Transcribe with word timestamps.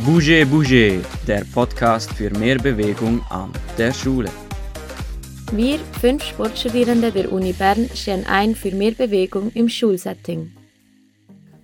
Bouge 0.00 0.46
Bouge, 0.46 1.02
der 1.26 1.44
Podcast 1.52 2.10
für 2.14 2.30
mehr 2.38 2.56
Bewegung 2.56 3.20
an 3.28 3.52
der 3.76 3.92
Schule. 3.92 4.30
Wir, 5.52 5.78
fünf 6.00 6.24
Sportstudierende 6.24 7.12
der 7.12 7.30
Uni 7.30 7.52
Bern, 7.52 7.90
stehen 7.94 8.24
ein 8.26 8.54
für 8.54 8.70
mehr 8.70 8.92
Bewegung 8.92 9.52
im 9.52 9.68
Schulsetting. 9.68 10.50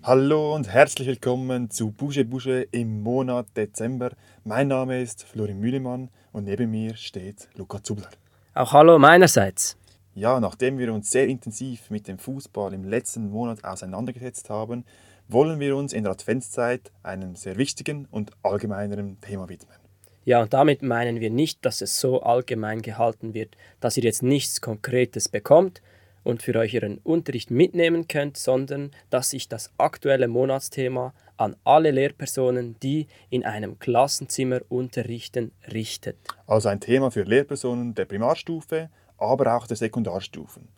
Hallo 0.02 0.54
und 0.54 0.68
herzlich 0.68 1.08
willkommen 1.08 1.70
zu 1.70 1.90
Bouge 1.90 2.26
Bouge 2.26 2.68
im 2.70 3.00
Monat 3.02 3.46
Dezember. 3.56 4.10
Mein 4.44 4.68
Name 4.68 5.00
ist 5.00 5.24
Florin 5.24 5.58
Mühlemann 5.58 6.10
und 6.30 6.44
neben 6.44 6.70
mir 6.70 6.96
steht 6.96 7.48
Luca 7.56 7.82
Zubler. 7.82 8.10
Auch 8.52 8.74
hallo 8.74 8.98
meinerseits. 8.98 9.78
Ja, 10.14 10.38
nachdem 10.38 10.78
wir 10.78 10.92
uns 10.92 11.10
sehr 11.10 11.28
intensiv 11.28 11.90
mit 11.90 12.06
dem 12.06 12.18
Fußball 12.18 12.74
im 12.74 12.84
letzten 12.84 13.30
Monat 13.30 13.64
auseinandergesetzt 13.64 14.50
haben, 14.50 14.84
wollen 15.28 15.60
wir 15.60 15.76
uns 15.76 15.92
in 15.92 16.04
der 16.04 16.12
Adventszeit 16.12 16.90
einem 17.02 17.36
sehr 17.36 17.56
wichtigen 17.56 18.06
und 18.10 18.32
allgemeineren 18.42 19.20
Thema 19.20 19.48
widmen. 19.48 19.76
Ja, 20.24 20.42
und 20.42 20.52
damit 20.52 20.82
meinen 20.82 21.20
wir 21.20 21.30
nicht, 21.30 21.64
dass 21.64 21.80
es 21.80 22.00
so 22.00 22.22
allgemein 22.22 22.82
gehalten 22.82 23.34
wird, 23.34 23.56
dass 23.80 23.96
ihr 23.96 24.02
jetzt 24.02 24.22
nichts 24.22 24.60
Konkretes 24.60 25.28
bekommt 25.28 25.80
und 26.24 26.42
für 26.42 26.54
euren 26.54 26.98
Unterricht 26.98 27.50
mitnehmen 27.50 28.08
könnt, 28.08 28.36
sondern 28.36 28.90
dass 29.10 29.30
sich 29.30 29.48
das 29.48 29.70
aktuelle 29.78 30.28
Monatsthema 30.28 31.14
an 31.36 31.56
alle 31.64 31.90
Lehrpersonen, 31.90 32.76
die 32.82 33.06
in 33.30 33.44
einem 33.44 33.78
Klassenzimmer 33.78 34.60
unterrichten, 34.68 35.52
richtet. 35.72 36.16
Also 36.46 36.68
ein 36.68 36.80
Thema 36.80 37.10
für 37.10 37.22
Lehrpersonen 37.22 37.94
der 37.94 38.04
Primarstufe, 38.04 38.90
aber 39.16 39.56
auch 39.56 39.66
der 39.66 39.76
Sekundarstufen. 39.76 40.68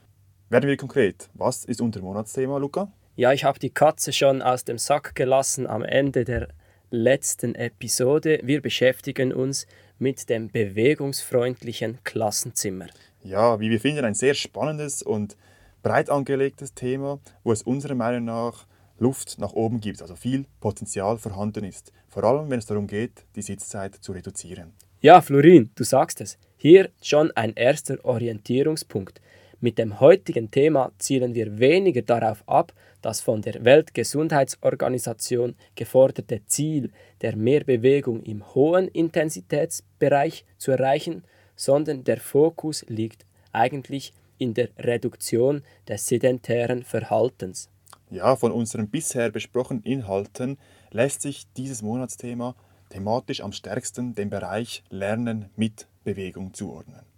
Werden 0.49 0.69
wir 0.69 0.77
konkret, 0.77 1.29
was 1.35 1.65
ist 1.65 1.81
unser 1.81 2.03
Monatsthema, 2.03 2.59
Luca? 2.59 2.93
Ja, 3.17 3.33
ich 3.33 3.45
habe 3.45 3.59
die 3.59 3.71
Katze 3.71 4.13
schon 4.13 4.41
aus 4.41 4.65
dem 4.65 4.79
Sack 4.79 5.15
gelassen 5.15 5.67
am 5.67 5.83
Ende 5.83 6.25
der 6.25 6.49
letzten 6.91 7.55
Episode. 7.55 8.41
Wir 8.45 8.63
beschäftigen 8.63 9.33
uns 9.33 9.67
mit 9.99 10.29
dem 10.29 10.49
bewegungsfreundlichen 10.49 11.99
Klassenzimmer. 12.05 12.87
Ja, 13.23 13.61
wie 13.61 13.69
wir 13.69 13.81
finden, 13.81 14.05
ein 14.05 14.15
sehr 14.15 14.35
spannendes 14.35 15.03
und 15.03 15.37
breit 15.83 16.09
angelegtes 16.09 16.75
Thema, 16.75 17.19
wo 17.43 17.53
es 17.53 17.63
unserer 17.63 17.95
Meinung 17.95 18.25
nach 18.25 18.67
Luft 18.99 19.39
nach 19.39 19.53
oben 19.53 19.81
gibt, 19.81 20.03
also 20.03 20.15
viel 20.15 20.47
Potenzial 20.61 21.19
vorhanden 21.19 21.65
ist. 21.65 21.93
Vor 22.09 22.25
allem, 22.25 22.51
wenn 22.51 22.59
es 22.59 22.67
darum 22.67 22.87
geht, 22.87 23.25
die 23.35 23.43
Sitzzeit 23.43 23.97
zu 23.97 24.13
reduzieren. 24.13 24.73
Ja, 25.01 25.21
Florin, 25.21 25.71
du 25.75 25.85
sagst 25.85 26.21
es. 26.21 26.39
Hier 26.57 26.91
schon 27.01 27.31
ein 27.33 27.55
erster 27.55 28.05
Orientierungspunkt. 28.05 29.21
Mit 29.63 29.77
dem 29.77 30.01
heutigen 30.01 30.51
Thema 30.51 30.91
zielen 30.99 31.35
wir 31.35 31.59
weniger 31.59 32.01
darauf 32.01 32.43
ab, 32.49 32.73
das 33.03 33.21
von 33.21 33.43
der 33.43 33.63
Weltgesundheitsorganisation 33.63 35.55
geforderte 35.75 36.41
Ziel 36.47 36.91
der 37.21 37.37
Mehrbewegung 37.37 38.23
im 38.23 38.55
hohen 38.55 38.89
Intensitätsbereich 38.89 40.47
zu 40.57 40.71
erreichen, 40.71 41.25
sondern 41.57 42.05
der 42.05 42.17
Fokus 42.17 42.87
liegt 42.89 43.27
eigentlich 43.53 44.15
in 44.39 44.55
der 44.55 44.71
Reduktion 44.79 45.63
des 45.87 46.07
sedentären 46.07 46.83
Verhaltens. 46.83 47.69
Ja, 48.11 48.37
von 48.37 48.53
unseren 48.53 48.89
bisher 48.89 49.31
besprochenen 49.31 49.83
Inhalten 49.83 50.57
lässt 50.91 51.21
sich 51.21 51.47
dieses 51.59 51.83
Monatsthema 51.83 52.57
thematisch 52.89 53.43
am 53.43 53.53
stärksten 53.53 54.15
dem 54.15 54.31
Bereich 54.31 54.83
Lernen 54.89 55.51
mit 55.55 55.87
Bewegung 56.03 56.55
zuordnen. 56.55 57.10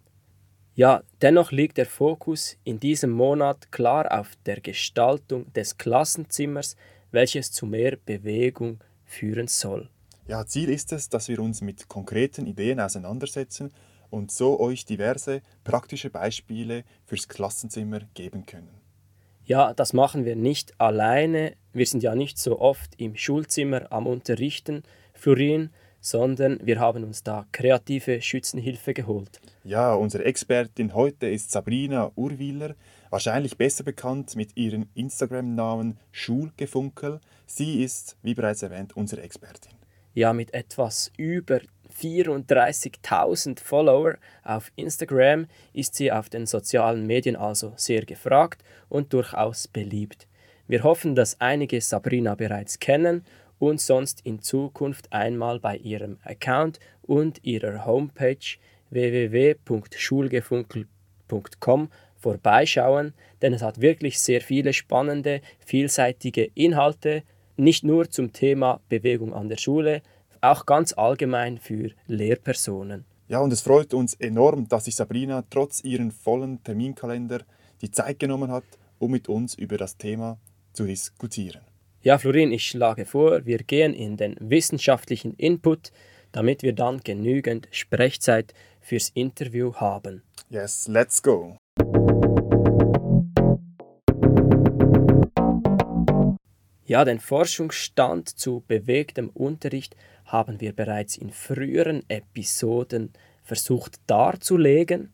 Ja, 0.74 1.02
dennoch 1.20 1.52
liegt 1.52 1.76
der 1.76 1.86
Fokus 1.86 2.56
in 2.64 2.80
diesem 2.80 3.10
Monat 3.10 3.70
klar 3.70 4.18
auf 4.18 4.30
der 4.46 4.60
Gestaltung 4.60 5.52
des 5.52 5.76
Klassenzimmers, 5.76 6.76
welches 7.10 7.52
zu 7.52 7.66
mehr 7.66 7.98
Bewegung 8.06 8.78
führen 9.04 9.48
soll. 9.48 9.90
Ja, 10.26 10.46
Ziel 10.46 10.70
ist 10.70 10.92
es, 10.92 11.10
dass 11.10 11.28
wir 11.28 11.40
uns 11.40 11.60
mit 11.60 11.88
konkreten 11.88 12.46
Ideen 12.46 12.80
auseinandersetzen 12.80 13.70
und 14.08 14.30
so 14.30 14.60
euch 14.60 14.86
diverse 14.86 15.42
praktische 15.62 16.08
Beispiele 16.08 16.84
fürs 17.04 17.28
Klassenzimmer 17.28 18.00
geben 18.14 18.46
können. 18.46 18.80
Ja, 19.44 19.74
das 19.74 19.92
machen 19.92 20.24
wir 20.24 20.36
nicht 20.36 20.80
alleine. 20.80 21.54
Wir 21.72 21.84
sind 21.84 22.02
ja 22.02 22.14
nicht 22.14 22.38
so 22.38 22.60
oft 22.60 22.94
im 22.98 23.16
Schulzimmer 23.16 23.92
am 23.92 24.06
Unterrichten, 24.06 24.84
Florin, 25.12 25.70
sondern 26.02 26.58
wir 26.62 26.80
haben 26.80 27.04
uns 27.04 27.22
da 27.22 27.46
kreative 27.52 28.20
Schützenhilfe 28.20 28.92
geholt. 28.92 29.40
Ja, 29.64 29.94
unsere 29.94 30.24
Expertin 30.24 30.92
heute 30.94 31.28
ist 31.28 31.52
Sabrina 31.52 32.10
Urwiler, 32.16 32.74
wahrscheinlich 33.08 33.56
besser 33.56 33.84
bekannt 33.84 34.36
mit 34.36 34.56
ihrem 34.56 34.88
Instagram-Namen 34.94 35.96
Schulgefunkel. 36.10 37.20
Sie 37.46 37.82
ist, 37.82 38.16
wie 38.22 38.34
bereits 38.34 38.62
erwähnt, 38.62 38.96
unsere 38.96 39.22
Expertin. 39.22 39.72
Ja, 40.12 40.32
mit 40.32 40.52
etwas 40.52 41.12
über 41.16 41.60
34.000 41.98 43.60
Follower 43.60 44.16
auf 44.42 44.72
Instagram 44.76 45.46
ist 45.72 45.94
sie 45.94 46.10
auf 46.10 46.28
den 46.28 46.46
sozialen 46.46 47.06
Medien 47.06 47.36
also 47.36 47.72
sehr 47.76 48.04
gefragt 48.04 48.64
und 48.88 49.12
durchaus 49.12 49.68
beliebt. 49.68 50.26
Wir 50.68 50.84
hoffen, 50.84 51.14
dass 51.14 51.40
einige 51.40 51.80
Sabrina 51.80 52.34
bereits 52.34 52.78
kennen 52.78 53.24
und 53.62 53.80
sonst 53.80 54.20
in 54.24 54.42
Zukunft 54.42 55.12
einmal 55.12 55.60
bei 55.60 55.76
ihrem 55.76 56.18
Account 56.24 56.80
und 57.02 57.44
ihrer 57.44 57.86
Homepage 57.86 58.58
www.schulgefunkel.com 58.90 61.88
vorbeischauen, 62.16 63.14
denn 63.40 63.54
es 63.54 63.62
hat 63.62 63.80
wirklich 63.80 64.18
sehr 64.18 64.40
viele 64.40 64.72
spannende, 64.72 65.40
vielseitige 65.64 66.50
Inhalte, 66.56 67.22
nicht 67.56 67.84
nur 67.84 68.10
zum 68.10 68.32
Thema 68.32 68.80
Bewegung 68.88 69.32
an 69.32 69.48
der 69.48 69.58
Schule, 69.58 70.02
auch 70.40 70.66
ganz 70.66 70.92
allgemein 70.94 71.58
für 71.58 71.92
Lehrpersonen. 72.08 73.04
Ja, 73.28 73.38
und 73.38 73.52
es 73.52 73.60
freut 73.60 73.94
uns 73.94 74.14
enorm, 74.14 74.66
dass 74.66 74.86
sich 74.86 74.96
Sabrina 74.96 75.44
trotz 75.50 75.84
ihren 75.84 76.10
vollen 76.10 76.64
Terminkalender 76.64 77.42
die 77.80 77.92
Zeit 77.92 78.18
genommen 78.18 78.50
hat, 78.50 78.64
um 78.98 79.12
mit 79.12 79.28
uns 79.28 79.54
über 79.54 79.76
das 79.76 79.96
Thema 79.96 80.40
zu 80.72 80.84
diskutieren. 80.84 81.60
Ja, 82.04 82.18
Florin, 82.18 82.50
ich 82.50 82.66
schlage 82.66 83.06
vor, 83.06 83.46
wir 83.46 83.58
gehen 83.58 83.94
in 83.94 84.16
den 84.16 84.34
wissenschaftlichen 84.40 85.34
Input, 85.34 85.92
damit 86.32 86.64
wir 86.64 86.72
dann 86.72 86.98
genügend 86.98 87.68
Sprechzeit 87.70 88.54
fürs 88.80 89.10
Interview 89.10 89.74
haben. 89.74 90.24
Yes, 90.50 90.88
let's 90.88 91.22
go. 91.22 91.56
Ja, 96.84 97.04
den 97.04 97.20
Forschungsstand 97.20 98.28
zu 98.28 98.64
bewegtem 98.66 99.28
Unterricht 99.28 99.94
haben 100.24 100.60
wir 100.60 100.72
bereits 100.72 101.16
in 101.16 101.30
früheren 101.30 102.02
Episoden 102.08 103.12
versucht 103.44 104.00
darzulegen. 104.08 105.12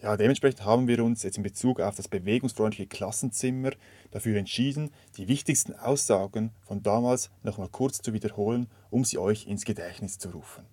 Ja, 0.00 0.16
dementsprechend 0.16 0.64
haben 0.64 0.86
wir 0.86 1.02
uns 1.02 1.24
jetzt 1.24 1.38
in 1.38 1.42
Bezug 1.42 1.80
auf 1.80 1.96
das 1.96 2.06
bewegungsfreundliche 2.06 2.86
Klassenzimmer 2.86 3.72
dafür 4.12 4.38
entschieden, 4.38 4.90
die 5.16 5.26
wichtigsten 5.26 5.74
Aussagen 5.74 6.52
von 6.60 6.82
damals 6.82 7.30
nochmal 7.42 7.68
kurz 7.68 8.00
zu 8.00 8.12
wiederholen, 8.12 8.68
um 8.90 9.04
sie 9.04 9.18
euch 9.18 9.48
ins 9.48 9.64
Gedächtnis 9.64 10.18
zu 10.18 10.30
rufen. 10.30 10.64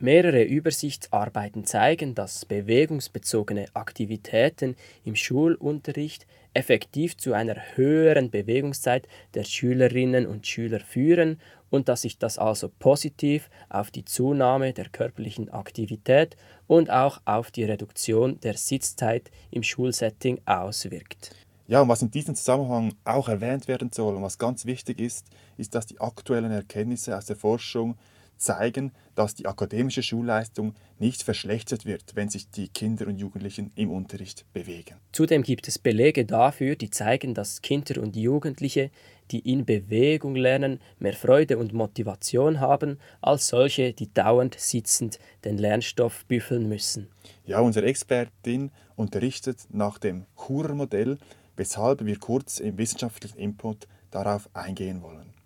Mehrere 0.00 0.44
Übersichtsarbeiten 0.44 1.64
zeigen, 1.64 2.14
dass 2.14 2.44
bewegungsbezogene 2.44 3.66
Aktivitäten 3.74 4.76
im 5.04 5.16
Schulunterricht 5.16 6.24
effektiv 6.54 7.16
zu 7.16 7.32
einer 7.32 7.56
höheren 7.74 8.30
Bewegungszeit 8.30 9.08
der 9.34 9.42
Schülerinnen 9.44 10.26
und 10.26 10.46
Schüler 10.46 10.80
führen 10.80 11.40
und 11.70 11.88
dass 11.88 12.02
sich 12.02 12.18
das 12.18 12.38
also 12.38 12.70
positiv 12.78 13.50
auf 13.68 13.90
die 13.90 14.04
Zunahme 14.04 14.72
der 14.72 14.88
körperlichen 14.88 15.48
Aktivität 15.50 16.36
und 16.66 16.90
auch 16.90 17.20
auf 17.24 17.50
die 17.50 17.64
Reduktion 17.64 18.40
der 18.40 18.56
Sitzzeit 18.56 19.30
im 19.50 19.62
Schulsetting 19.62 20.40
auswirkt. 20.46 21.34
Ja, 21.66 21.82
und 21.82 21.88
was 21.88 22.00
in 22.00 22.10
diesem 22.10 22.34
Zusammenhang 22.34 22.94
auch 23.04 23.28
erwähnt 23.28 23.68
werden 23.68 23.90
soll 23.92 24.16
und 24.16 24.22
was 24.22 24.38
ganz 24.38 24.64
wichtig 24.64 25.00
ist, 25.00 25.26
ist, 25.58 25.74
dass 25.74 25.84
die 25.84 26.00
aktuellen 26.00 26.50
Erkenntnisse 26.50 27.16
aus 27.16 27.26
der 27.26 27.36
Forschung 27.36 27.96
zeigen, 28.38 28.92
dass 29.14 29.34
die 29.34 29.46
akademische 29.46 30.02
Schulleistung 30.02 30.74
nicht 30.98 31.22
verschlechtert 31.22 31.84
wird, 31.84 32.14
wenn 32.14 32.28
sich 32.28 32.50
die 32.50 32.68
Kinder 32.68 33.06
und 33.06 33.18
Jugendlichen 33.18 33.72
im 33.74 33.90
Unterricht 33.90 34.44
bewegen. 34.52 34.96
Zudem 35.12 35.42
gibt 35.42 35.68
es 35.68 35.78
Belege 35.78 36.24
dafür, 36.24 36.76
die 36.76 36.90
zeigen, 36.90 37.34
dass 37.34 37.62
Kinder 37.62 38.00
und 38.00 38.16
Jugendliche, 38.16 38.90
die 39.30 39.40
in 39.40 39.64
Bewegung 39.64 40.34
lernen, 40.34 40.80
mehr 40.98 41.12
Freude 41.12 41.58
und 41.58 41.72
Motivation 41.72 42.60
haben, 42.60 42.98
als 43.20 43.48
solche, 43.48 43.92
die 43.92 44.12
dauernd 44.12 44.54
sitzend 44.58 45.18
den 45.44 45.58
Lernstoff 45.58 46.24
büffeln 46.26 46.68
müssen. 46.68 47.08
Ja, 47.44 47.60
unsere 47.60 47.86
Expertin 47.86 48.70
unterrichtet 48.96 49.58
nach 49.70 49.98
dem 49.98 50.26
Churer-Modell, 50.36 51.18
weshalb 51.56 52.04
wir 52.04 52.18
kurz 52.18 52.60
im 52.60 52.78
wissenschaftlichen 52.78 53.38
Input 53.38 53.86
darauf 54.10 54.48
eingehen 54.54 55.02
wollen. 55.02 55.37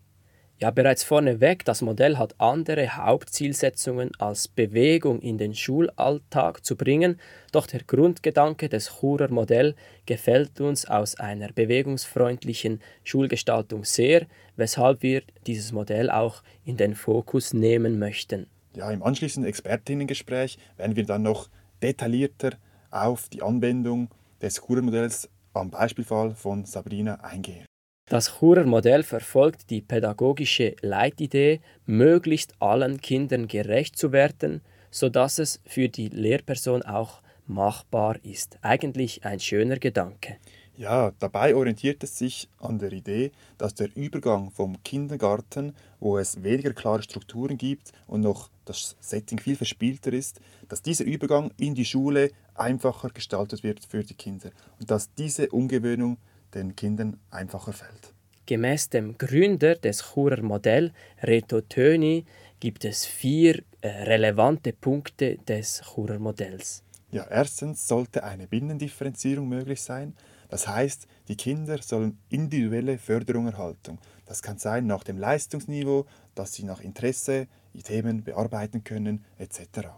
Ja, 0.62 0.70
bereits 0.70 1.02
vorneweg, 1.02 1.64
das 1.64 1.82
Modell 1.82 2.18
hat 2.18 2.36
andere 2.38 2.96
Hauptzielsetzungen 2.96 4.12
als 4.20 4.46
Bewegung 4.46 5.20
in 5.20 5.36
den 5.36 5.56
Schulalltag 5.56 6.64
zu 6.64 6.76
bringen, 6.76 7.18
doch 7.50 7.66
der 7.66 7.82
Grundgedanke 7.82 8.68
des 8.68 9.00
Churer 9.00 9.28
Modell 9.28 9.74
gefällt 10.06 10.60
uns 10.60 10.84
aus 10.84 11.18
einer 11.18 11.48
bewegungsfreundlichen 11.48 12.80
Schulgestaltung 13.02 13.84
sehr, 13.84 14.26
weshalb 14.54 15.02
wir 15.02 15.22
dieses 15.48 15.72
Modell 15.72 16.08
auch 16.08 16.44
in 16.64 16.76
den 16.76 16.94
Fokus 16.94 17.52
nehmen 17.52 17.98
möchten. 17.98 18.46
Ja, 18.76 18.88
im 18.92 19.02
anschließenden 19.02 19.48
Expertinnengespräch 19.48 20.58
werden 20.76 20.94
wir 20.94 21.04
dann 21.04 21.22
noch 21.22 21.48
detaillierter 21.82 22.52
auf 22.92 23.28
die 23.30 23.42
Anwendung 23.42 24.10
des 24.40 24.64
Churer 24.64 24.82
Modells 24.82 25.28
am 25.54 25.70
Beispielfall 25.70 26.36
von 26.36 26.66
Sabrina 26.66 27.16
eingehen. 27.16 27.66
Das 28.12 28.40
Churer 28.40 28.66
Modell 28.66 29.04
verfolgt 29.04 29.70
die 29.70 29.80
pädagogische 29.80 30.76
Leitidee, 30.82 31.62
möglichst 31.86 32.52
allen 32.60 33.00
Kindern 33.00 33.48
gerecht 33.48 33.96
zu 33.96 34.12
werden, 34.12 34.60
sodass 34.90 35.38
es 35.38 35.62
für 35.64 35.88
die 35.88 36.08
Lehrperson 36.08 36.82
auch 36.82 37.22
machbar 37.46 38.22
ist. 38.22 38.58
Eigentlich 38.60 39.24
ein 39.24 39.40
schöner 39.40 39.78
Gedanke. 39.78 40.36
Ja, 40.76 41.12
dabei 41.20 41.54
orientiert 41.54 42.04
es 42.04 42.18
sich 42.18 42.50
an 42.58 42.78
der 42.78 42.92
Idee, 42.92 43.32
dass 43.56 43.74
der 43.74 43.88
Übergang 43.96 44.50
vom 44.50 44.82
Kindergarten, 44.82 45.74
wo 45.98 46.18
es 46.18 46.42
weniger 46.42 46.74
klare 46.74 47.02
Strukturen 47.02 47.56
gibt 47.56 47.92
und 48.06 48.20
noch 48.20 48.50
das 48.66 48.94
Setting 49.00 49.38
viel 49.38 49.56
verspielter 49.56 50.12
ist, 50.12 50.38
dass 50.68 50.82
dieser 50.82 51.06
Übergang 51.06 51.50
in 51.56 51.74
die 51.74 51.86
Schule 51.86 52.30
einfacher 52.54 53.08
gestaltet 53.08 53.62
wird 53.62 53.86
für 53.86 54.04
die 54.04 54.12
Kinder 54.12 54.50
und 54.78 54.90
dass 54.90 55.14
diese 55.14 55.48
Umgewöhnung 55.48 56.18
den 56.54 56.76
Kindern 56.76 57.18
einfacher 57.30 57.72
fällt. 57.72 58.14
Gemäß 58.46 58.90
dem 58.90 59.16
Gründer 59.18 59.76
des 59.76 60.12
Churer 60.12 60.42
Modell, 60.42 60.92
Reto 61.22 61.60
Töni, 61.60 62.24
gibt 62.60 62.84
es 62.84 63.06
vier 63.06 63.62
äh, 63.80 63.88
relevante 63.88 64.72
Punkte 64.72 65.36
des 65.38 65.82
Churer 65.82 66.18
Modells. 66.18 66.82
Ja, 67.12 67.26
erstens 67.30 67.86
sollte 67.86 68.24
eine 68.24 68.46
Binnendifferenzierung 68.46 69.48
möglich 69.48 69.82
sein. 69.82 70.14
Das 70.48 70.66
heißt, 70.66 71.06
die 71.28 71.36
Kinder 71.36 71.78
sollen 71.82 72.18
individuelle 72.28 72.98
Förderung 72.98 73.46
erhalten. 73.46 73.98
Das 74.26 74.42
kann 74.42 74.58
sein 74.58 74.86
nach 74.86 75.04
dem 75.04 75.18
Leistungsniveau, 75.18 76.06
dass 76.34 76.54
sie 76.54 76.64
nach 76.64 76.80
Interesse 76.80 77.48
die 77.74 77.82
Themen 77.82 78.24
bearbeiten 78.24 78.84
können, 78.84 79.24
etc. 79.38 79.88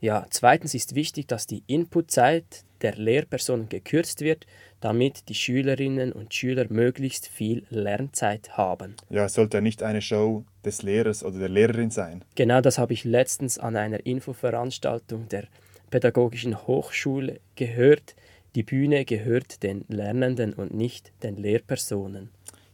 Ja, 0.00 0.26
zweitens 0.30 0.74
ist 0.74 0.94
wichtig, 0.94 1.26
dass 1.26 1.46
die 1.46 1.62
Inputzeit 1.66 2.64
der 2.82 2.96
Lehrperson 2.96 3.68
gekürzt 3.68 4.20
wird, 4.20 4.46
damit 4.80 5.28
die 5.28 5.34
Schülerinnen 5.34 6.12
und 6.12 6.34
Schüler 6.34 6.66
möglichst 6.68 7.26
viel 7.26 7.64
Lernzeit 7.70 8.56
haben. 8.56 8.94
Ja, 9.08 9.24
es 9.24 9.34
sollte 9.34 9.62
nicht 9.62 9.82
eine 9.82 10.02
Show 10.02 10.44
des 10.64 10.82
Lehrers 10.82 11.24
oder 11.24 11.38
der 11.38 11.48
Lehrerin 11.48 11.90
sein. 11.90 12.24
Genau 12.34 12.60
das 12.60 12.78
habe 12.78 12.92
ich 12.92 13.04
letztens 13.04 13.58
an 13.58 13.76
einer 13.76 14.04
Infoveranstaltung 14.04 15.28
der 15.28 15.44
Pädagogischen 15.90 16.66
Hochschule 16.66 17.40
gehört. 17.54 18.14
Die 18.54 18.62
Bühne 18.62 19.04
gehört 19.04 19.62
den 19.62 19.84
Lernenden 19.88 20.52
und 20.52 20.74
nicht 20.74 21.12
den 21.22 21.36
Lehrpersonen. 21.36 22.30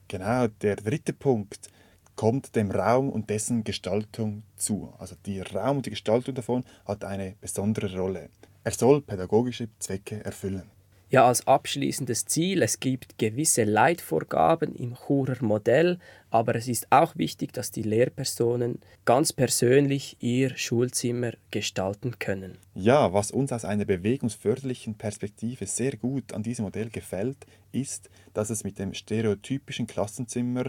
Genau, 0.08 0.48
der 0.60 0.76
dritte 0.76 1.12
Punkt 1.12 1.68
kommt 2.16 2.56
dem 2.56 2.70
Raum 2.70 3.08
und 3.10 3.30
dessen 3.30 3.64
Gestaltung 3.64 4.42
zu. 4.56 4.92
Also 4.98 5.16
der 5.26 5.50
Raum 5.52 5.78
und 5.78 5.86
die 5.86 5.90
Gestaltung 5.90 6.34
davon 6.34 6.64
hat 6.86 7.04
eine 7.04 7.34
besondere 7.40 7.96
Rolle. 7.98 8.30
Er 8.64 8.72
soll 8.72 9.00
pädagogische 9.00 9.68
Zwecke 9.78 10.24
erfüllen. 10.24 10.70
Ja, 11.12 11.26
als 11.26 11.46
abschließendes 11.46 12.24
Ziel, 12.24 12.62
es 12.62 12.80
gibt 12.80 13.18
gewisse 13.18 13.64
Leitvorgaben 13.64 14.74
im 14.74 14.94
Churer 14.94 15.36
Modell, 15.44 15.98
aber 16.30 16.54
es 16.54 16.68
ist 16.68 16.86
auch 16.88 17.14
wichtig, 17.16 17.52
dass 17.52 17.70
die 17.70 17.82
Lehrpersonen 17.82 18.80
ganz 19.04 19.34
persönlich 19.34 20.16
ihr 20.20 20.56
Schulzimmer 20.56 21.32
gestalten 21.50 22.18
können. 22.18 22.56
Ja, 22.74 23.12
was 23.12 23.30
uns 23.30 23.52
aus 23.52 23.66
einer 23.66 23.84
bewegungsförderlichen 23.84 24.94
Perspektive 24.94 25.66
sehr 25.66 25.98
gut 25.98 26.32
an 26.32 26.42
diesem 26.42 26.64
Modell 26.64 26.88
gefällt, 26.88 27.44
ist, 27.72 28.08
dass 28.32 28.48
es 28.48 28.64
mit 28.64 28.78
dem 28.78 28.94
stereotypischen 28.94 29.86
Klassenzimmer 29.86 30.64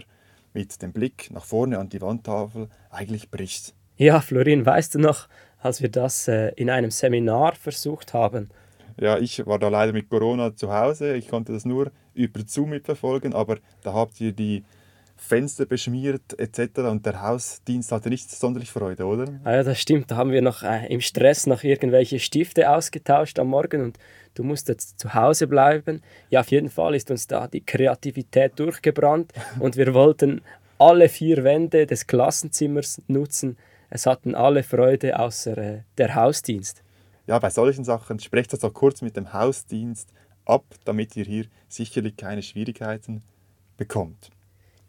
mit 0.54 0.80
dem 0.80 0.92
Blick 0.92 1.30
nach 1.30 1.44
vorne 1.44 1.78
an 1.78 1.88
die 1.88 2.00
Wandtafel 2.00 2.68
eigentlich 2.90 3.30
bricht. 3.30 3.74
Ja, 3.96 4.20
Florin, 4.20 4.64
weißt 4.64 4.94
du 4.94 4.98
noch, 4.98 5.28
als 5.58 5.82
wir 5.82 5.90
das 5.90 6.28
äh, 6.28 6.52
in 6.56 6.70
einem 6.70 6.90
Seminar 6.90 7.54
versucht 7.54 8.14
haben? 8.14 8.50
Ja, 8.98 9.18
ich 9.18 9.44
war 9.46 9.58
da 9.58 9.68
leider 9.68 9.92
mit 9.92 10.08
Corona 10.08 10.54
zu 10.54 10.72
Hause. 10.72 11.16
Ich 11.16 11.28
konnte 11.28 11.52
das 11.52 11.64
nur 11.64 11.90
über 12.14 12.40
Zoom 12.46 12.70
mitverfolgen, 12.70 13.34
aber 13.34 13.58
da 13.82 13.92
habt 13.92 14.20
ihr 14.20 14.32
die 14.32 14.64
Fenster 15.16 15.66
beschmiert 15.66 16.38
etc. 16.38 16.80
Und 16.80 17.06
der 17.06 17.22
Hausdienst 17.22 17.92
hatte 17.92 18.08
nicht 18.08 18.30
sonderlich 18.30 18.70
Freude, 18.70 19.04
oder? 19.04 19.40
Ah 19.44 19.56
ja, 19.56 19.62
das 19.62 19.80
stimmt. 19.80 20.10
Da 20.10 20.16
haben 20.16 20.32
wir 20.32 20.42
noch 20.42 20.62
äh, 20.62 20.86
im 20.92 21.00
Stress 21.00 21.46
noch 21.46 21.62
irgendwelche 21.64 22.18
Stifte 22.18 22.70
ausgetauscht 22.70 23.38
am 23.38 23.48
Morgen 23.48 23.82
und 23.82 23.98
du 24.34 24.42
musstest 24.42 24.98
zu 24.98 25.14
Hause 25.14 25.46
bleiben. 25.46 26.02
Ja, 26.30 26.40
auf 26.40 26.50
jeden 26.50 26.68
Fall 26.68 26.94
ist 26.94 27.10
uns 27.10 27.26
da 27.26 27.48
die 27.48 27.64
Kreativität 27.64 28.58
durchgebrannt 28.58 29.32
und 29.60 29.76
wir 29.76 29.94
wollten 29.94 30.42
alle 30.78 31.08
vier 31.08 31.44
Wände 31.44 31.86
des 31.86 32.06
Klassenzimmers 32.06 33.00
nutzen. 33.06 33.56
Es 33.90 34.06
hatten 34.06 34.34
alle 34.34 34.62
Freude 34.62 35.18
außer 35.18 35.56
äh, 35.56 35.80
der 35.98 36.14
Hausdienst. 36.14 36.82
Ja, 37.26 37.38
bei 37.38 37.48
solchen 37.48 37.84
Sachen 37.84 38.18
sprecht 38.18 38.52
das 38.52 38.64
auch 38.64 38.74
kurz 38.74 39.00
mit 39.00 39.16
dem 39.16 39.32
Hausdienst 39.32 40.12
ab, 40.44 40.64
damit 40.84 41.16
ihr 41.16 41.24
hier 41.24 41.46
sicherlich 41.68 42.16
keine 42.16 42.42
Schwierigkeiten 42.42 43.22
bekommt. 43.76 44.30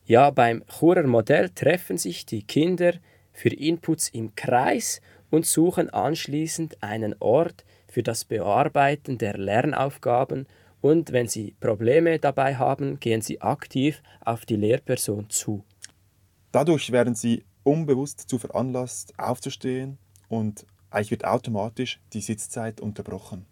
Ja, 0.08 0.30
beim 0.30 0.64
Churer 0.68 1.08
Modell 1.08 1.50
treffen 1.50 1.98
sich 1.98 2.28
die 2.28 2.44
Kinder 2.44 2.94
für 3.34 3.50
Inputs 3.50 4.10
im 4.10 4.36
Kreis 4.36 5.02
und 5.32 5.48
suchen 5.48 5.90
anschließend 5.90 6.84
einen 6.84 7.16
Ort 7.20 7.66
für 7.88 8.04
das 8.04 8.24
Bearbeiten 8.24 9.18
der 9.18 9.36
Lernaufgaben 9.38 10.46
und 10.82 11.12
wenn 11.12 11.28
sie 11.28 11.56
Probleme 11.60 12.20
dabei 12.20 12.56
haben, 12.56 13.00
gehen 13.00 13.22
sie 13.22 13.42
aktiv 13.42 14.04
auf 14.24 14.46
die 14.46 14.58
Lehrperson 14.58 15.28
zu. 15.32 15.64
Dadurch 16.52 16.92
werden 16.92 17.16
sie 17.16 17.44
unbewusst 17.64 18.30
zu 18.30 18.38
veranlasst, 18.38 19.18
aufzustehen 19.18 19.98
und 20.30 20.68
eigentlich 20.92 21.12
wird 21.12 21.26
automatisch 21.26 22.00
die 22.14 22.22
Sitzzeit 22.22 22.80
unterbrochen. 22.80 23.48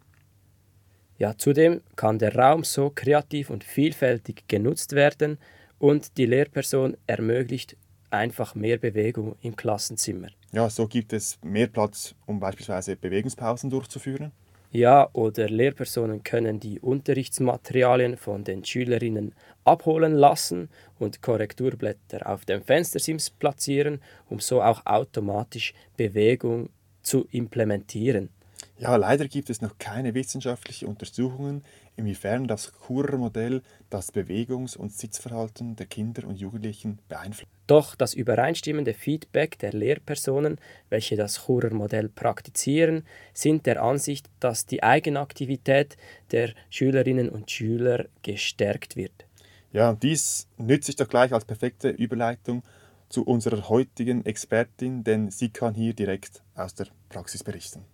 Ja, 1.18 1.36
zudem 1.36 1.80
kann 1.96 2.20
der 2.20 2.36
Raum 2.36 2.62
so 2.62 2.90
kreativ 2.94 3.50
und 3.50 3.64
vielfältig 3.64 4.44
genutzt 4.46 4.92
werden, 4.92 5.38
und 5.84 6.16
die 6.16 6.24
Lehrperson 6.24 6.96
ermöglicht 7.06 7.76
einfach 8.08 8.54
mehr 8.54 8.78
Bewegung 8.78 9.36
im 9.42 9.54
Klassenzimmer. 9.54 10.28
Ja, 10.50 10.70
so 10.70 10.88
gibt 10.88 11.12
es 11.12 11.38
mehr 11.42 11.66
Platz, 11.66 12.14
um 12.24 12.40
beispielsweise 12.40 12.96
Bewegungspausen 12.96 13.68
durchzuführen. 13.68 14.32
Ja, 14.70 15.10
oder 15.12 15.46
Lehrpersonen 15.50 16.22
können 16.24 16.58
die 16.58 16.80
Unterrichtsmaterialien 16.80 18.16
von 18.16 18.44
den 18.44 18.64
Schülerinnen 18.64 19.34
abholen 19.64 20.14
lassen 20.14 20.70
und 20.98 21.20
Korrekturblätter 21.20 22.30
auf 22.30 22.46
dem 22.46 22.62
Fenstersims 22.62 23.28
platzieren, 23.28 24.00
um 24.30 24.40
so 24.40 24.62
auch 24.62 24.86
automatisch 24.86 25.74
Bewegung 25.98 26.70
zu 27.02 27.28
implementieren. 27.30 28.30
Ja, 28.78 28.96
leider 28.96 29.28
gibt 29.28 29.50
es 29.50 29.60
noch 29.60 29.78
keine 29.78 30.14
wissenschaftlichen 30.14 30.88
Untersuchungen, 30.88 31.62
inwiefern 31.96 32.46
das 32.48 32.72
Churer-Modell 32.86 33.62
das 33.90 34.12
Bewegungs- 34.12 34.76
und 34.76 34.92
Sitzverhalten 34.92 35.76
der 35.76 35.86
Kinder 35.86 36.26
und 36.26 36.40
Jugendlichen 36.40 36.98
beeinflusst. 37.08 37.50
Doch 37.66 37.94
das 37.94 38.14
übereinstimmende 38.14 38.92
Feedback 38.92 39.58
der 39.58 39.72
Lehrpersonen, 39.72 40.58
welche 40.90 41.16
das 41.16 41.46
Churer-Modell 41.46 42.08
praktizieren, 42.08 43.04
sind 43.32 43.66
der 43.66 43.82
Ansicht, 43.82 44.28
dass 44.40 44.66
die 44.66 44.82
Eigenaktivität 44.82 45.96
der 46.30 46.52
Schülerinnen 46.68 47.28
und 47.28 47.50
Schüler 47.50 48.06
gestärkt 48.22 48.96
wird. 48.96 49.26
Ja, 49.72 49.94
dies 49.94 50.46
nütze 50.56 50.90
ich 50.90 50.96
doch 50.96 51.08
gleich 51.08 51.32
als 51.32 51.44
perfekte 51.44 51.88
Überleitung 51.88 52.62
zu 53.08 53.24
unserer 53.24 53.68
heutigen 53.68 54.24
Expertin, 54.26 55.04
denn 55.04 55.30
sie 55.30 55.48
kann 55.48 55.74
hier 55.74 55.94
direkt 55.94 56.42
aus 56.54 56.74
der 56.74 56.88
Praxis 57.08 57.42
berichten. 57.42 57.84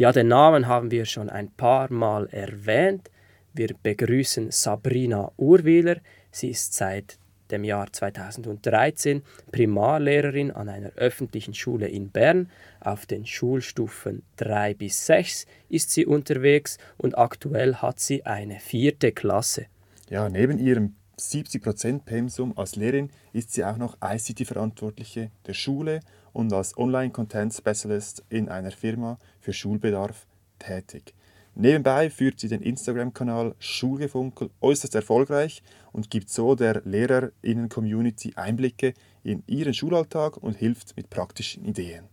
Ja, 0.00 0.12
den 0.12 0.28
Namen 0.28 0.66
haben 0.66 0.90
wir 0.90 1.04
schon 1.04 1.28
ein 1.28 1.50
paar 1.50 1.92
Mal 1.92 2.26
erwähnt. 2.30 3.10
Wir 3.52 3.74
begrüßen 3.82 4.50
Sabrina 4.50 5.30
Urwiler. 5.36 5.96
Sie 6.30 6.48
ist 6.48 6.72
seit 6.72 7.18
dem 7.50 7.64
Jahr 7.64 7.92
2013 7.92 9.20
Primarlehrerin 9.52 10.52
an 10.52 10.70
einer 10.70 10.92
öffentlichen 10.96 11.52
Schule 11.52 11.86
in 11.86 12.08
Bern. 12.08 12.48
Auf 12.80 13.04
den 13.04 13.26
Schulstufen 13.26 14.22
3 14.38 14.72
bis 14.72 15.04
6 15.04 15.44
ist 15.68 15.90
sie 15.90 16.06
unterwegs 16.06 16.78
und 16.96 17.18
aktuell 17.18 17.74
hat 17.74 18.00
sie 18.00 18.24
eine 18.24 18.58
vierte 18.58 19.12
Klasse. 19.12 19.66
Ja, 20.08 20.30
neben 20.30 20.58
ihrem 20.58 20.94
70% 21.20 22.00
Pensum 22.04 22.56
als 22.56 22.76
Lehrerin 22.76 23.10
ist 23.32 23.52
sie 23.52 23.64
auch 23.64 23.76
noch 23.76 23.98
ICT-Verantwortliche 24.02 25.30
der 25.46 25.54
Schule 25.54 26.00
und 26.32 26.52
als 26.52 26.76
Online-Content 26.76 27.54
Specialist 27.54 28.24
in 28.28 28.48
einer 28.48 28.70
Firma 28.70 29.18
für 29.40 29.52
Schulbedarf 29.52 30.26
tätig. 30.58 31.14
Nebenbei 31.54 32.10
führt 32.10 32.38
sie 32.40 32.48
den 32.48 32.62
Instagram-Kanal 32.62 33.54
Schulgefunkel 33.58 34.50
äußerst 34.60 34.94
erfolgreich 34.94 35.62
und 35.92 36.10
gibt 36.10 36.30
so 36.30 36.54
der 36.54 36.82
Lehrerinnen-Community 36.84 38.32
Einblicke 38.36 38.94
in 39.24 39.42
ihren 39.46 39.74
Schulalltag 39.74 40.36
und 40.36 40.56
hilft 40.56 40.96
mit 40.96 41.10
praktischen 41.10 41.64
Ideen. 41.64 42.04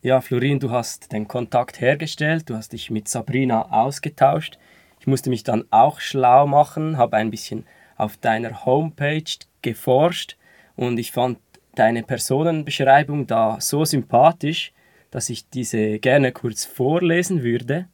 Ja, 0.00 0.20
Florin, 0.20 0.60
du 0.60 0.70
hast 0.70 1.10
den 1.12 1.26
Kontakt 1.26 1.80
hergestellt, 1.80 2.48
du 2.48 2.54
hast 2.54 2.72
dich 2.72 2.90
mit 2.90 3.08
Sabrina 3.08 3.72
ausgetauscht. 3.72 4.58
Ich 5.00 5.06
musste 5.06 5.30
mich 5.30 5.42
dann 5.42 5.64
auch 5.70 5.98
schlau 5.98 6.46
machen, 6.46 6.98
habe 6.98 7.16
ein 7.16 7.30
bisschen 7.30 7.64
auf 7.98 8.16
deiner 8.16 8.64
Homepage 8.64 9.24
geforscht 9.60 10.36
und 10.76 10.98
ich 10.98 11.12
fand 11.12 11.38
deine 11.74 12.02
Personenbeschreibung 12.02 13.26
da 13.26 13.60
so 13.60 13.84
sympathisch, 13.84 14.72
dass 15.10 15.30
ich 15.30 15.48
diese 15.48 15.98
gerne 15.98 16.32
kurz 16.32 16.64
vorlesen 16.64 17.42
würde. 17.42 17.86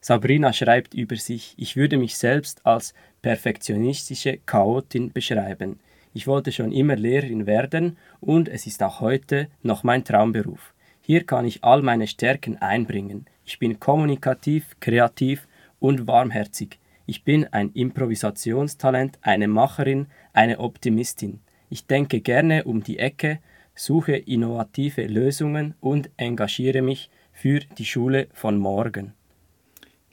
Sabrina 0.00 0.52
schreibt 0.52 0.94
über 0.94 1.16
sich, 1.16 1.54
ich 1.56 1.76
würde 1.76 1.96
mich 1.96 2.16
selbst 2.16 2.64
als 2.64 2.94
perfektionistische 3.22 4.38
Chaotin 4.46 5.12
beschreiben. 5.12 5.80
Ich 6.14 6.26
wollte 6.26 6.52
schon 6.52 6.72
immer 6.72 6.96
Lehrerin 6.96 7.46
werden 7.46 7.98
und 8.20 8.48
es 8.48 8.66
ist 8.66 8.82
auch 8.82 9.00
heute 9.00 9.48
noch 9.62 9.82
mein 9.82 10.04
Traumberuf. 10.04 10.72
Hier 11.02 11.24
kann 11.24 11.44
ich 11.44 11.62
all 11.62 11.82
meine 11.82 12.06
Stärken 12.06 12.56
einbringen. 12.58 13.26
Ich 13.44 13.58
bin 13.58 13.78
kommunikativ, 13.78 14.76
kreativ 14.80 15.46
und 15.78 16.06
warmherzig. 16.06 16.78
Ich 17.06 17.22
bin 17.22 17.46
ein 17.52 17.70
Improvisationstalent, 17.72 19.18
eine 19.22 19.46
Macherin, 19.46 20.08
eine 20.32 20.58
Optimistin. 20.58 21.40
Ich 21.70 21.86
denke 21.86 22.20
gerne 22.20 22.64
um 22.64 22.82
die 22.82 22.98
Ecke, 22.98 23.38
suche 23.76 24.16
innovative 24.16 25.06
Lösungen 25.06 25.74
und 25.80 26.10
engagiere 26.16 26.82
mich 26.82 27.10
für 27.32 27.60
die 27.78 27.84
Schule 27.84 28.26
von 28.32 28.58
morgen. 28.58 29.12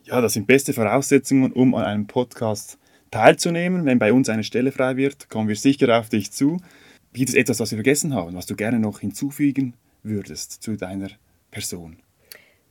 Ja, 0.04 0.22
das 0.22 0.34
sind 0.34 0.46
beste 0.46 0.74
Voraussetzungen, 0.74 1.52
um 1.52 1.74
an 1.74 1.86
einem 1.86 2.08
Podcast 2.08 2.78
teilzunehmen. 3.10 3.86
Wenn 3.86 4.00
bei 4.00 4.14
uns 4.14 4.30
eine 4.30 4.44
Stelle 4.44 4.72
frei 4.72 4.98
wird, 4.98 5.30
kommen 5.30 5.48
wir 5.48 5.56
sicher 5.56 5.98
auf 5.98 6.10
dich 6.10 6.32
zu. 6.32 6.60
Gibt 7.14 7.30
es 7.30 7.36
etwas, 7.36 7.60
was 7.60 7.72
wir 7.72 7.78
vergessen 7.78 8.14
haben, 8.14 8.36
was 8.36 8.46
du 8.46 8.56
gerne 8.56 8.80
noch 8.80 9.00
hinzufügen 9.00 9.74
würdest 10.04 10.62
zu 10.62 10.76
deiner 10.76 11.10
Person? 11.50 11.98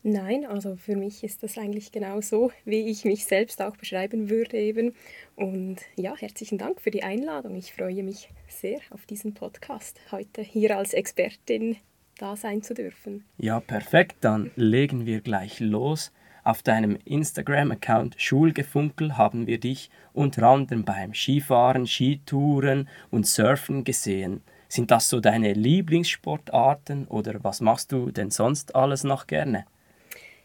Nein, 0.04 0.44
also 0.44 0.74
für 0.74 0.96
mich 0.96 1.22
ist 1.22 1.44
das 1.44 1.56
eigentlich 1.56 1.92
genau 1.92 2.20
so, 2.20 2.50
wie 2.64 2.88
ich 2.88 3.04
mich 3.04 3.24
selbst 3.24 3.62
auch 3.62 3.76
beschreiben 3.76 4.30
würde 4.30 4.56
eben. 4.56 4.94
Und 5.36 5.76
ja, 5.94 6.16
herzlichen 6.16 6.58
Dank 6.58 6.80
für 6.80 6.90
die 6.90 7.04
Einladung. 7.04 7.54
Ich 7.54 7.72
freue 7.72 8.02
mich 8.02 8.28
sehr 8.48 8.80
auf 8.90 9.06
diesen 9.06 9.32
Podcast, 9.34 10.00
heute 10.10 10.42
hier 10.42 10.76
als 10.76 10.92
Expertin 10.92 11.76
da 12.18 12.34
sein 12.34 12.62
zu 12.62 12.74
dürfen. 12.74 13.24
Ja, 13.38 13.60
perfekt. 13.60 14.16
Dann 14.22 14.50
legen 14.56 15.06
wir 15.06 15.20
gleich 15.20 15.60
los. 15.60 16.10
Auf 16.42 16.64
deinem 16.64 16.98
Instagram-Account 17.04 18.16
Schulgefunkel 18.18 19.16
haben 19.16 19.46
wir 19.46 19.60
dich 19.60 19.88
unter 20.12 20.48
anderem 20.48 20.84
beim 20.84 21.14
Skifahren, 21.14 21.86
Skitouren 21.86 22.88
und 23.10 23.28
Surfen 23.28 23.84
gesehen. 23.84 24.42
Sind 24.66 24.90
das 24.90 25.08
so 25.08 25.20
deine 25.20 25.52
Lieblingssportarten 25.52 27.06
oder 27.06 27.44
was 27.44 27.60
machst 27.60 27.92
du 27.92 28.10
denn 28.10 28.30
sonst 28.30 28.74
alles 28.74 29.04
noch 29.04 29.28
gerne? 29.28 29.64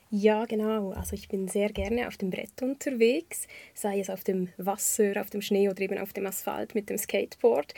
Ja, 0.09 0.45
genau. 0.45 0.91
Also 0.91 1.15
ich 1.15 1.27
bin 1.27 1.47
sehr 1.47 1.69
gerne 1.69 2.07
auf 2.07 2.15
dem 2.17 2.29
Brett 2.29 2.61
unterwegs, 2.61 3.47
sei 3.73 3.99
es 3.99 4.09
auf 4.09 4.23
dem 4.23 4.47
Wasser, 4.57 5.19
auf 5.19 5.29
dem 5.29 5.41
Schnee 5.41 5.69
oder 5.69 5.81
eben 5.81 5.97
auf 5.97 6.13
dem 6.13 6.25
Asphalt 6.25 6.75
mit 6.75 6.89
dem 6.89 6.97
Skateboard. 6.97 7.73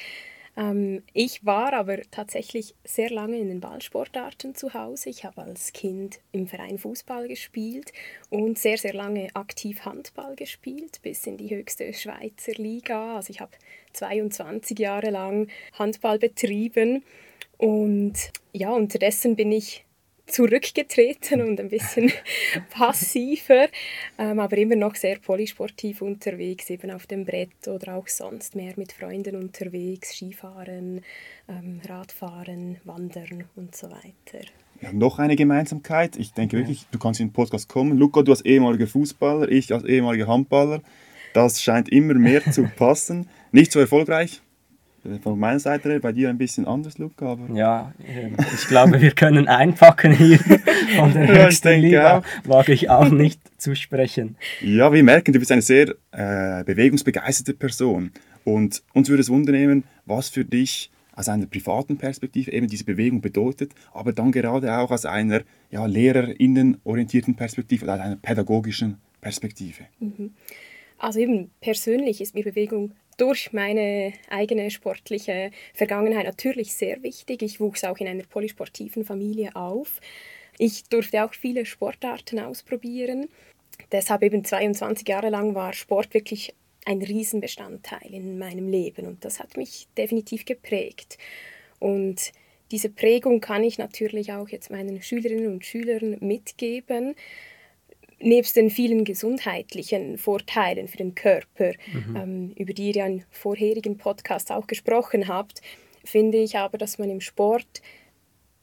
Ähm, 0.55 1.03
ich 1.13 1.45
war 1.45 1.73
aber 1.73 1.97
tatsächlich 2.11 2.75
sehr 2.83 3.09
lange 3.09 3.39
in 3.39 3.47
den 3.47 3.61
Ballsportarten 3.61 4.53
zu 4.53 4.73
Hause. 4.75 5.09
Ich 5.09 5.23
habe 5.23 5.41
als 5.41 5.73
Kind 5.73 6.19
im 6.31 6.47
Verein 6.47 6.77
Fußball 6.77 7.27
gespielt 7.27 7.93
und 8.29 8.59
sehr, 8.59 8.77
sehr 8.77 8.93
lange 8.93 9.29
aktiv 9.35 9.85
Handball 9.85 10.35
gespielt, 10.35 11.01
bis 11.01 11.25
in 11.25 11.37
die 11.37 11.49
höchste 11.49 11.91
Schweizer 11.93 12.53
Liga. 12.53 13.15
Also 13.15 13.31
ich 13.31 13.41
habe 13.41 13.51
22 13.93 14.77
Jahre 14.77 15.09
lang 15.09 15.47
Handball 15.73 16.19
betrieben 16.19 17.03
und 17.57 18.13
ja, 18.53 18.71
unterdessen 18.71 19.35
bin 19.35 19.51
ich 19.51 19.85
zurückgetreten 20.29 21.41
und 21.41 21.59
ein 21.59 21.69
bisschen 21.69 22.11
passiver, 22.69 23.67
ähm, 24.17 24.39
aber 24.39 24.57
immer 24.57 24.75
noch 24.75 24.95
sehr 24.95 25.17
polysportiv 25.17 26.01
unterwegs, 26.01 26.69
eben 26.69 26.91
auf 26.91 27.07
dem 27.07 27.25
Brett 27.25 27.67
oder 27.67 27.95
auch 27.95 28.07
sonst 28.07 28.55
mehr 28.55 28.73
mit 28.77 28.91
Freunden 28.91 29.35
unterwegs, 29.35 30.15
Skifahren, 30.15 31.01
ähm, 31.47 31.81
Radfahren, 31.87 32.77
Wandern 32.85 33.45
und 33.55 33.75
so 33.75 33.89
weiter. 33.89 34.45
Ja, 34.81 34.93
noch 34.93 35.19
eine 35.19 35.35
Gemeinsamkeit. 35.35 36.15
Ich 36.15 36.31
denke 36.33 36.57
wirklich, 36.57 36.85
du 36.91 36.99
kannst 36.99 37.19
in 37.19 37.27
den 37.27 37.33
Podcast 37.33 37.67
kommen. 37.67 37.97
Luca, 37.97 38.21
du 38.21 38.31
als 38.31 38.45
ehemaliger 38.45 38.87
Fußballer, 38.87 39.49
ich 39.49 39.73
als 39.73 39.83
ehemaliger 39.83 40.27
Handballer. 40.27 40.81
Das 41.33 41.61
scheint 41.61 41.89
immer 41.89 42.13
mehr 42.13 42.49
zu 42.51 42.63
passen. 42.77 43.27
Nicht 43.51 43.71
so 43.71 43.79
erfolgreich, 43.79 44.41
von 45.21 45.39
meiner 45.39 45.59
Seite 45.59 45.99
bei 45.99 46.11
dir 46.11 46.29
ein 46.29 46.37
bisschen 46.37 46.65
anders, 46.65 46.97
Luca. 46.97 47.33
Aber 47.33 47.53
ja, 47.55 47.93
ähm, 48.07 48.35
ich 48.53 48.67
glaube, 48.67 49.01
wir 49.01 49.11
können 49.11 49.47
einpacken 49.47 50.11
hier 50.11 50.39
von 50.97 51.13
der 51.13 51.45
höchsten 51.45 51.81
Liga. 51.81 52.19
Auch. 52.19 52.23
Wage 52.45 52.73
ich 52.73 52.89
auch 52.89 53.09
nicht 53.09 53.39
zu 53.57 53.75
sprechen. 53.75 54.35
Ja, 54.61 54.91
wir 54.91 55.03
merken, 55.03 55.33
du 55.33 55.39
bist 55.39 55.51
eine 55.51 55.61
sehr 55.61 55.95
äh, 56.11 56.63
bewegungsbegeisterte 56.63 57.53
Person. 57.53 58.11
Und 58.43 58.83
uns 58.93 59.09
würde 59.09 59.21
es 59.21 59.29
wundern 59.29 59.83
was 60.05 60.29
für 60.29 60.45
dich 60.45 60.91
aus 61.19 61.27
einer 61.27 61.47
privaten 61.47 61.97
Perspektive 61.97 62.51
eben 62.53 62.67
diese 62.67 62.85
Bewegung 62.85 63.19
bedeutet, 63.19 63.73
aber 63.91 64.13
dann 64.13 64.31
gerade 64.31 64.77
auch 64.77 64.89
aus 64.89 65.05
einer 65.05 65.41
ja, 65.69 65.85
lehrerinnenorientierten 65.85 67.35
Perspektive 67.35 67.83
oder 67.83 68.01
einer 68.01 68.15
pädagogischen 68.15 68.97
Perspektive. 69.19 69.83
Mhm. 69.99 70.31
Also 70.97 71.19
eben 71.19 71.51
persönlich 71.59 72.21
ist 72.21 72.35
mir 72.35 72.43
Bewegung 72.43 72.93
durch 73.19 73.51
meine 73.53 74.13
eigene 74.29 74.71
sportliche 74.71 75.51
Vergangenheit 75.73 76.25
natürlich 76.25 76.73
sehr 76.73 77.03
wichtig. 77.03 77.41
Ich 77.41 77.59
wuchs 77.59 77.83
auch 77.83 77.97
in 77.97 78.07
einer 78.07 78.23
polysportiven 78.23 79.03
Familie 79.03 79.55
auf. 79.55 79.99
Ich 80.57 80.85
durfte 80.85 81.23
auch 81.23 81.33
viele 81.33 81.65
Sportarten 81.65 82.39
ausprobieren. 82.39 83.29
Deshalb 83.91 84.23
eben 84.23 84.43
22 84.43 85.07
Jahre 85.07 85.29
lang 85.29 85.55
war 85.55 85.73
Sport 85.73 86.13
wirklich 86.13 86.53
ein 86.85 87.01
Riesenbestandteil 87.01 88.13
in 88.13 88.39
meinem 88.39 88.69
Leben 88.69 89.05
und 89.05 89.23
das 89.25 89.39
hat 89.39 89.57
mich 89.57 89.87
definitiv 89.97 90.45
geprägt. 90.45 91.17
Und 91.79 92.31
diese 92.71 92.89
Prägung 92.89 93.41
kann 93.41 93.63
ich 93.63 93.77
natürlich 93.77 94.31
auch 94.33 94.49
jetzt 94.49 94.69
meinen 94.69 95.01
Schülerinnen 95.01 95.51
und 95.51 95.65
Schülern 95.65 96.17
mitgeben 96.19 97.15
nebst 98.21 98.55
den 98.55 98.69
vielen 98.69 99.03
gesundheitlichen 99.05 100.17
Vorteilen 100.17 100.87
für 100.87 100.97
den 100.97 101.15
Körper, 101.15 101.73
mhm. 101.91 102.15
ähm, 102.15 102.53
über 102.55 102.73
die 102.73 102.89
ihr 102.89 102.95
ja 102.95 103.05
in 103.05 103.23
vorherigen 103.29 103.97
Podcasts 103.97 104.51
auch 104.51 104.67
gesprochen 104.67 105.27
habt, 105.27 105.61
finde 106.03 106.37
ich 106.37 106.57
aber, 106.57 106.77
dass 106.77 106.97
man 106.97 107.09
im 107.09 107.21
Sport 107.21 107.81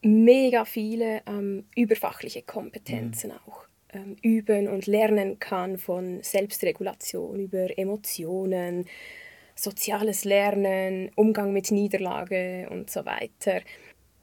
mega 0.02 0.64
viele 0.64 1.22
ähm, 1.26 1.64
überfachliche 1.74 2.42
Kompetenzen 2.42 3.30
mhm. 3.30 3.36
auch 3.46 3.66
ähm, 3.92 4.16
üben 4.22 4.68
und 4.68 4.86
lernen 4.86 5.38
kann, 5.38 5.78
von 5.78 6.22
Selbstregulation 6.22 7.40
über 7.40 7.78
Emotionen, 7.78 8.86
soziales 9.54 10.24
Lernen, 10.24 11.10
Umgang 11.16 11.52
mit 11.52 11.70
Niederlage 11.70 12.68
und 12.70 12.90
so 12.90 13.04
weiter. 13.06 13.60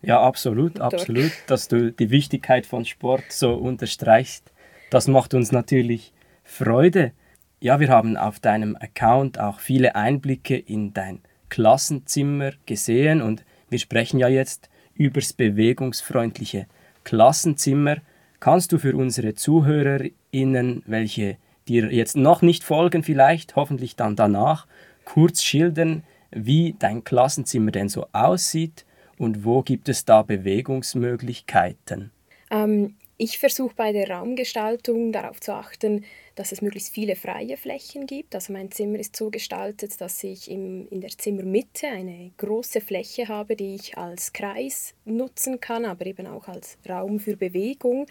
Ja, 0.01 0.21
absolut, 0.21 0.79
absolut, 0.79 1.31
dass 1.47 1.67
du 1.69 1.91
die 1.91 2.09
Wichtigkeit 2.11 2.65
von 2.65 2.85
Sport 2.85 3.23
so 3.29 3.53
unterstreichst. 3.53 4.52
Das 4.93 5.07
macht 5.07 5.33
uns 5.33 5.51
natürlich 5.51 6.13
Freude. 6.43 7.13
Ja, 7.59 7.79
wir 7.79 7.89
haben 7.89 8.15
auf 8.15 8.39
deinem 8.39 8.75
Account 8.75 9.39
auch 9.39 9.59
viele 9.59 9.95
Einblicke 9.95 10.55
in 10.55 10.93
dein 10.93 11.21
Klassenzimmer 11.49 12.51
gesehen 12.67 13.23
und 13.23 13.43
wir 13.71 13.79
sprechen 13.79 14.19
ja 14.19 14.27
jetzt 14.27 14.69
übers 14.93 15.33
bewegungsfreundliche 15.33 16.67
Klassenzimmer. 17.05 17.95
Kannst 18.39 18.71
du 18.71 18.77
für 18.77 18.95
unsere 18.95 19.33
ZuhörerInnen, 19.33 20.83
welche 20.85 21.37
dir 21.67 21.91
jetzt 21.91 22.15
noch 22.15 22.43
nicht 22.43 22.63
folgen, 22.63 23.01
vielleicht, 23.01 23.55
hoffentlich 23.55 23.95
dann 23.95 24.15
danach, 24.15 24.67
kurz 25.05 25.41
schildern, 25.41 26.03
wie 26.29 26.75
dein 26.77 27.03
Klassenzimmer 27.03 27.71
denn 27.71 27.89
so 27.89 28.05
aussieht 28.11 28.85
und 29.17 29.43
wo 29.43 29.63
gibt 29.63 29.89
es 29.89 30.05
da 30.05 30.21
Bewegungsmöglichkeiten? 30.21 32.11
Ähm, 32.51 32.93
ich 33.17 33.37
versuche 33.37 33.75
bei 33.75 33.91
der 33.91 34.09
Raumgestaltung 34.09 35.11
darauf 35.11 35.39
zu 35.39 35.53
achten, 35.53 36.03
dass 36.35 36.51
es 36.51 36.61
möglichst 36.61 36.93
viele 36.93 37.15
freie 37.15 37.57
Flächen 37.57 38.07
gibt. 38.07 38.33
Also 38.33 38.53
mein 38.53 38.71
Zimmer 38.71 38.99
ist 38.99 39.15
so 39.15 39.29
gestaltet, 39.29 40.01
dass 40.01 40.23
ich 40.23 40.49
im, 40.49 40.87
in 40.89 41.01
der 41.01 41.11
Zimmermitte 41.11 41.87
eine 41.87 42.31
große 42.37 42.81
Fläche 42.81 43.27
habe, 43.27 43.55
die 43.55 43.75
ich 43.75 43.97
als 43.97 44.33
Kreis 44.33 44.95
nutzen 45.05 45.59
kann, 45.59 45.85
aber 45.85 46.07
eben 46.07 46.25
auch 46.25 46.47
als 46.47 46.77
Raum 46.89 47.19
für 47.19 47.37
Bewegung 47.37 48.07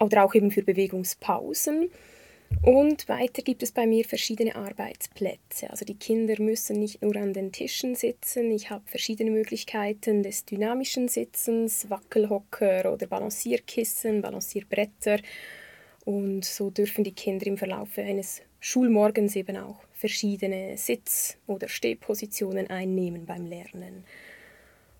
oder 0.00 0.24
auch 0.24 0.34
eben 0.34 0.50
für 0.50 0.62
Bewegungspausen. 0.62 1.90
Und 2.62 3.08
weiter 3.08 3.42
gibt 3.42 3.62
es 3.62 3.72
bei 3.72 3.86
mir 3.86 4.04
verschiedene 4.04 4.56
Arbeitsplätze. 4.56 5.70
Also 5.70 5.84
die 5.84 5.94
Kinder 5.94 6.34
müssen 6.40 6.80
nicht 6.80 7.02
nur 7.02 7.14
an 7.16 7.32
den 7.32 7.52
Tischen 7.52 7.94
sitzen. 7.94 8.50
Ich 8.50 8.70
habe 8.70 8.82
verschiedene 8.86 9.30
Möglichkeiten 9.30 10.22
des 10.22 10.44
dynamischen 10.44 11.08
Sitzens, 11.08 11.88
Wackelhocker 11.88 12.92
oder 12.92 13.06
Balancierkissen, 13.06 14.22
Balancierbretter. 14.22 15.18
Und 16.04 16.44
so 16.44 16.70
dürfen 16.70 17.04
die 17.04 17.12
Kinder 17.12 17.46
im 17.46 17.58
Verlauf 17.58 17.96
eines 17.96 18.42
Schulmorgens 18.60 19.36
eben 19.36 19.56
auch 19.56 19.80
verschiedene 19.92 20.76
Sitz- 20.76 21.36
oder 21.46 21.68
Stehpositionen 21.68 22.70
einnehmen 22.70 23.26
beim 23.26 23.46
Lernen. 23.46 24.04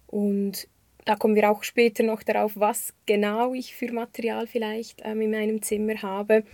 Und 0.06 0.68
da 1.04 1.16
kommen 1.16 1.34
wir 1.34 1.50
auch 1.50 1.62
später 1.62 2.02
noch 2.02 2.22
darauf, 2.22 2.52
was 2.54 2.92
genau 3.06 3.54
ich 3.54 3.74
für 3.74 3.92
Material 3.92 4.46
vielleicht 4.46 5.00
ähm, 5.04 5.22
in 5.22 5.30
meinem 5.30 5.62
Zimmer 5.62 6.02
habe. 6.02 6.44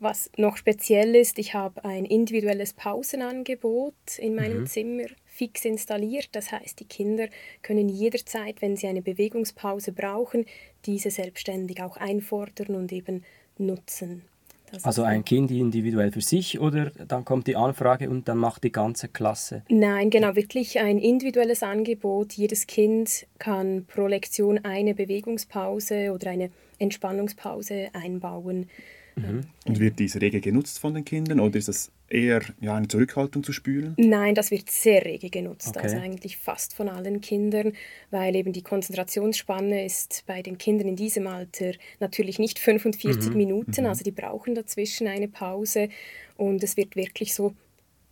Was 0.00 0.30
noch 0.38 0.56
speziell 0.56 1.14
ist, 1.14 1.38
ich 1.38 1.52
habe 1.52 1.84
ein 1.84 2.06
individuelles 2.06 2.72
Pausenangebot 2.72 3.94
in 4.16 4.34
meinem 4.34 4.60
mhm. 4.60 4.66
Zimmer 4.66 5.04
fix 5.26 5.66
installiert. 5.66 6.30
Das 6.32 6.52
heißt, 6.52 6.80
die 6.80 6.86
Kinder 6.86 7.28
können 7.62 7.90
jederzeit, 7.90 8.62
wenn 8.62 8.76
sie 8.76 8.86
eine 8.86 9.02
Bewegungspause 9.02 9.92
brauchen, 9.92 10.46
diese 10.86 11.10
selbstständig 11.10 11.82
auch 11.82 11.98
einfordern 11.98 12.76
und 12.76 12.92
eben 12.92 13.24
nutzen. 13.58 14.22
Das 14.72 14.84
also 14.84 15.02
ein 15.02 15.24
Kind 15.24 15.50
individuell 15.50 16.12
für 16.12 16.20
sich 16.20 16.60
oder 16.60 16.90
dann 16.90 17.24
kommt 17.24 17.46
die 17.46 17.56
Anfrage 17.56 18.08
und 18.08 18.28
dann 18.28 18.38
macht 18.38 18.64
die 18.64 18.72
ganze 18.72 19.08
Klasse? 19.08 19.64
Nein, 19.68 20.10
genau, 20.10 20.36
wirklich 20.36 20.78
ein 20.78 20.98
individuelles 20.98 21.62
Angebot. 21.62 22.34
Jedes 22.34 22.66
Kind 22.66 23.26
kann 23.38 23.84
pro 23.86 24.06
Lektion 24.06 24.64
eine 24.64 24.94
Bewegungspause 24.94 26.12
oder 26.12 26.30
eine 26.30 26.50
Entspannungspause 26.78 27.88
einbauen. 27.92 28.70
Mhm. 29.20 29.40
Und 29.66 29.80
wird 29.80 29.98
diese 29.98 30.20
rege 30.20 30.40
genutzt 30.40 30.78
von 30.78 30.94
den 30.94 31.04
Kindern 31.04 31.40
oder 31.40 31.56
ist 31.58 31.68
das 31.68 31.90
eher 32.08 32.42
ja, 32.60 32.74
eine 32.74 32.88
Zurückhaltung 32.88 33.42
zu 33.44 33.52
spüren? 33.52 33.94
Nein, 33.96 34.34
das 34.34 34.50
wird 34.50 34.70
sehr 34.70 35.04
rege 35.04 35.30
genutzt, 35.30 35.68
okay. 35.68 35.80
also 35.80 35.96
eigentlich 35.98 36.36
fast 36.36 36.74
von 36.74 36.88
allen 36.88 37.20
Kindern, 37.20 37.72
weil 38.10 38.34
eben 38.36 38.52
die 38.52 38.62
Konzentrationsspanne 38.62 39.84
ist 39.84 40.24
bei 40.26 40.42
den 40.42 40.58
Kindern 40.58 40.88
in 40.88 40.96
diesem 40.96 41.26
Alter 41.26 41.72
natürlich 42.00 42.38
nicht 42.38 42.58
45 42.58 43.30
mhm. 43.30 43.36
Minuten, 43.36 43.82
mhm. 43.82 43.86
also 43.86 44.02
die 44.02 44.10
brauchen 44.10 44.54
dazwischen 44.54 45.06
eine 45.06 45.28
Pause 45.28 45.88
und 46.36 46.62
es 46.62 46.76
wird 46.76 46.96
wirklich 46.96 47.34
so 47.34 47.54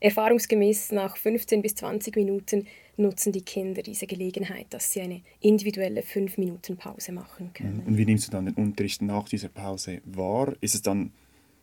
erfahrungsgemäß 0.01 0.93
nach 0.93 1.17
15 1.17 1.63
bis 1.63 1.75
20 1.77 2.17
Minuten 2.17 2.67
nutzen 2.97 3.33
die 3.33 3.43
Kinder 3.43 3.83
diese 3.83 4.07
Gelegenheit, 4.07 4.67
dass 4.71 4.93
sie 4.93 5.01
eine 5.01 5.23
individuelle 5.41 6.03
5 6.03 6.39
Minuten 6.39 6.77
Pause 6.77 7.13
machen 7.13 7.53
können. 7.55 7.83
Und 7.87 7.97
wie 7.97 8.05
nimmst 8.05 8.27
du 8.27 8.33
dann 8.33 8.47
den 8.47 8.55
Unterricht 8.55 9.03
nach 9.03 9.29
dieser 9.29 9.49
Pause 9.49 10.01
wahr? 10.05 10.55
Ist 10.61 10.75
es 10.75 10.83
dann 10.83 11.13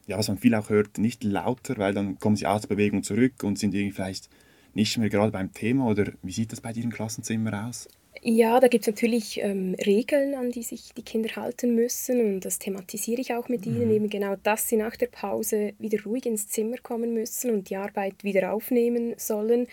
ja, 0.08 0.18
was 0.18 0.28
man 0.28 0.38
viel 0.38 0.54
auch 0.56 0.70
hört, 0.70 0.98
nicht 0.98 1.24
lauter, 1.24 1.78
weil 1.78 1.94
dann 1.94 2.20
kommen 2.20 2.36
sie 2.36 2.46
aus 2.46 2.62
der 2.62 2.70
Bewegung 2.70 3.04
zurück 3.04 3.44
und 3.44 3.58
sind 3.58 3.74
irgendwie 3.74 3.94
vielleicht 3.94 4.30
nicht 4.74 4.98
mehr 4.98 5.10
gerade 5.10 5.32
beim 5.32 5.54
Thema 5.54 5.88
oder 5.88 6.12
wie 6.22 6.32
sieht 6.32 6.52
das 6.52 6.62
bei 6.62 6.74
dir 6.74 6.84
im 6.84 6.92
Klassenzimmer 6.92 7.68
aus? 7.68 7.88
Ja, 8.28 8.60
da 8.60 8.70
gibt 8.70 8.82
es 8.82 8.88
natürlich 8.88 9.40
ähm, 9.44 9.76
Regeln, 9.86 10.34
an 10.34 10.50
die 10.50 10.64
sich 10.64 10.96
die 10.96 11.04
Kinder 11.04 11.36
halten 11.36 11.76
müssen 11.76 12.20
und 12.22 12.40
das 12.40 12.58
thematisiere 12.58 13.22
ich 13.22 13.36
auch 13.36 13.50
mit 13.50 13.68
mhm. 13.68 13.76
ihnen, 13.76 13.92
eben 13.92 14.10
genau, 14.10 14.36
dass 14.42 14.68
sie 14.68 14.78
nach 14.78 14.96
der 14.96 15.06
Pause 15.06 15.74
wieder 15.78 16.02
ruhig 16.04 16.26
ins 16.26 16.48
Zimmer 16.48 16.78
kommen 16.82 17.14
müssen 17.14 17.52
und 17.52 17.70
die 17.70 17.76
Arbeit 17.76 18.24
wieder 18.24 18.52
aufnehmen 18.52 19.14
sollen. 19.18 19.68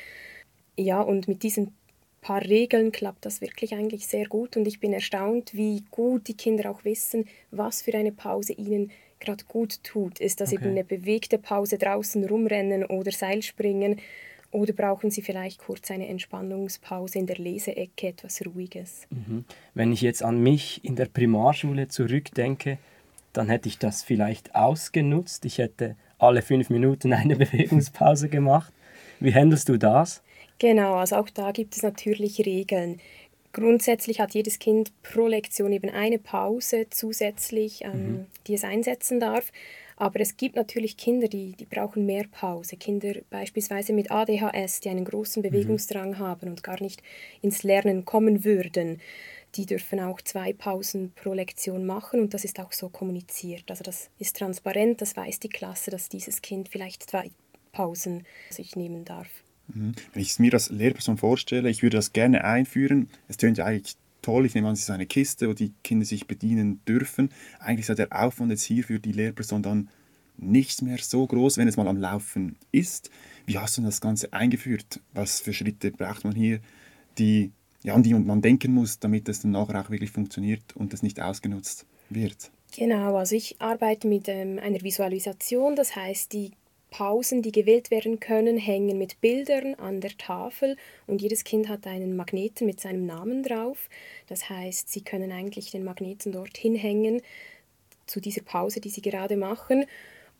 Ja, 0.76 1.00
und 1.00 1.28
mit 1.28 1.42
diesen 1.42 1.75
paar 2.21 2.42
Regeln 2.42 2.92
klappt 2.92 3.25
das 3.25 3.40
wirklich 3.40 3.73
eigentlich 3.75 4.06
sehr 4.06 4.26
gut 4.26 4.59
und 4.59 4.68
ich 4.68 4.80
bin 4.80 4.92
erstaunt, 4.92 5.54
wie 5.54 5.82
gut 5.90 6.28
die 6.28 6.37
Kinder 6.37 6.71
auch 6.71 6.85
wissen, 6.85 7.25
was 7.50 7.80
für 7.80 7.94
eine 7.94 8.12
Pause 8.12 8.52
ihnen 8.52 8.90
gerade 9.18 9.44
gut 9.47 9.82
tut. 9.82 10.21
Ist 10.21 10.42
das 10.42 10.52
okay. 10.52 10.61
eben 10.61 10.73
eine 10.73 10.85
bewegte 10.85 11.38
Pause 11.38 11.78
draußen 11.78 12.23
rumrennen 12.26 12.85
oder 12.85 13.12
Seilspringen? 13.12 13.99
Oder 14.52 14.75
brauchen 14.75 15.11
Sie 15.11 15.23
vielleicht 15.23 15.59
kurz 15.59 15.90
eine 15.90 16.09
Entspannungspause 16.09 17.18
in 17.18 17.26
der 17.26 17.38
Leseecke, 17.38 18.09
etwas 18.09 18.44
Ruhiges? 18.44 19.06
Mhm. 19.09 19.47
Wenn 19.73 19.92
ich 19.92 20.02
jetzt 20.02 20.23
an 20.23 20.42
mich 20.42 20.85
in 20.85 20.94
der 20.94 21.06
Primarschule 21.06 21.88
zurückdenke, 21.88 22.76
dann 23.32 23.49
hätte 23.49 23.68
ich 23.68 23.78
das 23.78 24.02
vielleicht 24.02 24.54
ausgenutzt. 24.54 25.47
Ich 25.47 25.56
hätte 25.56 25.97
alle 26.18 26.42
fünf 26.42 26.68
Minuten 26.68 27.12
eine 27.14 27.37
Bewegungspause 27.37 28.28
gemacht. 28.28 28.73
Wie 29.21 29.35
handelst 29.35 29.71
du 29.71 29.78
das? 29.78 30.23
Genau, 30.59 30.97
also 30.97 31.16
auch 31.16 31.30
da 31.30 31.52
gibt 31.52 31.75
es 31.75 31.82
natürlich 31.82 32.38
Regeln. 32.44 33.00
Grundsätzlich 33.54 34.21
hat 34.21 34.35
jedes 34.35 34.59
Kind 34.59 34.92
pro 35.02 35.26
Lektion 35.28 35.73
eben 35.73 35.90
eine 35.90 36.18
Pause 36.18 36.87
zusätzlich, 36.90 37.85
ähm, 37.85 37.92
mhm. 37.92 38.26
die 38.47 38.54
es 38.54 38.64
einsetzen 38.64 39.18
darf. 39.18 39.50
Aber 40.02 40.18
es 40.18 40.37
gibt 40.37 40.56
natürlich 40.56 40.97
Kinder, 40.97 41.28
die, 41.28 41.52
die 41.52 41.64
brauchen 41.64 42.06
mehr 42.06 42.25
Pause. 42.28 42.76
Kinder 42.76 43.14
beispielsweise 43.30 43.92
mit 43.92 44.11
ADHS, 44.11 44.80
die 44.80 44.88
einen 44.88 45.04
großen 45.04 45.41
mhm. 45.41 45.49
Bewegungsdrang 45.49 46.10
mhm. 46.10 46.19
haben 46.19 46.49
und 46.49 46.65
gar 46.65 46.82
nicht 46.82 47.04
ins 47.41 47.62
Lernen 47.62 48.04
kommen 48.04 48.45
würden. 48.45 49.00
Die 49.54 49.65
dürfen 49.65 50.00
auch 50.00 50.21
zwei 50.21 50.54
Pausen 50.54 51.12
pro 51.15 51.34
Lektion 51.34 51.86
machen 51.86 52.19
und 52.19 52.34
das 52.34 52.43
ist 52.43 52.58
auch 52.58 52.73
so 52.73 52.88
kommuniziert. 52.88 53.62
Also 53.69 53.84
das 53.84 54.10
ist 54.19 54.38
transparent, 54.38 55.00
das 55.00 55.17
weiß 55.17 55.38
die 55.38 55.50
Klasse, 55.50 55.93
dass 55.93 56.08
dieses 56.08 56.43
Kind 56.43 56.69
vielleicht 56.69 57.08
zwei 57.08 57.30
Pausen 57.71 58.25
sich 58.50 58.75
nehmen 58.75 59.04
darf. 59.04 59.28
Mhm. 59.69 59.95
Wenn 60.12 60.23
ich 60.23 60.30
es 60.30 60.41
mir 60.41 60.52
als 60.52 60.69
Lehrperson 60.71 61.17
vorstelle, 61.17 61.71
ich 61.71 61.84
würde 61.84 61.99
das 61.99 62.12
gerne 62.12 62.43
einführen. 62.43 63.08
Es 63.28 63.36
tönt 63.36 63.58
ja 63.58 63.67
eigentlich 63.67 63.95
toll, 64.23 64.47
ich 64.47 64.54
nehme 64.54 64.69
an, 64.69 64.75
es 64.75 64.80
ist 64.80 64.91
eine 64.91 65.06
Kiste, 65.06 65.49
wo 65.49 65.52
die 65.52 65.73
Kinder 65.82 66.06
sich 66.06 66.26
bedienen 66.26 66.80
dürfen. 66.87 67.30
Eigentlich 67.58 67.89
ist 67.89 67.99
der 67.99 68.13
Aufwand 68.13 68.50
jetzt 68.50 68.63
hier 68.63 68.85
für 68.85 68.99
die 68.99 69.13
Lehrperson 69.13 69.63
dann 69.63 69.91
nicht 70.39 70.82
mehr 70.82 70.99
so 70.99 71.26
groß, 71.26 71.58
wenn 71.58 71.69
es 71.69 71.76
mal 71.76 71.89
am 71.89 71.99
Laufen 71.99 72.56
ist. 72.71 73.11
Wie 73.47 73.58
hast 73.58 73.76
du 73.76 73.82
das 73.82 74.00
Ganze 74.00 74.32
eingeführt? 74.32 75.00
Was 75.13 75.41
für 75.41 75.52
Schritte 75.52 75.91
braucht 75.91 76.25
man 76.25 76.35
hier, 76.35 76.61
die, 77.19 77.52
ja, 77.82 77.95
an 77.95 78.02
die 78.02 78.15
man 78.15 78.41
denken 78.41 78.73
muss, 78.73 78.99
damit 78.99 79.28
es 79.28 79.41
dann 79.41 79.50
nachher 79.52 79.80
auch 79.80 79.91
wirklich 79.91 80.11
funktioniert 80.11 80.75
und 80.75 80.95
es 80.95 81.02
nicht 81.02 81.21
ausgenutzt 81.21 81.87
wird? 82.08 82.50
Genau, 82.75 83.17
also 83.17 83.37
ich 83.37 83.61
arbeite 83.61 84.08
mit 84.08 84.28
ähm, 84.28 84.58
einer 84.58 84.80
Visualisation, 84.80 85.76
das 85.76 85.95
heißt, 85.95 86.32
die 86.32 86.52
Pausen, 86.93 87.43
die 87.43 87.50
gewählt 87.50 87.91
werden 87.91 88.21
können, 88.21 88.59
hängen 88.59 88.99
mit 88.99 89.21
Bildern 89.21 89.75
an 89.75 90.00
der 90.00 90.17
Tafel 90.17 90.76
und 91.07 91.23
jedes 91.23 91.43
Kind 91.43 91.69
hat 91.69 91.87
einen 91.87 92.15
Magneten 92.15 92.67
mit 92.67 92.81
seinem 92.81 93.07
Namen 93.07 93.43
drauf. 93.43 93.89
Das 94.28 94.49
heißt, 94.49 94.91
sie 94.91 95.00
können 95.00 95.33
eigentlich 95.33 95.71
den 95.71 95.85
Magneten 95.85 96.33
dorthin 96.33 96.76
hängen 96.76 97.23
zu 98.07 98.21
dieser 98.21 98.43
Pause, 98.43 98.81
die 98.81 98.91
sie 98.91 99.02
gerade 99.02 99.37
machen. 99.37 99.87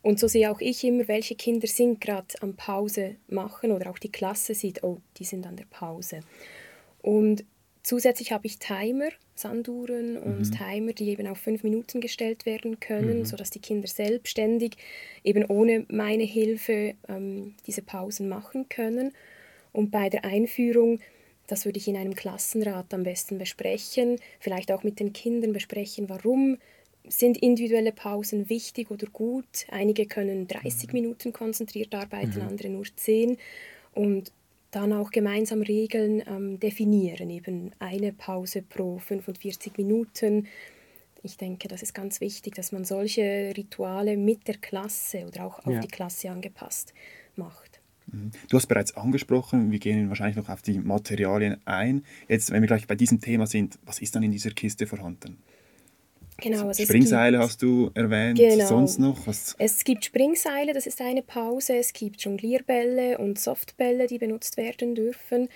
Und 0.03 0.19
so 0.19 0.27
sehe 0.27 0.51
auch 0.51 0.61
ich 0.61 0.83
immer, 0.83 1.07
welche 1.07 1.35
Kinder 1.35 1.67
sind 1.67 1.99
gerade 1.99 2.27
am 2.41 2.55
Pause 2.55 3.15
machen 3.27 3.71
oder 3.71 3.89
auch 3.89 3.97
die 3.97 4.11
Klasse 4.11 4.53
sieht, 4.53 4.83
oh, 4.83 4.99
die 5.17 5.25
sind 5.25 5.47
an 5.47 5.55
der 5.55 5.65
Pause. 5.65 6.19
Und 7.01 7.45
Zusätzlich 7.83 8.31
habe 8.31 8.47
ich 8.47 8.59
Timer, 8.59 9.09
Sanduhren 9.35 10.17
und 10.17 10.39
mhm. 10.39 10.51
Timer, 10.51 10.93
die 10.93 11.09
eben 11.09 11.27
auf 11.27 11.37
fünf 11.37 11.63
Minuten 11.63 11.99
gestellt 11.99 12.45
werden 12.45 12.79
können, 12.79 13.19
mhm. 13.19 13.25
sodass 13.25 13.49
die 13.49 13.59
Kinder 13.59 13.89
selbstständig 13.89 14.77
eben 15.23 15.45
ohne 15.45 15.85
meine 15.89 16.23
Hilfe 16.23 16.95
ähm, 17.09 17.55
diese 17.67 17.81
Pausen 17.81 18.29
machen 18.29 18.69
können. 18.69 19.11
Und 19.73 19.91
bei 19.91 20.09
der 20.09 20.23
Einführung, 20.23 21.01
das 21.47 21.65
würde 21.65 21.77
ich 21.77 21.89
in 21.89 21.97
einem 21.97 22.15
Klassenrat 22.15 22.93
am 22.93 23.03
besten 23.03 23.37
besprechen, 23.37 24.17
vielleicht 24.39 24.71
auch 24.71 24.83
mit 24.83 25.01
den 25.01 25.11
Kindern 25.11 25.51
besprechen, 25.51 26.07
warum 26.07 26.59
sind 27.05 27.37
individuelle 27.37 27.91
Pausen 27.91 28.49
wichtig 28.49 28.91
oder 28.91 29.07
gut. 29.07 29.65
Einige 29.69 30.05
können 30.05 30.47
30 30.47 30.87
mhm. 30.87 30.93
Minuten 30.93 31.33
konzentriert 31.33 31.93
arbeiten, 31.93 32.39
mhm. 32.39 32.47
andere 32.47 32.69
nur 32.69 32.85
10. 32.95 33.37
Und 33.93 34.31
dann 34.75 34.93
auch 34.93 35.11
gemeinsam 35.11 35.61
Regeln 35.61 36.23
ähm, 36.27 36.59
definieren, 36.59 37.29
eben 37.29 37.71
eine 37.79 38.13
Pause 38.13 38.61
pro 38.61 38.97
45 38.97 39.77
Minuten. 39.77 40.47
Ich 41.21 41.37
denke, 41.37 41.67
das 41.67 41.81
ist 41.81 41.93
ganz 41.93 42.19
wichtig, 42.19 42.55
dass 42.55 42.71
man 42.71 42.83
solche 42.83 43.53
Rituale 43.55 44.17
mit 44.17 44.47
der 44.47 44.57
Klasse 44.57 45.25
oder 45.25 45.45
auch 45.45 45.59
auf 45.59 45.73
ja. 45.73 45.79
die 45.79 45.87
Klasse 45.87 46.29
angepasst 46.29 46.93
macht. 47.35 47.79
Mhm. 48.07 48.31
Du 48.49 48.57
hast 48.57 48.67
bereits 48.67 48.95
angesprochen, 48.97 49.71
wir 49.71 49.79
gehen 49.79 50.09
wahrscheinlich 50.09 50.35
noch 50.35 50.49
auf 50.49 50.61
die 50.61 50.79
Materialien 50.79 51.57
ein. 51.65 52.03
Jetzt, 52.27 52.51
wenn 52.51 52.61
wir 52.61 52.67
gleich 52.67 52.87
bei 52.87 52.95
diesem 52.95 53.21
Thema 53.21 53.47
sind, 53.47 53.79
was 53.85 53.99
ist 53.99 54.15
dann 54.15 54.23
in 54.23 54.31
dieser 54.31 54.51
Kiste 54.51 54.87
vorhanden? 54.87 55.37
Genau, 56.43 56.67
also 56.67 56.83
Springseile 56.83 57.37
gibt, 57.37 57.43
hast 57.43 57.61
du 57.61 57.89
erwähnt, 57.93 58.37
genau, 58.37 58.67
sonst 58.67 58.99
noch? 58.99 59.27
Was? 59.27 59.55
Es 59.59 59.83
gibt 59.85 60.03
Springseile, 60.03 60.73
das 60.73 60.85
ist 60.85 60.99
eine 60.99 61.21
Pause, 61.21 61.77
es 61.77 61.93
gibt 61.93 62.21
Jonglierbälle 62.21 63.17
und 63.17 63.39
Softbälle, 63.39 64.07
die 64.07 64.17
benutzt 64.17 64.57
werden 64.57 64.93
dürfen. 64.93 65.47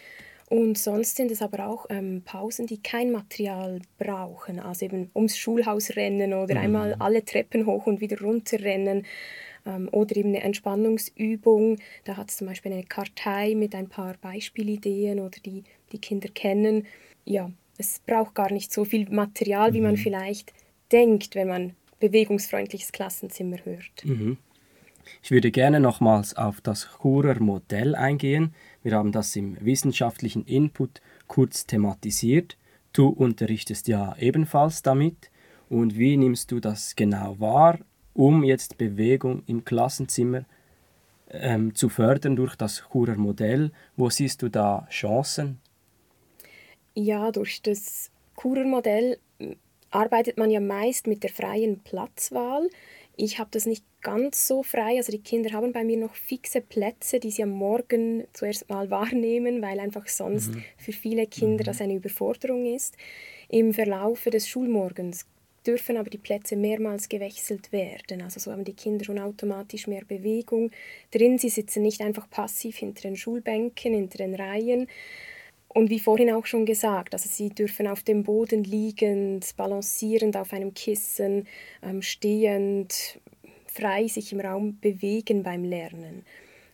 Und 0.49 0.77
sonst 0.77 1.17
sind 1.17 1.29
es 1.29 1.41
aber 1.41 1.67
auch 1.67 1.87
ähm, 1.89 2.21
Pausen, 2.23 2.67
die 2.67 2.81
kein 2.81 3.11
Material 3.11 3.81
brauchen, 3.97 4.61
also 4.61 4.85
eben 4.85 5.11
ums 5.13 5.37
Schulhaus 5.37 5.97
rennen 5.97 6.33
oder 6.33 6.55
mhm. 6.55 6.61
einmal 6.61 6.95
alle 6.99 7.25
Treppen 7.25 7.65
hoch 7.65 7.85
und 7.85 7.99
wieder 7.99 8.21
runter 8.21 8.61
rennen 8.61 9.05
ähm, 9.65 9.89
oder 9.91 10.15
eben 10.15 10.29
eine 10.29 10.41
Entspannungsübung. 10.43 11.79
Da 12.05 12.15
hat 12.15 12.29
es 12.29 12.37
zum 12.37 12.47
Beispiel 12.47 12.71
eine 12.71 12.85
Kartei 12.85 13.55
mit 13.55 13.75
ein 13.75 13.89
paar 13.89 14.15
Beispielideen 14.21 15.19
oder 15.19 15.37
die 15.45 15.65
die 15.91 15.99
Kinder 15.99 16.29
kennen. 16.29 16.85
Ja, 17.25 17.51
es 17.77 17.99
braucht 18.05 18.33
gar 18.33 18.51
nicht 18.51 18.71
so 18.71 18.85
viel 18.85 19.09
Material, 19.09 19.73
wie 19.73 19.81
man 19.81 19.91
mhm. 19.91 19.97
vielleicht 19.97 20.53
denkt, 20.91 21.35
wenn 21.35 21.47
man 21.47 21.75
bewegungsfreundliches 21.99 22.91
Klassenzimmer 22.91 23.57
hört. 23.63 24.03
Mhm. 24.03 24.37
Ich 25.23 25.31
würde 25.31 25.51
gerne 25.51 25.79
nochmals 25.79 26.35
auf 26.35 26.61
das 26.61 26.87
Churer 26.99 27.39
Modell 27.39 27.95
eingehen. 27.95 28.53
Wir 28.83 28.93
haben 28.93 29.11
das 29.11 29.35
im 29.35 29.57
wissenschaftlichen 29.61 30.45
Input 30.45 31.01
kurz 31.27 31.65
thematisiert. 31.65 32.57
Du 32.93 33.07
unterrichtest 33.07 33.87
ja 33.87 34.15
ebenfalls 34.17 34.81
damit. 34.81 35.31
Und 35.69 35.97
wie 35.97 36.17
nimmst 36.17 36.51
du 36.51 36.59
das 36.59 36.95
genau 36.95 37.39
wahr 37.39 37.79
um 38.13 38.43
jetzt 38.43 38.79
Bewegung 38.79 39.43
im 39.45 39.63
Klassenzimmer 39.63 40.45
ähm, 41.29 41.75
zu 41.75 41.87
fördern 41.87 42.35
durch 42.35 42.55
das 42.55 42.83
Churer 42.91 43.15
Modell? 43.15 43.71
Wo 43.95 44.09
siehst 44.09 44.41
du 44.41 44.49
da 44.49 44.87
Chancen? 44.89 45.59
Ja, 46.95 47.31
durch 47.31 47.61
das 47.61 48.09
Churer 48.35 48.65
Modell 48.65 49.19
arbeitet 49.97 50.37
man 50.37 50.51
ja 50.51 50.59
meist 50.59 51.07
mit 51.07 51.23
der 51.23 51.31
freien 51.31 51.79
Platzwahl. 51.79 52.69
Ich 53.15 53.39
habe 53.39 53.49
das 53.51 53.65
nicht 53.65 53.83
ganz 54.01 54.47
so 54.47 54.61
frei. 54.61 54.97
Also 54.97 55.11
die 55.11 55.23
Kinder 55.23 55.51
haben 55.51 55.73
bei 55.73 55.83
mir 55.83 55.97
noch 55.97 56.13
fixe 56.13 56.61
Plätze, 56.61 57.19
die 57.19 57.31
sie 57.31 57.41
am 57.41 57.49
Morgen 57.49 58.25
zuerst 58.31 58.69
mal 58.69 58.89
wahrnehmen, 58.91 59.61
weil 59.61 59.79
einfach 59.79 60.07
sonst 60.07 60.53
mhm. 60.53 60.63
für 60.77 60.93
viele 60.93 61.25
Kinder 61.25 61.63
das 61.63 61.81
eine 61.81 61.95
Überforderung 61.95 62.65
ist. 62.75 62.95
Im 63.49 63.73
Verlaufe 63.73 64.29
des 64.29 64.47
Schulmorgens 64.47 65.25
dürfen 65.65 65.97
aber 65.97 66.11
die 66.11 66.19
Plätze 66.19 66.55
mehrmals 66.55 67.09
gewechselt 67.09 67.71
werden. 67.71 68.21
Also 68.21 68.39
so 68.39 68.51
haben 68.51 68.63
die 68.63 68.75
Kinder 68.75 69.03
schon 69.03 69.19
automatisch 69.19 69.87
mehr 69.87 70.05
Bewegung 70.05 70.69
drin. 71.11 71.39
Sie 71.39 71.49
sitzen 71.49 71.81
nicht 71.81 72.01
einfach 72.01 72.29
passiv 72.29 72.77
hinter 72.77 73.01
den 73.01 73.15
Schulbänken, 73.15 73.93
hinter 73.93 74.19
den 74.19 74.35
Reihen. 74.35 74.87
Und 75.77 75.91
wie 75.91 75.99
vorhin 75.99 76.31
auch 76.31 76.47
schon 76.47 76.65
gesagt, 76.65 77.13
also 77.13 77.29
sie 77.29 77.49
dürfen 77.49 77.85
auf 77.85 78.01
dem 78.01 78.23
Boden 78.23 78.63
liegend, 78.63 79.55
balancierend 79.57 80.35
auf 80.35 80.51
einem 80.51 80.73
Kissen, 80.73 81.45
ähm, 81.83 82.01
stehend, 82.01 83.19
frei 83.67 84.07
sich 84.07 84.33
im 84.33 84.39
Raum 84.39 84.79
bewegen 84.79 85.43
beim 85.43 85.63
Lernen. 85.63 86.25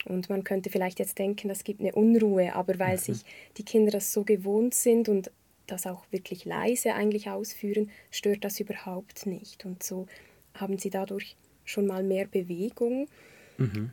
Und 0.05 0.29
man 0.29 0.45
könnte 0.45 0.69
vielleicht 0.69 0.99
jetzt 0.99 1.19
denken, 1.19 1.49
das 1.49 1.65
gibt 1.65 1.81
eine 1.81 1.91
Unruhe, 1.91 2.55
aber 2.55 2.79
weil 2.79 2.95
mhm. 2.95 3.01
sich 3.01 3.25
die 3.57 3.65
Kinder 3.65 3.91
das 3.91 4.13
so 4.13 4.23
gewohnt 4.23 4.73
sind 4.73 5.09
und 5.09 5.31
das 5.67 5.85
auch 5.85 6.05
wirklich 6.11 6.45
leise 6.45 6.93
eigentlich 6.93 7.29
ausführen, 7.29 7.91
stört 8.09 8.45
das 8.45 8.61
überhaupt 8.61 9.25
nicht. 9.25 9.65
Und 9.65 9.83
so 9.83 10.07
haben 10.53 10.77
sie 10.77 10.91
dadurch 10.91 11.35
schon 11.65 11.87
mal 11.87 12.03
mehr 12.03 12.25
Bewegung. 12.25 13.09
Mhm. 13.57 13.91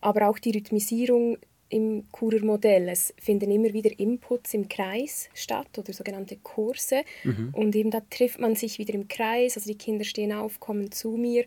Aber 0.00 0.28
auch 0.28 0.38
die 0.38 0.52
Rhythmisierung 0.52 1.38
im 1.72 2.04
Churer 2.12 2.44
Modell. 2.44 2.88
Es 2.88 3.14
finden 3.20 3.50
immer 3.50 3.72
wieder 3.72 3.90
Inputs 3.98 4.54
im 4.54 4.68
Kreis 4.68 5.28
statt 5.34 5.78
oder 5.78 5.92
sogenannte 5.92 6.36
Kurse. 6.36 7.02
Mhm. 7.24 7.50
Und 7.52 7.74
eben 7.74 7.90
da 7.90 8.00
trifft 8.10 8.38
man 8.40 8.54
sich 8.54 8.78
wieder 8.78 8.94
im 8.94 9.08
Kreis. 9.08 9.56
Also 9.56 9.68
die 9.68 9.78
Kinder 9.78 10.04
stehen 10.04 10.32
auf, 10.32 10.60
kommen 10.60 10.92
zu 10.92 11.12
mir. 11.16 11.44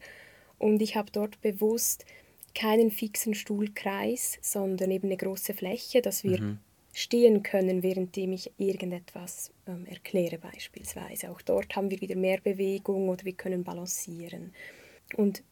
Und 0.57 0.81
ich 0.81 0.95
habe 0.95 1.11
dort 1.11 1.41
bewusst 1.41 2.05
keinen 2.53 2.91
fixen 2.91 3.35
Stuhlkreis, 3.35 4.37
sondern 4.41 4.91
eben 4.91 5.07
eine 5.07 5.17
große 5.17 5.53
Fläche, 5.53 6.01
dass 6.01 6.23
wir 6.23 6.41
mhm 6.41 6.59
stehen 6.95 7.43
können, 7.43 7.83
währenddem 7.83 8.31
ich 8.31 8.51
irgendetwas 8.57 9.51
ähm, 9.67 9.85
erkläre 9.85 10.37
beispielsweise. 10.37 11.29
Auch 11.29 11.41
dort 11.41 11.75
haben 11.75 11.91
wir 11.91 11.99
wieder 11.99 12.15
mehr 12.15 12.39
Bewegung 12.39 13.09
oder 13.09 13.25
wir 13.25 13.33
können 13.33 13.65
balancieren. 13.65 14.53
Und 15.17 15.43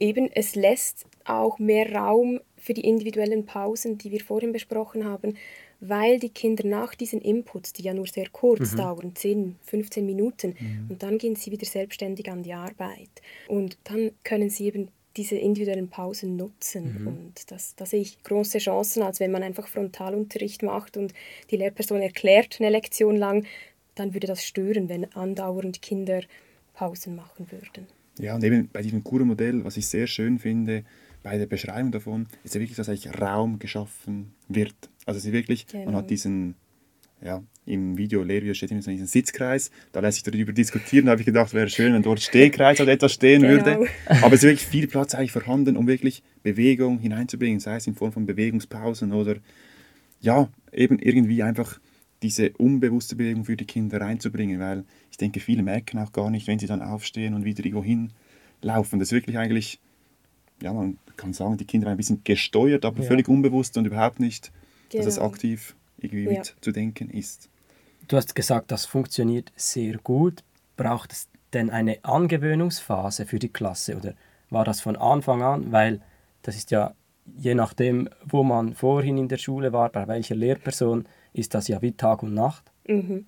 eben, 0.00 0.30
es 0.32 0.54
lässt 0.54 1.06
auch 1.24 1.58
mehr 1.58 1.92
Raum 1.92 2.40
für 2.56 2.74
die 2.74 2.86
individuellen 2.86 3.46
Pausen, 3.46 3.98
die 3.98 4.10
wir 4.10 4.20
vorhin 4.20 4.52
besprochen 4.52 5.04
haben, 5.04 5.36
weil 5.80 6.18
die 6.18 6.30
Kinder 6.30 6.66
nach 6.66 6.94
diesen 6.94 7.20
Inputs, 7.20 7.72
die 7.72 7.82
ja 7.82 7.94
nur 7.94 8.06
sehr 8.06 8.28
kurz 8.30 8.72
mhm. 8.72 8.76
dauern, 8.76 9.12
10, 9.14 9.56
15 9.62 10.06
Minuten, 10.06 10.54
mhm. 10.58 10.86
und 10.90 11.02
dann 11.02 11.18
gehen 11.18 11.36
sie 11.36 11.52
wieder 11.52 11.66
selbstständig 11.66 12.30
an 12.30 12.42
die 12.42 12.54
Arbeit. 12.54 13.10
Und 13.48 13.76
dann 13.84 14.12
können 14.24 14.50
sie 14.50 14.66
eben 14.66 14.88
diese 15.16 15.36
individuellen 15.36 15.88
Pausen 15.88 16.36
nutzen. 16.36 17.00
Mhm. 17.00 17.06
Und 17.06 17.50
das, 17.50 17.74
da 17.74 17.86
sehe 17.86 18.00
ich 18.00 18.22
große 18.22 18.58
Chancen, 18.58 19.02
als 19.02 19.20
wenn 19.20 19.30
man 19.30 19.42
einfach 19.42 19.68
Frontalunterricht 19.68 20.62
macht 20.62 20.96
und 20.96 21.14
die 21.50 21.56
Lehrperson 21.56 22.02
erklärt 22.02 22.56
eine 22.60 22.70
Lektion 22.70 23.16
lang, 23.16 23.46
dann 23.94 24.12
würde 24.12 24.26
das 24.26 24.44
stören, 24.44 24.88
wenn 24.88 25.10
andauernd 25.14 25.80
Kinder 25.80 26.22
Pausen 26.74 27.16
machen 27.16 27.50
würden. 27.50 27.86
Ja, 28.18 28.34
und 28.34 28.44
eben 28.44 28.68
bei 28.72 28.82
diesem 28.82 29.04
Kura-Modell, 29.04 29.64
was 29.64 29.76
ich 29.76 29.86
sehr 29.86 30.06
schön 30.06 30.38
finde, 30.38 30.84
bei 31.22 31.38
der 31.38 31.46
Beschreibung 31.46 31.92
davon, 31.92 32.26
ist 32.44 32.54
ja 32.54 32.60
wirklich, 32.60 32.76
dass 32.76 32.88
eigentlich 32.88 33.20
Raum 33.20 33.58
geschaffen 33.58 34.32
wird. 34.48 34.74
Also 35.04 35.18
es 35.18 35.26
ist 35.26 35.32
wirklich, 35.32 35.66
genau. 35.66 35.86
man 35.86 35.94
hat 35.96 36.02
genau. 36.02 36.08
diesen 36.08 36.54
ja, 37.22 37.42
im 37.64 37.96
Video 37.96 38.22
Lehrvideo 38.22 38.54
steht 38.54 38.70
immer 38.70 38.82
so 38.82 38.90
ein 38.90 39.06
Sitzkreis, 39.06 39.70
da 39.92 40.00
lässt 40.00 40.16
sich 40.16 40.32
darüber 40.32 40.52
diskutieren, 40.52 41.06
da 41.06 41.12
habe 41.12 41.22
ich 41.22 41.26
gedacht, 41.26 41.54
wäre 41.54 41.68
schön, 41.68 41.92
wenn 41.94 42.02
dort 42.02 42.20
Stehkreis 42.20 42.80
oder 42.80 42.92
etwas 42.92 43.12
stehen 43.12 43.42
genau. 43.42 43.54
würde. 43.54 43.90
Aber 44.22 44.34
es 44.34 44.42
ist 44.42 44.48
wirklich 44.48 44.66
viel 44.66 44.86
Platz 44.86 45.14
eigentlich 45.14 45.32
vorhanden, 45.32 45.76
um 45.76 45.86
wirklich 45.86 46.22
Bewegung 46.42 46.98
hineinzubringen, 46.98 47.58
sei 47.58 47.76
es 47.76 47.86
in 47.86 47.94
Form 47.94 48.12
von 48.12 48.26
Bewegungspausen 48.26 49.12
oder 49.12 49.36
ja, 50.20 50.48
eben 50.72 50.98
irgendwie 50.98 51.42
einfach 51.42 51.80
diese 52.22 52.52
unbewusste 52.52 53.16
Bewegung 53.16 53.44
für 53.44 53.56
die 53.56 53.66
Kinder 53.66 54.00
reinzubringen, 54.00 54.60
weil 54.60 54.84
ich 55.10 55.16
denke, 55.16 55.40
viele 55.40 55.62
merken 55.62 55.98
auch 55.98 56.12
gar 56.12 56.30
nicht, 56.30 56.46
wenn 56.46 56.58
sie 56.58 56.66
dann 56.66 56.82
aufstehen 56.82 57.34
und 57.34 57.44
wieder 57.44 57.64
irgendwo 57.64 57.84
hinlaufen. 57.84 58.98
Das 58.98 59.08
ist 59.08 59.12
wirklich 59.12 59.38
eigentlich, 59.38 59.80
ja, 60.62 60.72
man 60.72 60.98
kann 61.16 61.32
sagen, 61.32 61.56
die 61.56 61.66
Kinder 61.66 61.88
ein 61.90 61.96
bisschen 61.96 62.22
gesteuert, 62.24 62.84
aber 62.84 63.02
ja. 63.02 63.08
völlig 63.08 63.28
unbewusst 63.28 63.76
und 63.76 63.86
überhaupt 63.86 64.20
nicht, 64.20 64.52
genau. 64.88 65.04
dass 65.04 65.12
es 65.12 65.18
genau. 65.18 65.28
aktiv 65.28 65.76
irgendwie 65.98 66.24
ja. 66.24 66.38
mitzudenken 66.38 67.10
ist. 67.10 67.48
Du 68.08 68.16
hast 68.16 68.34
gesagt, 68.34 68.70
das 68.70 68.86
funktioniert 68.86 69.52
sehr 69.56 69.98
gut. 69.98 70.44
Braucht 70.76 71.12
es 71.12 71.28
denn 71.52 71.70
eine 71.70 72.04
Angewöhnungsphase 72.04 73.26
für 73.26 73.38
die 73.38 73.48
Klasse 73.48 73.96
oder 73.96 74.14
war 74.50 74.64
das 74.64 74.80
von 74.80 74.96
Anfang 74.96 75.42
an? 75.42 75.72
Weil 75.72 76.00
das 76.42 76.56
ist 76.56 76.70
ja 76.70 76.94
je 77.36 77.54
nachdem, 77.54 78.08
wo 78.24 78.42
man 78.42 78.74
vorhin 78.74 79.18
in 79.18 79.28
der 79.28 79.38
Schule 79.38 79.72
war, 79.72 79.90
bei 79.90 80.06
welcher 80.06 80.34
Lehrperson, 80.34 81.06
ist 81.38 81.54
das 81.54 81.68
ja 81.68 81.80
wie 81.82 81.92
Tag 81.92 82.22
und 82.22 82.34
Nacht. 82.34 82.64
Mhm. 82.86 83.26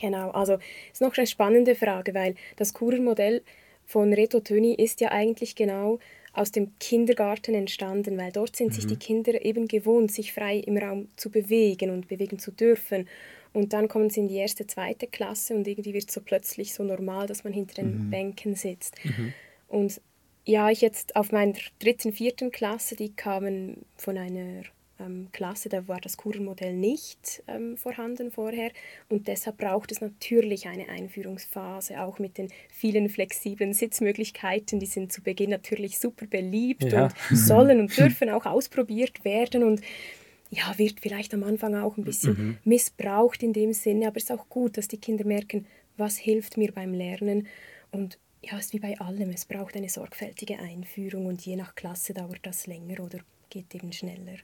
Genau, 0.00 0.30
also 0.30 0.58
ist 0.92 1.02
noch 1.02 1.16
eine 1.16 1.26
spannende 1.26 1.74
Frage, 1.74 2.14
weil 2.14 2.34
das 2.56 2.72
Kurer-Modell 2.72 3.42
von 3.84 4.12
Reto 4.12 4.40
Töni 4.40 4.74
ist 4.74 5.00
ja 5.00 5.10
eigentlich 5.10 5.54
genau 5.54 5.98
aus 6.32 6.50
dem 6.50 6.72
Kindergarten 6.78 7.54
entstanden, 7.54 8.16
weil 8.16 8.32
dort 8.32 8.56
sind 8.56 8.68
mhm. 8.68 8.72
sich 8.72 8.86
die 8.86 8.96
Kinder 8.96 9.44
eben 9.44 9.68
gewohnt, 9.68 10.10
sich 10.10 10.32
frei 10.32 10.56
im 10.58 10.78
Raum 10.78 11.08
zu 11.16 11.30
bewegen 11.30 11.90
und 11.90 12.08
bewegen 12.08 12.38
zu 12.38 12.50
dürfen. 12.52 13.06
Und 13.52 13.74
dann 13.74 13.86
kommen 13.88 14.08
sie 14.08 14.20
in 14.20 14.28
die 14.28 14.36
erste, 14.36 14.66
zweite 14.66 15.06
Klasse 15.06 15.54
und 15.54 15.68
irgendwie 15.68 15.92
wird 15.92 16.08
es 16.08 16.14
so 16.14 16.22
plötzlich 16.22 16.72
so 16.72 16.82
normal, 16.84 17.26
dass 17.26 17.44
man 17.44 17.52
hinter 17.52 17.82
den 17.82 18.06
mhm. 18.06 18.10
Bänken 18.10 18.54
sitzt. 18.54 18.94
Mhm. 19.04 19.34
Und 19.68 20.00
ja, 20.46 20.70
ich 20.70 20.80
jetzt 20.80 21.16
auf 21.16 21.32
meiner 21.32 21.52
dritten, 21.78 22.12
vierten 22.12 22.50
Klasse, 22.50 22.96
die 22.96 23.12
kamen 23.12 23.84
von 23.96 24.16
einer 24.16 24.62
ähm, 25.00 25.28
Klasse, 25.32 25.68
da 25.68 25.88
war 25.88 26.00
das 26.00 26.16
Kurmodell 26.16 26.74
nicht 26.74 27.42
ähm, 27.48 27.76
vorhanden 27.76 28.30
vorher 28.30 28.70
und 29.08 29.28
deshalb 29.28 29.58
braucht 29.58 29.92
es 29.92 30.00
natürlich 30.00 30.66
eine 30.66 30.88
Einführungsphase, 30.88 32.00
auch 32.00 32.18
mit 32.18 32.38
den 32.38 32.48
vielen 32.70 33.08
flexiblen 33.08 33.72
Sitzmöglichkeiten, 33.72 34.80
die 34.80 34.86
sind 34.86 35.12
zu 35.12 35.22
Beginn 35.22 35.50
natürlich 35.50 35.98
super 35.98 36.26
beliebt 36.26 36.84
ja. 36.84 37.08
und 37.30 37.36
sollen 37.36 37.80
und 37.80 37.96
dürfen 37.96 38.30
auch 38.30 38.46
ausprobiert 38.46 39.24
werden 39.24 39.64
und 39.64 39.80
ja, 40.50 40.76
wird 40.76 41.00
vielleicht 41.00 41.32
am 41.32 41.44
Anfang 41.44 41.74
auch 41.74 41.96
ein 41.96 42.04
bisschen 42.04 42.32
mhm. 42.32 42.58
missbraucht 42.64 43.42
in 43.42 43.54
dem 43.54 43.72
Sinne, 43.72 44.08
aber 44.08 44.18
es 44.18 44.24
ist 44.24 44.32
auch 44.32 44.48
gut, 44.48 44.76
dass 44.76 44.88
die 44.88 44.98
Kinder 44.98 45.24
merken, 45.24 45.66
was 45.96 46.18
hilft 46.18 46.56
mir 46.56 46.72
beim 46.72 46.92
Lernen 46.92 47.46
und 47.90 48.18
ja, 48.44 48.58
es 48.58 48.66
ist 48.66 48.72
wie 48.72 48.80
bei 48.80 48.98
allem, 48.98 49.30
es 49.30 49.44
braucht 49.44 49.76
eine 49.76 49.88
sorgfältige 49.88 50.58
Einführung 50.58 51.26
und 51.26 51.46
je 51.46 51.56
nach 51.56 51.74
Klasse 51.74 52.12
dauert 52.12 52.40
das 52.42 52.66
länger 52.66 53.00
oder 53.00 53.20
geht 53.50 53.74
eben 53.74 53.92
schneller. 53.92 54.36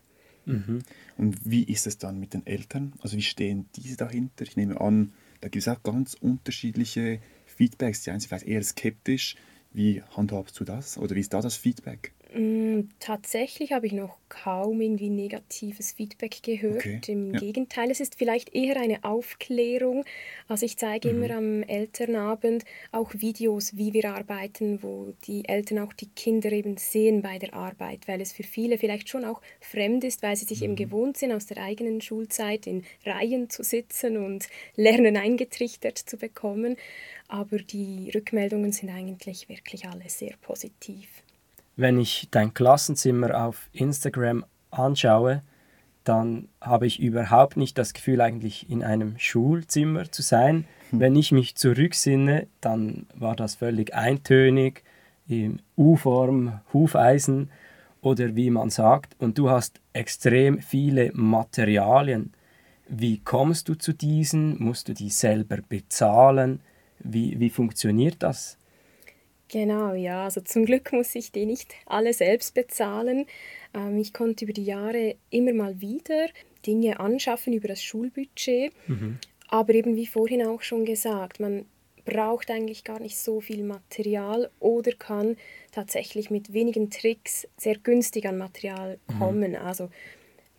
Mhm. 0.49 0.83
Und 1.17 1.39
wie 1.45 1.63
ist 1.63 1.87
es 1.87 1.99
dann 1.99 2.19
mit 2.19 2.35
den 2.35 2.47
Eltern? 2.47 2.95
Also 3.01 3.17
wie 3.17 3.23
stehen 3.23 3.67
diese 3.77 3.97
dahinter? 3.97 4.45
Ich 4.45 4.57
nehme 4.57 4.81
an, 4.81 5.13
da 5.41 5.49
gibt 5.49 5.67
es 5.67 5.69
auch 5.69 5.83
ganz 5.83 6.15
unterschiedliche 6.15 7.21
Feedbacks. 7.47 8.03
Die 8.03 8.11
einen 8.11 8.21
sind 8.21 8.29
vielleicht 8.29 8.47
eher 8.47 8.63
skeptisch. 8.63 9.37
Wie 9.73 10.03
handhabst 10.17 10.59
du 10.59 10.65
das? 10.65 10.99
Oder 10.99 11.15
wie 11.15 11.21
ist 11.21 11.35
da 11.35 11.41
das 11.41 11.57
Feedback? 11.57 12.13
Mm, 12.35 12.91
tatsächlich 13.01 13.73
habe 13.73 13.87
ich 13.87 13.93
noch 13.93 14.19
kaum 14.29 14.83
irgendwie 14.83 15.09
negatives 15.09 15.93
Feedback 15.93 16.43
gehört. 16.43 16.77
Okay. 16.77 17.01
Im 17.09 17.33
ja. 17.33 17.41
Gegenteil, 17.41 17.91
es 17.91 18.01
ist 18.01 18.17
vielleicht 18.17 18.55
eher 18.55 18.77
eine 18.77 19.03
Aufklärung. 19.03 20.05
Also 20.47 20.67
ich 20.67 20.77
zeige 20.77 21.09
mhm. 21.09 21.23
immer 21.23 21.35
am 21.37 21.63
Elternabend 21.63 22.65
auch 22.93 23.15
Videos, 23.15 23.77
wie 23.79 23.95
wir 23.95 24.11
arbeiten, 24.11 24.83
wo 24.83 25.15
die 25.27 25.49
Eltern 25.49 25.79
auch 25.79 25.95
die 25.95 26.09
Kinder 26.09 26.53
eben 26.53 26.77
sehen 26.77 27.23
bei 27.23 27.39
der 27.39 27.55
Arbeit, 27.55 28.07
weil 28.07 28.21
es 28.21 28.33
für 28.33 28.43
viele 28.43 28.77
vielleicht 28.77 29.09
schon 29.09 29.25
auch 29.25 29.41
fremd 29.61 30.05
ist, 30.05 30.23
weil 30.23 30.37
sie 30.37 30.45
sich 30.45 30.61
mhm. 30.61 30.65
eben 30.65 30.77
gewohnt 30.77 31.17
sind, 31.17 31.33
aus 31.33 31.47
der 31.47 31.63
eigenen 31.63 32.03
Schulzeit 32.03 32.67
in 32.67 32.85
Reihen 33.07 33.49
zu 33.49 33.63
sitzen 33.63 34.19
und 34.19 34.49
Lernen 34.77 35.17
eingetrichtert 35.17 35.97
zu 35.97 36.19
bekommen. 36.19 36.77
Aber 37.27 37.59
die 37.59 38.11
Rückmeldungen 38.15 38.73
sind 38.73 38.91
eigentlich 38.91 39.49
wirklich 39.49 39.87
alle 39.87 40.09
sehr 40.09 40.35
positiv 40.43 41.09
wenn 41.79 41.99
ich 41.99 42.29
dein 42.33 42.53
Klassenzimmer 42.53 43.47
auf 43.47 43.71
Instagram 43.73 44.45
anschaue, 44.71 45.43
dann 46.03 46.49
habe 46.61 46.87
ich 46.87 47.01
überhaupt 47.01 47.57
nicht 47.57 47.79
das 47.79 47.95
Gefühl, 47.95 48.21
eigentlich 48.21 48.69
in 48.69 48.83
einem 48.83 49.17
Schulzimmer 49.19 50.11
zu 50.11 50.23
sein. 50.23 50.65
Hm. 50.91 51.01
Wenn 51.01 51.17
ich 51.17 51.31
mich 51.31 51.55
zurücksinne, 51.55 52.49
dann 52.61 53.07
war 53.15 53.37
das 53.37 53.55
völlig 53.55 53.95
eintönig, 53.95 54.83
in 55.29 55.63
U-Form, 55.77 56.61
Hufeisen 56.73 57.51
oder 58.01 58.35
wie 58.35 58.51
man 58.51 58.71
sagt. 58.71 59.15
Und 59.19 59.39
du 59.39 59.49
hast 59.49 59.81
extrem 59.93 60.61
viele 60.61 61.13
Materialien. 61.15 62.33
Wie 62.89 63.19
kommst 63.19 63.69
du 63.69 63.75
zu 63.75 63.93
diesen? 63.93 64.61
Musst 64.61 64.89
du 64.89 64.95
die 64.95 65.11
selber 65.11 65.59
bezahlen? 65.69 66.61
Wie, 66.99 67.39
wie 67.39 67.51
funktioniert 67.51 68.17
das? 68.21 68.59
Genau, 69.49 69.95
ja. 69.95 70.25
Also 70.25 70.41
zum 70.41 70.67
Glück 70.67 70.93
muss 70.93 71.15
ich 71.15 71.33
die 71.33 71.47
nicht 71.47 71.75
alle 71.87 72.13
selbst 72.13 72.55
bezahlen. 72.55 73.27
Ähm, 73.75 73.99
ich 73.99 74.13
konnte 74.13 74.45
über 74.45 74.53
die 74.53 74.65
Jahre 74.65 75.17
immer 75.31 75.53
mal 75.53 75.81
wieder 75.81 76.29
Dinge 76.67 77.01
anschaffen 77.01 77.53
über 77.53 77.69
das 77.69 77.83
Schulbudget. 77.83 78.73
Mhm. 78.87 79.19
Aber 79.49 79.75
eben 79.75 79.97
wie 79.97 80.07
vorhin 80.07 80.47
auch 80.47 80.61
schon 80.61 80.85
gesagt, 80.85 81.41
man 81.41 81.65
braucht 82.05 82.51
eigentlich 82.51 82.85
gar 82.85 83.01
nicht 83.01 83.19
so 83.19 83.41
viel 83.41 83.63
Material 83.65 84.51
oder 84.61 84.93
kann 84.93 85.37
tatsächlich 85.73 86.31
mit 86.31 86.53
wenigen 86.53 86.91
Tricks 86.91 87.47
sehr 87.57 87.77
günstig 87.77 88.27
an 88.27 88.39
Material 88.39 88.99
mhm. 89.09 89.19
kommen. 89.19 89.51
Mhm. 89.53 89.57
Also 89.57 89.91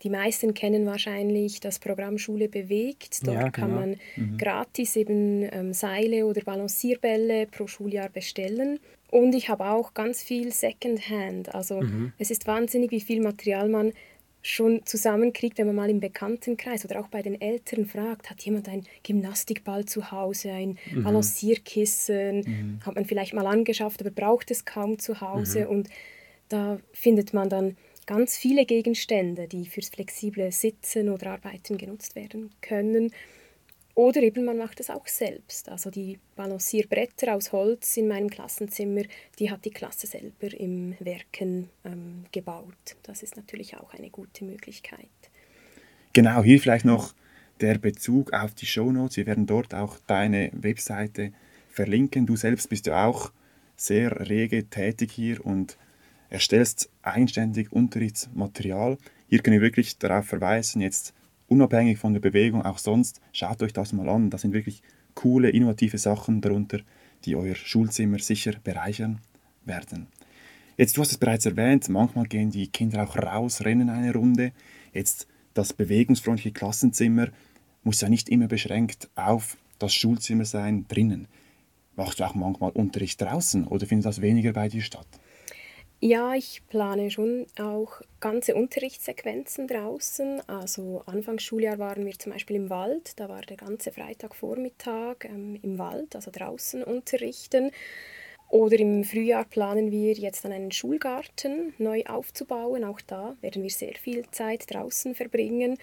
die 0.03 0.09
meisten 0.09 0.53
kennen 0.53 0.85
wahrscheinlich 0.85 1.59
das 1.59 1.79
Programm 1.79 2.17
Schule 2.17 2.47
bewegt. 2.47 3.25
Dort 3.25 3.35
ja, 3.35 3.41
genau. 3.43 3.51
kann 3.51 3.75
man 3.75 3.95
mhm. 4.15 4.37
gratis 4.37 4.95
eben 4.95 5.47
ähm, 5.51 5.73
Seile 5.73 6.25
oder 6.25 6.41
Balancierbälle 6.41 7.47
pro 7.47 7.67
Schuljahr 7.67 8.09
bestellen. 8.09 8.79
Und 9.11 9.33
ich 9.33 9.49
habe 9.49 9.65
auch 9.65 9.93
ganz 9.93 10.21
viel 10.21 10.51
Secondhand. 10.51 11.53
Also 11.53 11.81
mhm. 11.81 12.13
es 12.17 12.31
ist 12.31 12.47
wahnsinnig, 12.47 12.91
wie 12.91 13.01
viel 13.01 13.21
Material 13.21 13.67
man 13.67 13.91
schon 14.41 14.85
zusammenkriegt, 14.85 15.57
wenn 15.57 15.67
man 15.67 15.75
mal 15.75 15.89
im 15.89 15.99
Bekanntenkreis 15.99 16.85
oder 16.85 17.01
auch 17.01 17.07
bei 17.07 17.21
den 17.21 17.39
Eltern 17.41 17.85
fragt, 17.85 18.29
hat 18.29 18.41
jemand 18.41 18.69
einen 18.69 18.85
Gymnastikball 19.03 19.85
zu 19.85 20.11
Hause, 20.11 20.51
ein 20.51 20.77
mhm. 20.91 21.03
Balancierkissen, 21.03 22.39
mhm. 22.39 22.79
hat 22.85 22.95
man 22.95 23.05
vielleicht 23.05 23.33
mal 23.33 23.47
angeschafft, 23.47 23.99
aber 23.99 24.11
braucht 24.11 24.49
es 24.51 24.63
kaum 24.63 24.97
zu 24.97 25.19
Hause. 25.19 25.61
Mhm. 25.61 25.67
Und 25.67 25.89
da 26.47 26.79
findet 26.93 27.33
man 27.33 27.49
dann 27.49 27.75
ganz 28.09 28.35
viele 28.35 28.65
Gegenstände, 28.65 29.47
die 29.47 29.67
fürs 29.67 29.89
flexible 29.89 30.51
Sitzen 30.51 31.09
oder 31.09 31.33
Arbeiten 31.33 31.77
genutzt 31.77 32.15
werden 32.15 32.49
können. 32.59 33.11
Oder 33.93 34.23
eben 34.23 34.45
man 34.45 34.57
macht 34.57 34.79
es 34.79 34.89
auch 34.89 35.05
selbst. 35.05 35.69
Also 35.69 35.91
die 35.91 36.17
Balancierbretter 36.35 37.35
aus 37.35 37.51
Holz 37.51 37.97
in 37.97 38.07
meinem 38.07 38.31
Klassenzimmer, 38.31 39.03
die 39.37 39.51
hat 39.51 39.63
die 39.63 39.69
Klasse 39.69 40.07
selber 40.07 40.51
im 40.59 40.95
Werken 40.99 41.69
ähm, 41.85 42.25
gebaut. 42.31 42.95
Das 43.03 43.21
ist 43.21 43.37
natürlich 43.37 43.77
auch 43.77 43.93
eine 43.93 44.09
gute 44.09 44.43
Möglichkeit. 44.43 45.07
Genau, 46.13 46.41
hier 46.41 46.59
vielleicht 46.59 46.85
noch 46.85 47.13
der 47.61 47.77
Bezug 47.77 48.33
auf 48.33 48.55
die 48.55 48.65
Shownotes. 48.65 49.17
Wir 49.17 49.27
werden 49.27 49.45
dort 49.45 49.75
auch 49.75 49.99
deine 50.07 50.49
Webseite 50.53 51.31
verlinken. 51.69 52.25
Du 52.25 52.35
selbst 52.35 52.69
bist 52.69 52.87
ja 52.87 53.05
auch 53.05 53.31
sehr 53.75 54.27
rege 54.27 54.67
tätig 54.67 55.11
hier 55.11 55.45
und 55.45 55.77
erstellst 56.29 56.89
eigenständig 57.01 57.71
Unterrichtsmaterial. 57.71 58.97
Hier 59.27 59.39
können 59.39 59.55
wir 59.55 59.61
wirklich 59.61 59.97
darauf 59.97 60.25
verweisen, 60.25 60.81
jetzt 60.81 61.13
unabhängig 61.47 61.97
von 61.97 62.13
der 62.13 62.19
Bewegung, 62.19 62.63
auch 62.63 62.77
sonst, 62.77 63.21
schaut 63.33 63.61
euch 63.63 63.73
das 63.73 63.93
mal 63.93 64.09
an. 64.09 64.29
Das 64.29 64.41
sind 64.41 64.53
wirklich 64.53 64.81
coole, 65.15 65.49
innovative 65.49 65.97
Sachen 65.97 66.41
darunter, 66.41 66.79
die 67.25 67.35
euer 67.35 67.55
Schulzimmer 67.55 68.19
sicher 68.19 68.53
bereichern 68.63 69.19
werden. 69.65 70.07
Jetzt, 70.77 70.95
du 70.95 71.01
hast 71.01 71.11
es 71.11 71.17
bereits 71.17 71.45
erwähnt, 71.45 71.89
manchmal 71.89 72.25
gehen 72.25 72.51
die 72.51 72.67
Kinder 72.67 73.03
auch 73.03 73.17
raus, 73.17 73.65
rennen 73.65 73.89
eine 73.89 74.13
Runde. 74.13 74.53
Jetzt 74.93 75.27
das 75.53 75.73
bewegungsfreundliche 75.73 76.53
Klassenzimmer 76.53 77.27
muss 77.83 78.01
ja 78.01 78.07
nicht 78.07 78.29
immer 78.29 78.47
beschränkt 78.47 79.09
auf 79.15 79.57
das 79.77 79.93
Schulzimmer 79.93 80.45
sein, 80.45 80.85
drinnen. 80.87 81.27
Machst 81.95 82.19
du 82.19 82.23
auch 82.23 82.35
manchmal 82.35 82.71
Unterricht 82.71 83.21
draußen 83.21 83.67
oder 83.67 83.85
findet 83.85 84.05
das 84.05 84.21
weniger 84.21 84.53
bei 84.53 84.69
dir 84.69 84.81
statt? 84.81 85.07
Ja, 86.01 86.33
ich 86.33 86.61
plane 86.69 87.11
schon 87.11 87.45
auch 87.59 88.01
ganze 88.21 88.55
Unterrichtssequenzen 88.55 89.67
draußen. 89.67 90.41
Also 90.47 91.03
Anfangs 91.05 91.43
Schuljahr 91.43 91.77
waren 91.77 92.05
wir 92.05 92.17
zum 92.17 92.31
Beispiel 92.31 92.55
im 92.55 92.69
Wald. 92.69 93.19
Da 93.19 93.27
war 93.27 93.41
der 93.41 93.57
ganze 93.57 93.91
Freitagvormittag 93.91 95.25
ähm, 95.25 95.59
im 95.61 95.77
Wald, 95.77 96.15
also 96.15 96.31
draußen 96.31 96.83
unterrichten. 96.85 97.71
Oder 98.47 98.79
im 98.79 99.03
Frühjahr 99.03 99.43
planen 99.43 99.91
wir 99.91 100.13
jetzt 100.13 100.45
dann 100.45 100.53
einen 100.53 100.71
Schulgarten 100.71 101.73
neu 101.77 102.05
aufzubauen. 102.05 102.85
Auch 102.85 103.01
da 103.01 103.35
werden 103.41 103.61
wir 103.61 103.69
sehr 103.69 103.95
viel 103.95 104.23
Zeit 104.31 104.73
draußen 104.73 105.15
verbringen. 105.15 105.77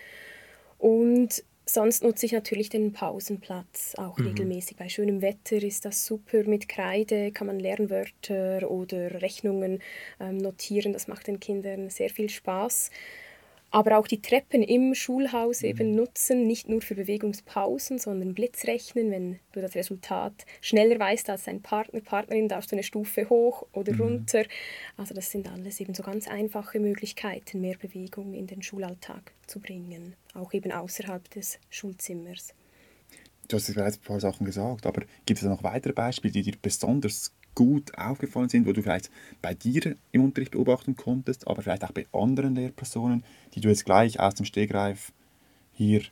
Und 0.79 1.45
Sonst 1.69 2.05
nutze 2.05 2.27
ich 2.27 2.33
natürlich 2.33 2.69
den 2.69 2.93
Pausenplatz 2.93 3.95
auch 3.97 4.19
mhm. 4.19 4.29
regelmäßig. 4.29 4.77
Bei 4.77 4.89
schönem 4.89 5.21
Wetter 5.21 5.57
ist 5.57 5.85
das 5.85 6.07
super. 6.07 6.45
Mit 6.45 6.69
Kreide 6.69 7.33
kann 7.33 7.49
man 7.49 7.59
Lernwörter 7.59 8.71
oder 8.71 9.21
Rechnungen 9.21 9.81
ähm, 10.21 10.39
notieren. 10.39 10.93
Das 10.93 11.09
macht 11.09 11.27
den 11.27 11.41
Kindern 11.41 11.91
sehr 11.91 12.09
viel 12.09 12.31
Spaß 12.31 12.91
aber 13.77 13.99
auch 13.99 14.07
die 14.07 14.23
Treppen 14.23 14.63
im 14.63 14.95
Schulhaus 14.95 15.61
eben 15.61 15.91
mhm. 15.91 15.97
nutzen, 15.97 16.47
nicht 16.47 16.67
nur 16.67 16.81
für 16.81 16.95
Bewegungspausen, 16.95 17.99
sondern 17.99 18.33
Blitzrechnen. 18.33 19.11
Wenn 19.11 19.39
du 19.53 19.61
das 19.61 19.75
Resultat 19.75 20.47
schneller 20.63 20.99
weißt 20.99 21.29
als 21.29 21.45
dein 21.45 21.61
Partner, 21.61 22.01
Partnerin, 22.01 22.49
darfst 22.49 22.73
du 22.73 22.77
eine 22.77 22.83
Stufe 22.83 23.29
hoch 23.29 23.67
oder 23.75 23.93
mhm. 23.93 24.01
runter. 24.01 24.45
Also 24.97 25.13
das 25.13 25.31
sind 25.31 25.53
alles 25.53 25.79
eben 25.79 25.93
so 25.93 26.03
ganz 26.03 26.27
einfache 26.27 26.81
Möglichkeiten, 26.81 27.61
mehr 27.61 27.77
Bewegung 27.77 28.33
in 28.33 28.47
den 28.47 28.63
Schulalltag 28.63 29.35
zu 29.47 29.61
bringen, 29.61 30.15
auch 30.33 30.55
eben 30.55 30.73
außerhalb 30.73 31.29
des 31.29 31.59
Schulzimmers. 31.69 32.55
Du 33.47 33.57
hast 33.57 33.75
bereits 33.75 33.99
ein 33.99 34.05
paar 34.05 34.21
Sachen 34.21 34.47
gesagt, 34.47 34.87
aber 34.87 35.03
gibt 35.27 35.39
es 35.39 35.45
noch 35.45 35.63
weitere 35.63 35.93
Beispiele, 35.93 36.33
die 36.33 36.45
dir 36.45 36.57
besonders 36.63 37.35
gut 37.57 37.99
aufgefallen 37.99 38.49
sind, 38.49 38.67
wo 38.67 38.73
du 38.73 38.83
vielleicht 38.83 39.11
bei 39.43 39.55
dir 39.55 39.97
im 40.13 40.25
Unterricht 40.25 40.53
beobachten 40.53 40.95
konntest, 40.95 41.49
aber 41.49 41.63
vielleicht 41.63 41.83
auch 41.83 41.91
bei 41.91 42.07
anderen 42.13 42.55
Lehrpersonen, 42.55 43.25
die 43.55 43.61
du 43.61 43.69
jetzt 43.69 43.85
gleich 43.85 44.21
aus 44.21 44.35
dem 44.35 44.47
Stegreif 44.47 45.13
hier 45.73 46.03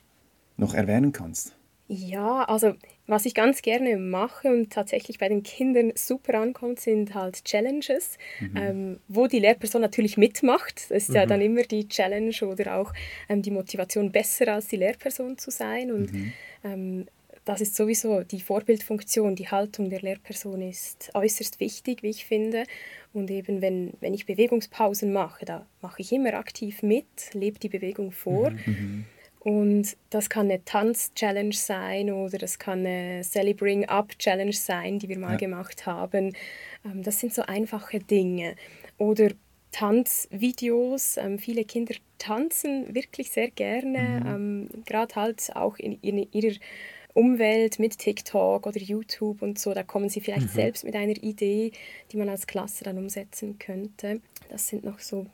noch 0.57 0.73
erwähnen 0.73 1.13
kannst? 1.13 1.55
Ja, 1.87 2.43
also 2.45 2.73
was 3.05 3.27
ich 3.27 3.35
ganz 3.35 3.61
gerne 3.61 3.97
mache 3.97 4.47
und 4.47 4.73
tatsächlich 4.73 5.19
bei 5.19 5.29
den 5.29 5.43
Kindern 5.43 5.91
super 5.93 6.39
ankommt, 6.39 6.79
sind 6.79 7.13
halt 7.13 7.45
Challenges, 7.45 8.17
mhm. 8.39 8.57
ähm, 8.57 8.99
wo 9.07 9.27
die 9.27 9.37
Lehrperson 9.37 9.81
natürlich 9.81 10.17
mitmacht. 10.17 10.89
Das 10.89 11.03
ist 11.03 11.09
mhm. 11.09 11.15
ja 11.15 11.25
dann 11.27 11.41
immer 11.41 11.61
die 11.61 11.87
Challenge 11.87 12.35
oder 12.41 12.77
auch 12.77 12.91
ähm, 13.29 13.43
die 13.43 13.51
Motivation, 13.51 14.11
besser 14.11 14.55
als 14.55 14.67
die 14.67 14.77
Lehrperson 14.77 15.37
zu 15.37 15.51
sein. 15.51 15.91
Und 15.91 16.11
mhm. 16.11 16.33
ähm, 16.63 17.05
das 17.45 17.61
ist 17.61 17.75
sowieso 17.75 18.23
die 18.23 18.41
Vorbildfunktion, 18.41 19.35
die 19.35 19.47
Haltung 19.47 19.89
der 19.89 20.01
Lehrperson 20.01 20.61
ist 20.61 21.11
äußerst 21.13 21.59
wichtig, 21.59 22.01
wie 22.01 22.09
ich 22.09 22.25
finde. 22.25 22.63
Und 23.13 23.29
eben, 23.31 23.61
wenn, 23.61 23.93
wenn 24.01 24.13
ich 24.13 24.25
Bewegungspausen 24.25 25.13
mache, 25.13 25.45
da 25.45 25.65
mache 25.81 26.01
ich 26.01 26.11
immer 26.11 26.33
aktiv 26.33 26.81
mit, 26.81 27.05
lebe 27.33 27.59
die 27.59 27.69
Bewegung 27.69 28.11
vor. 28.11 28.49
Mhm. 28.49 28.65
mhm. 28.65 29.05
Und 29.45 29.95
das 30.09 30.27
kann 30.31 30.49
eine 30.49 30.65
Tanz-Challenge 30.65 31.53
sein 31.53 32.11
oder 32.11 32.39
das 32.39 32.57
kann 32.57 32.79
eine 32.79 33.21
Celebrating 33.21 33.85
Up-Challenge 33.85 34.51
sein, 34.51 34.97
die 34.97 35.07
wir 35.07 35.19
mal 35.19 35.33
ja. 35.33 35.37
gemacht 35.37 35.85
haben. 35.85 36.35
Ähm, 36.83 37.03
das 37.03 37.19
sind 37.19 37.31
so 37.31 37.43
einfache 37.43 37.99
Dinge. 37.99 38.55
Oder 38.97 39.29
Tanzvideos. 39.69 41.17
Ähm, 41.17 41.37
viele 41.37 41.63
Kinder 41.63 41.93
tanzen 42.17 42.95
wirklich 42.95 43.29
sehr 43.29 43.51
gerne, 43.51 44.21
mhm. 44.21 44.27
ähm, 44.27 44.83
gerade 44.85 45.13
halt 45.15 45.55
auch 45.55 45.77
in, 45.77 45.99
in 46.01 46.27
ihrer 46.31 46.55
Umwelt 47.15 47.79
mit 47.79 47.97
TikTok 47.97 48.67
oder 48.67 48.77
YouTube 48.77 49.41
und 49.41 49.57
so. 49.57 49.73
Da 49.73 49.83
kommen 49.83 50.09
sie 50.09 50.21
vielleicht 50.21 50.47
mhm. 50.47 50.53
selbst 50.53 50.83
mit 50.83 50.95
einer 50.95 51.15
Idee, 51.23 51.71
die 52.11 52.17
man 52.17 52.29
als 52.29 52.45
Klasse 52.45 52.83
dann 52.83 52.97
umsetzen 52.97 53.57
könnte. 53.57 54.21
Das 54.49 54.67
sind 54.67 54.83
noch 54.83 54.99
so 54.99 55.25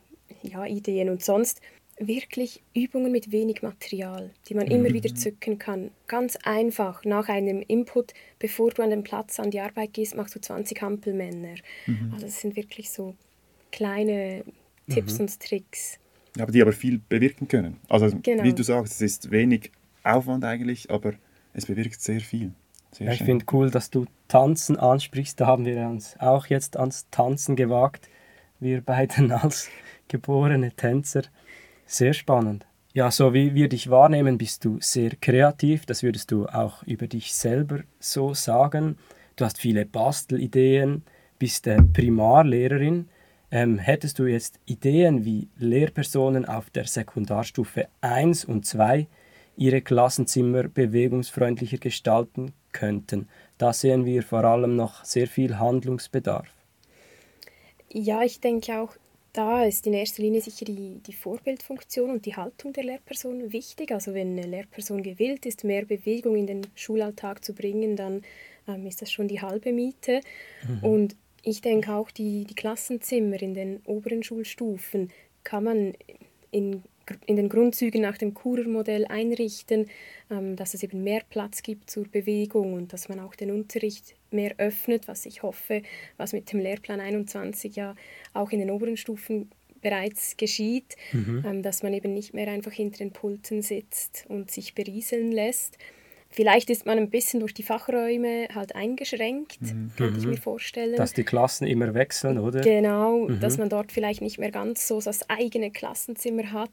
ja, 0.43 0.65
Ideen. 0.65 1.09
Und 1.09 1.23
sonst 1.23 1.59
wirklich 1.99 2.61
Übungen 2.75 3.11
mit 3.11 3.31
wenig 3.31 3.61
Material, 3.61 4.31
die 4.47 4.53
man 4.53 4.67
mhm. 4.67 4.71
immer 4.71 4.93
wieder 4.93 5.13
zücken 5.13 5.59
kann. 5.59 5.91
Ganz 6.07 6.37
einfach, 6.43 7.03
nach 7.03 7.29
einem 7.29 7.63
Input, 7.67 8.13
bevor 8.39 8.71
du 8.71 8.83
an 8.83 8.89
den 8.89 9.03
Platz 9.03 9.39
an 9.39 9.51
die 9.51 9.59
Arbeit 9.59 9.93
gehst, 9.93 10.15
machst 10.15 10.35
du 10.35 10.39
20 10.39 10.81
Hampelmänner. 10.81 11.55
Mhm. 11.87 12.11
Also 12.13 12.25
das 12.25 12.41
sind 12.41 12.55
wirklich 12.55 12.91
so 12.91 13.15
kleine 13.71 14.43
Tipps 14.89 15.15
mhm. 15.15 15.21
und 15.21 15.39
Tricks. 15.39 15.97
Aber 16.39 16.51
die 16.51 16.61
aber 16.61 16.73
viel 16.73 16.99
bewirken 17.09 17.47
können. 17.47 17.77
Also 17.89 18.09
genau. 18.21 18.43
wie 18.43 18.53
du 18.53 18.63
sagst, 18.63 18.93
es 18.93 19.01
ist 19.01 19.31
wenig 19.31 19.71
Aufwand 20.03 20.45
eigentlich, 20.45 20.89
aber 20.89 21.13
es 21.53 21.65
bewirkt 21.65 22.01
sehr 22.01 22.21
viel. 22.21 22.51
Sehr 22.91 23.07
ja, 23.07 23.13
ich 23.13 23.23
finde 23.23 23.45
cool, 23.51 23.71
dass 23.71 23.89
du 23.89 24.05
Tanzen 24.27 24.77
ansprichst. 24.77 25.39
Da 25.39 25.47
haben 25.47 25.65
wir 25.65 25.77
uns 25.87 26.15
auch 26.19 26.47
jetzt 26.47 26.77
ans 26.77 27.07
Tanzen 27.09 27.55
gewagt. 27.55 28.09
Wir 28.59 28.81
beiden 28.81 29.31
als 29.31 29.69
geborene 30.07 30.71
Tänzer. 30.71 31.23
Sehr 31.85 32.13
spannend. 32.13 32.65
Ja, 32.93 33.09
so 33.09 33.33
wie 33.33 33.55
wir 33.55 33.69
dich 33.69 33.89
wahrnehmen, 33.89 34.37
bist 34.37 34.65
du 34.65 34.77
sehr 34.81 35.11
kreativ. 35.21 35.85
Das 35.85 36.03
würdest 36.03 36.31
du 36.31 36.45
auch 36.47 36.83
über 36.83 37.07
dich 37.07 37.33
selber 37.33 37.79
so 37.99 38.33
sagen. 38.33 38.97
Du 39.37 39.45
hast 39.45 39.59
viele 39.59 39.85
Bastelideen, 39.85 41.03
bist 41.39 41.67
äh, 41.67 41.81
Primarlehrerin. 41.81 43.07
Ähm, 43.49 43.77
hättest 43.77 44.19
du 44.19 44.25
jetzt 44.25 44.59
Ideen, 44.65 45.23
wie 45.23 45.47
Lehrpersonen 45.57 46.45
auf 46.45 46.69
der 46.69 46.85
Sekundarstufe 46.85 47.87
1 48.01 48.45
und 48.45 48.65
2 48.65 49.07
ihre 49.57 49.81
Klassenzimmer 49.81 50.63
bewegungsfreundlicher 50.63 51.77
gestalten 51.77 52.53
könnten. 52.71 53.27
Da 53.57 53.73
sehen 53.73 54.05
wir 54.05 54.23
vor 54.23 54.43
allem 54.43 54.75
noch 54.75 55.05
sehr 55.05 55.27
viel 55.27 55.59
Handlungsbedarf. 55.59 56.47
Ja, 57.89 58.23
ich 58.23 58.39
denke 58.39 58.79
auch, 58.79 58.95
da 59.33 59.63
ist 59.63 59.87
in 59.87 59.93
erster 59.93 60.23
Linie 60.23 60.41
sicher 60.41 60.65
die, 60.65 60.99
die 61.05 61.13
Vorbildfunktion 61.13 62.09
und 62.09 62.25
die 62.25 62.35
Haltung 62.35 62.73
der 62.73 62.83
Lehrperson 62.83 63.53
wichtig. 63.53 63.91
Also 63.91 64.13
wenn 64.13 64.37
eine 64.37 64.47
Lehrperson 64.47 65.03
gewillt 65.03 65.45
ist, 65.45 65.63
mehr 65.63 65.85
Bewegung 65.85 66.35
in 66.35 66.47
den 66.47 66.61
Schulalltag 66.75 67.43
zu 67.43 67.53
bringen, 67.53 67.95
dann 67.95 68.23
ähm, 68.67 68.85
ist 68.85 69.01
das 69.01 69.11
schon 69.11 69.27
die 69.27 69.41
halbe 69.41 69.71
Miete. 69.71 70.21
Mhm. 70.67 70.83
Und 70.83 71.15
Ich 71.43 71.61
denke 71.61 71.93
auch, 71.93 72.11
die, 72.11 72.45
die 72.45 72.55
Klassenzimmer 72.55 73.41
in 73.41 73.53
den 73.53 73.81
oberen 73.85 74.21
Schulstufen 74.21 75.11
kann 75.43 75.63
man 75.63 75.93
in, 76.51 76.83
in 77.25 77.35
den 77.35 77.49
Grundzügen 77.49 78.01
nach 78.01 78.17
dem 78.17 78.33
Kurer-Modell 78.33 79.05
einrichten, 79.05 79.89
ähm, 80.29 80.55
dass 80.55 80.73
es 80.73 80.83
eben 80.83 81.03
mehr 81.03 81.21
Platz 81.29 81.63
gibt 81.63 81.89
zur 81.89 82.07
Bewegung 82.07 82.73
und 82.73 82.93
dass 82.93 83.09
man 83.09 83.19
auch 83.19 83.35
den 83.35 83.51
Unterricht 83.51 84.15
mehr 84.29 84.55
öffnet, 84.57 85.07
was 85.07 85.25
ich 85.25 85.43
hoffe, 85.43 85.81
was 86.17 86.33
mit 86.33 86.51
dem 86.51 86.59
Lehrplan 86.59 86.99
21 86.99 87.75
ja 87.75 87.95
auch 88.33 88.51
in 88.51 88.59
den 88.59 88.71
oberen 88.71 88.97
Stufen 88.97 89.49
bereits 89.81 90.37
geschieht, 90.37 90.95
mhm. 91.11 91.43
ähm, 91.45 91.63
dass 91.63 91.83
man 91.83 91.93
eben 91.93 92.13
nicht 92.13 92.33
mehr 92.33 92.47
einfach 92.47 92.71
hinter 92.71 92.99
den 92.99 93.11
Pulten 93.11 93.61
sitzt 93.61 94.25
und 94.29 94.51
sich 94.51 94.75
berieseln 94.75 95.31
lässt. 95.31 95.77
Vielleicht 96.31 96.69
ist 96.69 96.85
man 96.85 96.97
ein 96.97 97.09
bisschen 97.09 97.41
durch 97.41 97.53
die 97.53 97.63
Fachräume 97.63 98.47
halt 98.55 98.73
eingeschränkt, 98.73 99.61
mhm. 99.61 99.91
könnte 99.97 100.19
ich 100.19 100.25
mir 100.25 100.37
mhm. 100.37 100.41
vorstellen. 100.41 100.95
Dass 100.95 101.13
die 101.13 101.25
Klassen 101.25 101.67
immer 101.67 101.93
wechseln, 101.93 102.39
oder? 102.39 102.61
Genau, 102.61 103.27
mhm. 103.27 103.39
dass 103.41 103.57
man 103.57 103.67
dort 103.67 103.91
vielleicht 103.91 104.21
nicht 104.21 104.39
mehr 104.39 104.51
ganz 104.51 104.87
so 104.87 105.01
das 105.01 105.29
eigene 105.29 105.71
Klassenzimmer 105.71 106.53
hat. 106.53 106.71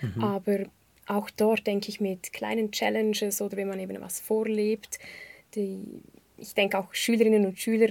Mhm. 0.00 0.22
Aber 0.22 0.58
auch 1.06 1.28
dort 1.30 1.66
denke 1.66 1.88
ich 1.88 2.00
mit 2.00 2.32
kleinen 2.32 2.70
Challenges 2.70 3.42
oder 3.42 3.56
wenn 3.56 3.68
man 3.68 3.80
eben 3.80 4.00
was 4.00 4.20
vorlebt. 4.20 5.00
Die, 5.56 5.80
ich 6.38 6.54
denke 6.54 6.78
auch 6.78 6.94
Schülerinnen 6.94 7.46
und 7.46 7.58
Schüler 7.58 7.88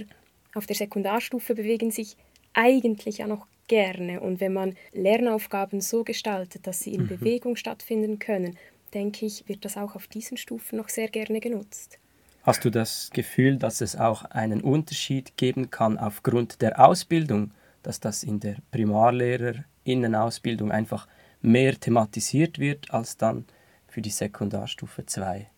auf 0.54 0.66
der 0.66 0.76
Sekundarstufe 0.76 1.54
bewegen 1.54 1.90
sich 1.90 2.16
eigentlich 2.54 3.18
ja 3.18 3.26
noch 3.26 3.46
gerne. 3.68 4.20
Und 4.20 4.40
wenn 4.40 4.52
man 4.52 4.74
Lernaufgaben 4.92 5.80
so 5.80 6.02
gestaltet, 6.02 6.66
dass 6.66 6.80
sie 6.80 6.94
in 6.94 7.02
mhm. 7.02 7.08
Bewegung 7.08 7.56
stattfinden 7.56 8.18
können, 8.18 8.56
denke 8.94 9.26
ich, 9.26 9.48
wird 9.48 9.64
das 9.64 9.76
auch 9.76 9.94
auf 9.94 10.06
diesen 10.06 10.36
Stufen 10.36 10.76
noch 10.76 10.88
sehr 10.88 11.08
gerne 11.08 11.40
genutzt. 11.40 11.98
Hast 12.42 12.64
du 12.64 12.70
das 12.70 13.10
Gefühl, 13.12 13.56
dass 13.56 13.80
es 13.80 13.96
auch 13.96 14.24
einen 14.24 14.62
Unterschied 14.62 15.36
geben 15.36 15.70
kann 15.70 15.98
aufgrund 15.98 16.62
der 16.62 16.80
Ausbildung, 16.80 17.52
dass 17.82 18.00
das 18.00 18.22
in 18.22 18.40
der 18.40 18.56
Primarlehrerinnenausbildung 18.70 20.72
einfach 20.72 21.06
mehr 21.42 21.78
thematisiert 21.78 22.58
wird 22.58 22.90
als 22.90 23.16
dann 23.16 23.44
für 23.88 24.00
die 24.00 24.10
Sekundarstufe 24.10 25.04
2? 25.04 25.48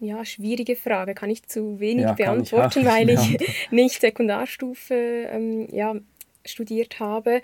Ja, 0.00 0.24
schwierige 0.24 0.74
Frage, 0.74 1.14
kann 1.14 1.30
ich 1.30 1.46
zu 1.46 1.78
wenig 1.78 2.04
ja, 2.04 2.12
beantworten, 2.14 2.80
ich 2.80 2.86
weil 2.86 3.08
ich 3.08 3.38
nicht 3.70 4.00
Sekundarstufe 4.00 4.94
ähm, 4.94 5.68
ja, 5.70 5.94
studiert 6.44 6.98
habe. 6.98 7.42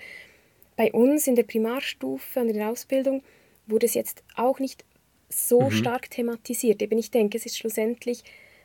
Bei 0.75 0.91
uns 0.91 1.27
in 1.27 1.35
der 1.35 1.43
Primarstufe, 1.43 2.41
an 2.41 2.51
der 2.51 2.69
Ausbildung, 2.69 3.23
wurde 3.67 3.85
es 3.85 3.93
jetzt 3.93 4.23
auch 4.35 4.59
nicht 4.59 4.83
so 5.29 5.61
mhm. 5.61 5.71
stark 5.71 6.09
thematisiert. 6.09 6.81
Eben 6.81 6.97
ich 6.97 7.11
denke, 7.11 7.37
es 7.37 7.45
ist 7.45 7.57
schlussendlich 7.57 8.23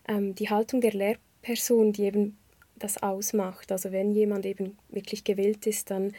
ähm, 0.08 0.34
die 0.34 0.50
Haltung 0.50 0.80
der 0.80 0.92
Lehrperson, 0.92 1.92
die 1.92 2.04
eben 2.04 2.38
das 2.76 3.02
ausmacht. 3.02 3.70
Also 3.70 3.92
wenn 3.92 4.12
jemand 4.12 4.46
eben 4.46 4.76
wirklich 4.88 5.24
gewillt 5.24 5.66
ist, 5.66 5.90
dann 5.90 6.12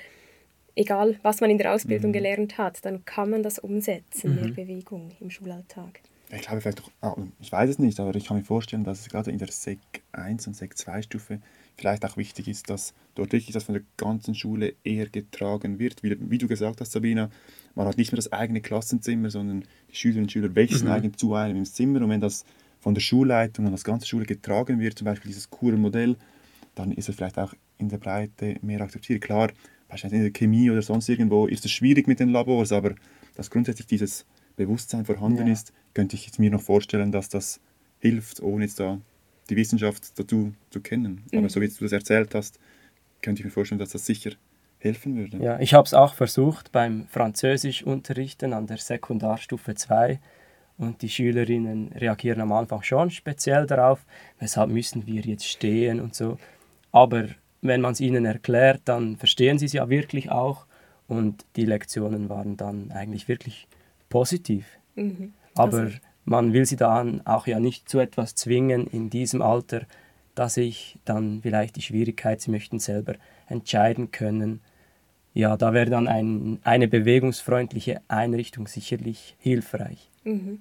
egal 0.76 1.20
was 1.24 1.42
man 1.42 1.50
in 1.50 1.58
der 1.58 1.74
Ausbildung 1.74 2.12
mhm. 2.12 2.14
gelernt 2.14 2.58
hat, 2.58 2.84
dann 2.86 3.06
kann 3.06 3.30
man 3.30 3.44
das 3.44 3.60
umsetzen, 3.60 4.36
mhm. 4.36 4.42
mehr 4.42 4.52
Bewegung 4.52 5.12
im 5.20 5.30
Schulalltag. 5.30 6.02
Ich 6.36 6.42
glaube 6.42 6.62
vielleicht 6.62 6.80
doch, 6.80 6.92
ah, 7.02 7.16
ich 7.40 7.52
weiß 7.52 7.70
es 7.70 7.80
nicht, 7.80 8.00
aber 8.00 8.14
ich 8.16 8.26
kann 8.26 8.38
mir 8.38 8.44
vorstellen, 8.44 8.84
dass 8.84 9.02
es 9.02 9.10
gerade 9.10 9.32
in 9.32 9.38
der 9.38 9.52
Sek 9.52 9.80
1 10.12 10.48
und 10.48 10.56
Sek 10.56 10.78
2 10.78 11.04
Stufe 11.04 11.40
vielleicht 11.78 12.06
auch 12.06 12.18
wichtig 12.18 12.48
ist, 12.48 12.70
dass 12.70 12.94
dort 13.16 13.32
wirklich 13.32 13.54
das 13.54 13.64
von 13.64 13.74
der 13.74 13.84
ganzen 13.98 14.36
Schule 14.36 14.76
eher 14.84 15.08
getragen 15.08 15.80
wird. 15.80 16.04
Wie, 16.04 16.18
wie 16.30 16.38
du 16.38 16.48
gesagt 16.48 16.82
hast, 16.82 16.92
Sabina, 16.92 17.30
man 17.74 17.88
hat 17.88 17.98
nicht 17.98 18.12
mehr 18.12 18.18
das 18.18 18.32
eigene 18.32 18.62
Klassenzimmer, 18.62 19.30
sondern 19.30 19.64
die 19.90 19.96
Schülerinnen 19.96 20.26
und 20.26 20.32
Schüler 20.32 20.54
wechseln 20.56 20.88
mhm. 20.88 20.92
eigentlich 20.92 21.16
zu 21.18 21.34
einem 21.34 21.58
im 21.58 21.66
Zimmer 21.66 22.02
und 22.02 22.10
wenn 22.10 22.22
das 22.22 22.46
von 22.80 22.94
der 22.94 23.02
Schulleitung 23.02 23.66
und 23.66 23.72
das 23.72 23.84
ganze 23.84 24.06
Schule 24.06 24.26
getragen 24.26 24.80
wird, 24.80 24.98
zum 24.98 25.06
Beispiel 25.06 25.30
dieses 25.30 25.50
Kurenmodell, 25.50 26.18
dann 26.76 26.92
ist 26.92 27.10
es 27.10 27.16
vielleicht 27.16 27.40
auch 27.40 27.54
in 27.78 27.90
der 27.90 27.98
Breite 27.98 28.58
mehr 28.62 28.82
akzeptiert. 28.82 29.22
Klar, 29.22 29.52
wahrscheinlich 29.90 30.18
in 30.18 30.24
der 30.24 30.34
Chemie 30.34 30.70
oder 30.70 30.82
sonst 30.82 31.10
irgendwo 31.10 31.48
ist 31.48 31.66
es 31.66 31.72
schwierig 31.72 32.08
mit 32.08 32.20
den 32.20 32.30
Labors, 32.30 32.72
aber 32.72 32.96
dass 33.36 33.50
grundsätzlich 33.50 33.88
dieses 33.88 34.26
Bewusstsein 34.56 35.06
vorhanden 35.06 35.48
ja. 35.48 35.54
ist, 35.54 35.74
könnte 35.94 36.16
ich 36.16 36.38
mir 36.40 36.52
noch 36.52 36.62
vorstellen, 36.62 37.12
dass 37.12 37.30
das 37.30 37.60
hilft, 38.00 38.42
ohne 38.42 38.66
jetzt 38.66 38.80
da 38.80 39.00
die 39.50 39.56
Wissenschaft 39.56 40.18
dazu 40.18 40.54
zu 40.70 40.82
kennen. 40.82 41.24
Mhm. 41.32 41.40
Aber 41.40 41.50
so 41.50 41.62
wie 41.62 41.68
du 41.68 41.74
das 41.80 41.92
erzählt 41.92 42.34
hast, 42.36 42.60
könnte 43.22 43.42
ich 43.42 43.46
mir 43.46 43.52
vorstellen, 43.52 43.80
dass 43.80 43.90
das 43.90 44.06
sicher 44.06 44.32
helfen 44.80 45.16
würde. 45.16 45.38
Ja, 45.38 45.60
ich 45.60 45.74
habe 45.74 45.86
es 45.86 45.94
auch 45.94 46.14
versucht 46.14 46.72
beim 46.72 47.08
Französischunterrichten 47.08 48.54
an 48.54 48.68
der 48.68 48.78
Sekundarstufe 48.78 49.76
2 49.76 50.20
und 50.78 51.02
die 51.02 51.10
Schülerinnen 51.10 51.92
reagieren 51.94 52.42
am 52.42 52.52
Anfang 52.52 52.84
schon 52.84 53.10
speziell 53.10 53.66
darauf, 53.66 54.06
weshalb 54.40 54.70
müssen 54.70 55.08
wir 55.08 55.22
jetzt 55.22 55.48
stehen 55.48 56.00
und 56.00 56.14
so. 56.14 56.38
Aber 56.92 57.30
wenn 57.62 57.82
man 57.82 57.94
es 57.94 58.02
ihnen 58.02 58.26
erklärt, 58.26 58.82
dann 58.86 59.18
verstehen 59.18 59.58
sie 59.58 59.66
es 59.66 59.74
ja 59.74 59.90
wirklich 59.90 60.32
auch 60.32 60.66
und 61.08 61.46
die 61.56 61.66
Lektionen 61.66 62.30
waren 62.30 62.58
dann 62.58 62.92
eigentlich 62.92 63.28
wirklich 63.28 63.68
positiv. 64.10 64.66
Mhm. 64.96 65.34
Aber 65.56 65.80
also. 65.80 65.98
man 66.26 66.54
will 66.54 66.66
sie 66.66 66.76
dann 66.76 67.26
auch 67.26 67.48
ja 67.48 67.60
nicht 67.60 67.90
zu 67.90 68.00
etwas 68.00 68.36
zwingen 68.36 68.88
in 68.88 69.10
diesem 69.10 69.42
Alter, 69.42 69.82
dass 70.36 70.58
ich 70.58 71.00
dann 71.06 71.42
vielleicht 71.42 71.78
die 71.78 71.82
Schwierigkeit, 71.82 72.42
sie 72.42 72.52
möchten 72.52 72.80
selber 72.80 73.16
entscheiden 73.48 74.12
können. 74.12 74.60
Ja, 75.34 75.58
da 75.58 75.74
wäre 75.74 75.90
dann 75.90 76.08
ein, 76.08 76.60
eine 76.64 76.88
bewegungsfreundliche 76.88 78.02
Einrichtung 78.08 78.68
sicherlich 78.68 79.36
hilfreich. 79.40 80.10
Mhm. 80.24 80.60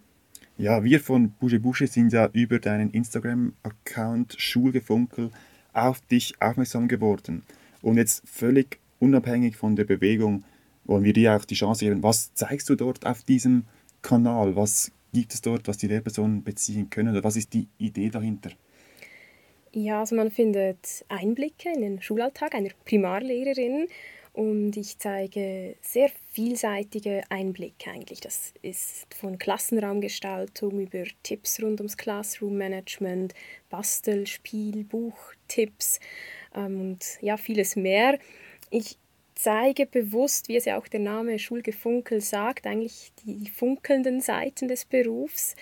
Ja, 0.57 0.85
wir 0.85 1.01
von 1.01 1.31
Bouge 1.31 1.59
Bouche 1.59 1.89
sind 1.89 2.13
ja 2.13 2.29
über 2.33 2.61
deinen 2.61 2.91
Instagram-Account 2.91 4.37
Schulgefunkel 4.39 5.31
auf 5.73 6.01
dich 6.01 6.41
aufmerksam 6.41 6.87
geworden. 6.87 7.43
Und 7.83 7.97
jetzt 7.97 8.23
völlig 8.29 8.79
unabhängig 9.01 9.57
von 9.57 9.75
der 9.75 9.85
Bewegung 9.85 10.45
wollen 10.85 11.05
wir 11.05 11.13
dir 11.13 11.37
auch 11.37 11.45
die 11.45 11.55
Chance 11.55 11.85
geben. 11.85 12.03
Was 12.03 12.35
zeigst 12.35 12.69
du 12.69 12.75
dort 12.75 13.07
auf 13.07 13.23
diesem 13.23 13.65
Kanal? 14.03 14.57
Was 14.57 14.93
gibt 15.13 15.33
es 15.33 15.41
dort, 15.41 15.67
was 15.69 15.79
die 15.79 15.87
Lehrpersonen 15.87 16.45
beziehen 16.45 16.91
können? 16.91 17.13
Oder 17.13 17.25
was 17.25 17.37
ist 17.37 17.53
die 17.55 17.69
Idee 17.79 18.11
dahinter? 18.11 18.51
Ja, 19.73 20.01
also 20.01 20.15
man 20.15 20.31
findet 20.31 21.05
Einblicke 21.09 21.73
in 21.75 21.81
den 21.81 22.03
Schulalltag 22.03 22.55
einer 22.55 22.71
Primarlehrerin 22.85 23.89
und 24.33 24.77
ich 24.77 24.99
zeige 24.99 25.77
sehr 25.81 26.11
vielseitige 26.31 27.23
Einblicke 27.29 27.91
eigentlich. 27.91 28.21
Das 28.21 28.53
ist 28.63 29.07
von 29.15 29.39
Klassenraumgestaltung 29.39 30.81
über 30.81 31.05
Tipps 31.23 31.61
rund 31.63 31.81
ums 31.81 31.97
Classroom-Management, 31.97 33.35
Bastel, 33.71 34.27
Spiel, 34.27 34.85
Buchtipps 34.85 35.99
ähm, 36.55 36.81
und 36.81 37.05
ja, 37.21 37.37
vieles 37.37 37.75
mehr. 37.75 38.19
Ich 38.71 38.99
zeige 39.35 39.87
bewusst, 39.87 40.49
wie 40.49 40.57
es 40.57 40.65
ja 40.65 40.79
auch 40.79 40.89
der 40.89 41.01
Name 41.01 41.39
Schulgefunkel 41.39 42.21
sagt, 42.21 42.67
eigentlich 42.67 43.13
die 43.25 43.49
funkelnden 43.49 44.21
Seiten 44.21 44.69
des 44.69 44.85
Berufs. 44.85 45.57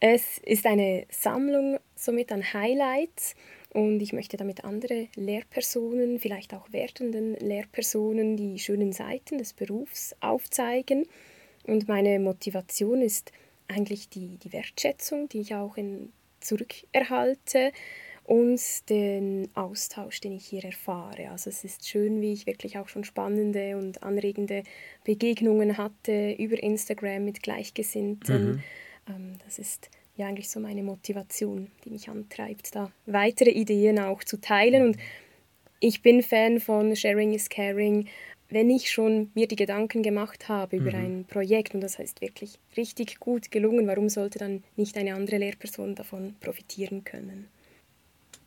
Es 0.00 0.38
ist 0.38 0.66
eine 0.66 1.06
Sammlung 1.10 1.78
somit 1.94 2.32
an 2.32 2.52
Highlights 2.52 3.34
und 3.72 4.00
ich 4.00 4.12
möchte 4.12 4.36
damit 4.36 4.64
andere 4.64 5.08
Lehrpersonen, 5.16 6.18
vielleicht 6.18 6.54
auch 6.54 6.72
werdenden 6.72 7.34
Lehrpersonen, 7.36 8.36
die 8.36 8.58
schönen 8.58 8.92
Seiten 8.92 9.38
des 9.38 9.52
Berufs 9.52 10.14
aufzeigen. 10.20 11.06
Und 11.66 11.88
meine 11.88 12.20
Motivation 12.20 13.02
ist 13.02 13.32
eigentlich 13.66 14.08
die, 14.08 14.38
die 14.38 14.52
Wertschätzung, 14.52 15.28
die 15.28 15.40
ich 15.40 15.54
auch 15.54 15.76
in, 15.76 16.12
zurückerhalte 16.40 17.72
und 18.24 18.88
den 18.88 19.50
Austausch, 19.54 20.20
den 20.20 20.32
ich 20.32 20.46
hier 20.46 20.64
erfahre. 20.64 21.30
Also 21.30 21.50
es 21.50 21.62
ist 21.62 21.86
schön, 21.86 22.22
wie 22.22 22.32
ich 22.32 22.46
wirklich 22.46 22.78
auch 22.78 22.88
schon 22.88 23.04
spannende 23.04 23.76
und 23.76 24.02
anregende 24.02 24.62
Begegnungen 25.04 25.76
hatte 25.76 26.32
über 26.32 26.60
Instagram 26.62 27.24
mit 27.24 27.42
Gleichgesinnten. 27.42 28.52
Mhm. 28.52 28.62
Ähm, 29.08 29.32
das 29.44 29.58
ist 29.58 29.90
ja 30.16 30.26
eigentlich 30.26 30.48
so 30.48 30.58
meine 30.58 30.82
Motivation, 30.82 31.70
die 31.84 31.90
mich 31.90 32.08
antreibt, 32.08 32.74
da 32.74 32.90
weitere 33.04 33.50
Ideen 33.50 33.98
auch 33.98 34.24
zu 34.24 34.40
teilen. 34.40 34.86
Und 34.86 34.96
ich 35.80 36.00
bin 36.00 36.22
Fan 36.22 36.60
von 36.60 36.96
Sharing 36.96 37.34
is 37.34 37.50
Caring. 37.50 38.08
Wenn 38.48 38.70
ich 38.70 38.90
schon 38.90 39.30
mir 39.34 39.48
die 39.48 39.56
Gedanken 39.56 40.02
gemacht 40.02 40.48
habe 40.48 40.76
über 40.76 40.92
mhm. 40.92 41.04
ein 41.04 41.24
Projekt 41.26 41.74
und 41.74 41.82
das 41.82 41.98
heißt 41.98 42.22
wirklich 42.22 42.58
richtig 42.76 43.20
gut 43.20 43.50
gelungen, 43.50 43.86
warum 43.86 44.08
sollte 44.08 44.38
dann 44.38 44.62
nicht 44.76 44.96
eine 44.96 45.14
andere 45.14 45.36
Lehrperson 45.36 45.94
davon 45.94 46.36
profitieren 46.40 47.04
können? 47.04 47.48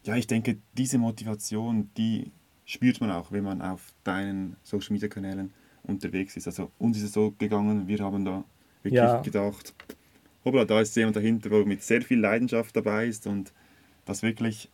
Ja, 0.07 0.15
ich 0.15 0.27
denke, 0.27 0.57
diese 0.77 0.97
Motivation, 0.97 1.89
die 1.97 2.31
spürt 2.65 2.99
man 3.01 3.11
auch, 3.11 3.31
wenn 3.31 3.43
man 3.43 3.61
auf 3.61 3.93
deinen 4.03 4.55
Social 4.63 4.93
Media 4.93 5.07
Kanälen 5.09 5.53
unterwegs 5.83 6.35
ist. 6.37 6.47
Also 6.47 6.71
uns 6.79 6.97
ist 6.97 7.03
es 7.03 7.13
so 7.13 7.33
gegangen, 7.37 7.87
wir 7.87 7.99
haben 7.99 8.25
da 8.25 8.43
wirklich 8.83 8.97
ja. 8.97 9.21
gedacht, 9.21 9.73
hoppla, 10.43 10.65
da 10.65 10.81
ist 10.81 10.95
jemand 10.95 11.15
dahinter, 11.15 11.49
der 11.49 11.65
mit 11.65 11.83
sehr 11.83 12.01
viel 12.01 12.19
Leidenschaft 12.19 12.75
dabei 12.75 13.07
ist 13.07 13.27
und 13.27 13.53
das 14.05 14.23
wirklich 14.23 14.69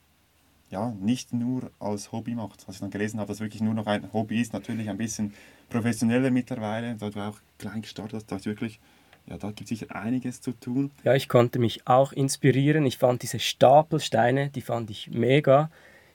ja, 0.69 0.91
nicht 0.99 1.33
nur 1.33 1.71
als 1.79 2.11
Hobby 2.11 2.33
macht. 2.33 2.67
Was 2.67 2.75
ich 2.75 2.81
dann 2.81 2.89
gelesen 2.89 3.19
habe, 3.19 3.27
dass 3.27 3.39
wirklich 3.39 3.61
nur 3.61 3.75
noch 3.75 3.85
ein 3.85 4.11
Hobby 4.11 4.41
ist, 4.41 4.53
natürlich 4.53 4.89
ein 4.89 4.97
bisschen 4.97 5.33
professioneller 5.69 6.31
mittlerweile, 6.31 6.95
da 6.95 7.09
du 7.09 7.19
auch 7.19 7.39
klein 7.59 7.81
gestartet 7.81 8.13
hast, 8.15 8.31
da 8.31 8.37
ist 8.37 8.45
wirklich 8.45 8.79
ja, 9.27 9.37
da 9.37 9.47
gibt 9.47 9.61
es 9.61 9.79
sicher 9.79 9.95
einiges 9.95 10.41
zu 10.41 10.51
tun. 10.51 10.91
Ja, 11.03 11.13
ich 11.13 11.29
konnte 11.29 11.59
mich 11.59 11.87
auch 11.87 12.11
inspirieren. 12.11 12.85
Ich 12.85 12.97
fand 12.97 13.23
diese 13.23 13.39
Stapelsteine, 13.39 14.49
die 14.49 14.61
fand 14.61 14.89
ich 14.89 15.09
mega. 15.11 15.69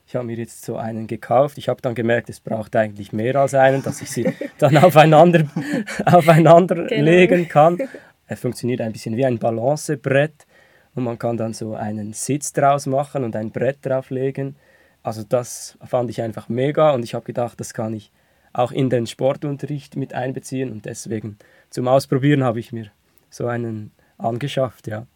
Ich 0.07 0.15
habe 0.17 0.27
mir 0.27 0.37
jetzt 0.37 0.65
so 0.65 0.77
einen 0.77 1.07
gekauft. 1.07 1.59
Ich 1.59 1.69
habe 1.69 1.83
dann 1.83 1.95
gemerkt, 1.95 2.31
es 2.31 2.41
braucht 2.41 2.77
eigentlich 2.77 3.13
mehr 3.13 3.37
als 3.37 3.55
einen, 3.55 3.83
dass 3.83 4.01
ich 4.03 4.11
sie 4.11 4.33
dann 4.59 4.77
aufeinander, 4.77 5.45
aufeinander 6.05 6.87
genau. 6.87 7.05
legen 7.05 7.49
kann. 7.49 7.79
Es 8.27 8.41
funktioniert 8.41 8.81
ein 8.81 8.93
bisschen 8.93 9.17
wie 9.17 9.25
ein 9.25 9.39
Balancebrett 9.39 10.47
und 10.95 11.05
man 11.05 11.19
kann 11.19 11.37
dann 11.37 11.55
so 11.55 11.75
einen 11.75 12.13
Sitz 12.13 12.53
draus 12.53 12.87
machen 12.87 13.25
und 13.25 13.35
ein 13.37 13.51
Brett 13.51 13.79
drauflegen. 13.83 14.57
Also 15.03 15.23
das 15.27 15.79
fand 15.87 16.11
ich 16.11 16.21
einfach 16.21 16.49
mega 16.49 16.91
und 16.91 17.05
ich 17.05 17.15
habe 17.15 17.25
gedacht, 17.25 17.59
das 17.59 17.73
kann 17.73 17.95
ich 17.95 18.11
auch 18.53 18.73
in 18.73 18.91
den 18.91 19.07
Sportunterricht 19.07 19.97
mit 19.97 20.13
einbeziehen 20.13 20.71
und 20.71 20.85
deswegen 20.85 21.39
zum 21.71 21.89
Ausprobieren 21.89 22.45
habe 22.45 22.61
ich 22.61 22.73
mir 22.73 22.91
so 23.31 23.47
einen 23.47 23.93
angeschafft, 24.17 24.87
ja. 24.87 25.07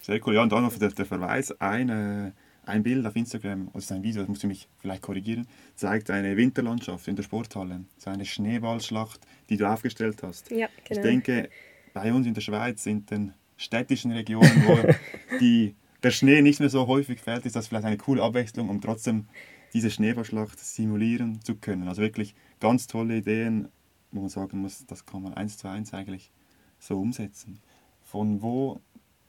Sehr 0.00 0.20
cool. 0.26 0.34
Ja, 0.34 0.42
und 0.42 0.52
dann 0.52 0.62
noch 0.62 0.76
der, 0.76 0.90
der 0.90 1.06
Verweis, 1.06 1.52
ein, 1.60 2.32
ein 2.64 2.82
Bild 2.82 3.06
auf 3.06 3.16
Instagram, 3.16 3.70
also 3.74 3.94
ein 3.94 4.02
Video, 4.02 4.22
das 4.22 4.28
musst 4.28 4.42
du 4.42 4.46
mich 4.46 4.68
vielleicht 4.78 5.02
korrigieren, 5.02 5.46
zeigt 5.74 6.10
eine 6.10 6.36
Winterlandschaft 6.36 7.06
in 7.08 7.16
der 7.16 7.22
Sporthalle. 7.22 7.84
So 7.98 8.10
eine 8.10 8.24
Schneeballschlacht, 8.24 9.20
die 9.48 9.56
du 9.56 9.68
aufgestellt 9.68 10.22
hast. 10.22 10.50
Ja, 10.50 10.68
genau. 10.84 11.00
Ich 11.00 11.00
denke, 11.00 11.50
bei 11.92 12.12
uns 12.12 12.26
in 12.26 12.34
der 12.34 12.40
Schweiz 12.40 12.82
sind 12.82 13.10
den 13.10 13.34
städtischen 13.56 14.12
Regionen, 14.12 14.64
wo 14.66 14.78
die, 15.40 15.74
der 16.02 16.10
Schnee 16.10 16.40
nicht 16.42 16.60
mehr 16.60 16.70
so 16.70 16.86
häufig 16.86 17.20
fällt, 17.20 17.44
ist 17.44 17.56
das 17.56 17.68
vielleicht 17.68 17.84
eine 17.84 17.98
coole 17.98 18.22
Abwechslung, 18.22 18.68
um 18.68 18.80
trotzdem 18.80 19.26
diese 19.72 19.90
Schneeballschlacht 19.90 20.58
simulieren 20.58 21.40
zu 21.42 21.56
können. 21.56 21.88
Also 21.88 22.02
wirklich 22.02 22.34
ganz 22.58 22.86
tolle 22.86 23.18
Ideen, 23.18 23.68
wo 24.12 24.20
man 24.20 24.30
sagen 24.30 24.58
muss, 24.58 24.86
das 24.86 25.06
kann 25.06 25.22
man 25.22 25.34
eins 25.34 25.58
zu 25.58 25.68
eins 25.68 25.92
eigentlich 25.92 26.32
so 26.80 26.98
umsetzen. 26.98 27.60
Von 28.02 28.42
wo 28.42 28.80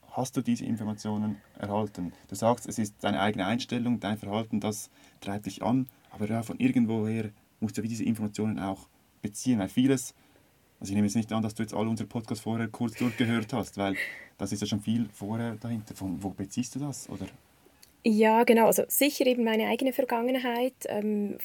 hast 0.10 0.36
du 0.36 0.42
diese 0.42 0.66
Informationen 0.66 1.38
erhalten? 1.60 2.14
Du 2.28 2.36
sagst, 2.36 2.68
es 2.68 2.80
ist 2.80 2.96
deine 3.02 3.22
eigene 3.22 3.46
Einstellung, 3.46 4.00
dein 4.00 4.18
Verhalten, 4.18 4.60
das 4.60 4.90
treibt 5.20 5.46
dich 5.46 5.62
an, 5.62 5.88
aber 6.10 6.28
ja, 6.28 6.42
von 6.42 6.60
irgendwoher 6.60 7.30
musst 7.60 7.78
du 7.78 7.84
diese 7.84 8.04
Informationen 8.04 8.58
auch 8.58 8.88
beziehen, 9.22 9.60
weil 9.60 9.70
vieles 9.70 10.16
also 10.82 10.92
ich 10.92 10.96
nehme 10.96 11.06
jetzt 11.06 11.16
nicht 11.16 11.32
an, 11.32 11.44
dass 11.44 11.54
du 11.54 11.62
jetzt 11.62 11.76
alle 11.76 11.90
unsere 11.90 12.10
Podcasts 12.10 12.44
vorher 12.44 12.68
kurz 12.68 12.96
durchgehört 12.96 13.54
hast, 13.54 13.78
weil 13.78 13.96
das 14.40 14.52
ist 14.52 14.62
ja 14.62 14.68
schon 14.68 14.82
viel 14.82 15.08
vorher 15.14 15.56
dahinter. 15.62 15.94
Von 15.94 16.24
wo 16.24 16.32
beziehst 16.32 16.74
du 16.74 16.80
das? 16.80 17.08
Oder? 17.08 17.28
Ja, 18.04 18.44
genau. 18.46 18.66
Also 18.66 18.84
sicher 18.88 19.28
eben 19.28 19.44
meine 19.44 19.68
eigene 19.68 19.94
Vergangenheit. 19.94 20.74
Ähm, 20.88 21.38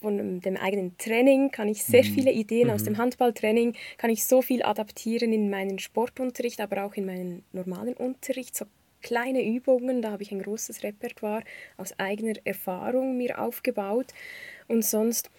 von 0.00 0.40
dem 0.40 0.56
eigenen 0.56 0.96
Training 0.98 1.50
kann 1.50 1.68
ich 1.68 1.84
sehr 1.84 2.04
mhm. 2.04 2.08
viele 2.08 2.32
Ideen 2.32 2.68
mhm. 2.68 2.74
aus 2.74 2.84
dem 2.84 2.98
Handballtraining, 2.98 3.74
kann 3.98 4.10
ich 4.10 4.24
so 4.24 4.42
viel 4.42 4.62
adaptieren 4.62 5.32
in 5.32 5.50
meinen 5.50 5.78
Sportunterricht, 5.78 6.60
aber 6.60 6.84
auch 6.84 6.94
in 6.94 7.06
meinen 7.06 7.44
normalen 7.52 7.94
Unterricht. 7.94 8.56
So 8.56 8.64
kleine 9.02 9.44
Übungen, 9.44 10.02
da 10.02 10.10
habe 10.10 10.22
ich 10.22 10.32
ein 10.32 10.42
großes 10.42 10.82
Repertoire 10.82 11.42
aus 11.76 11.98
eigener 11.98 12.34
Erfahrung 12.44 13.16
mir 13.16 13.40
aufgebaut. 13.40 14.12
Und 14.68 14.84
sonst 14.84 15.30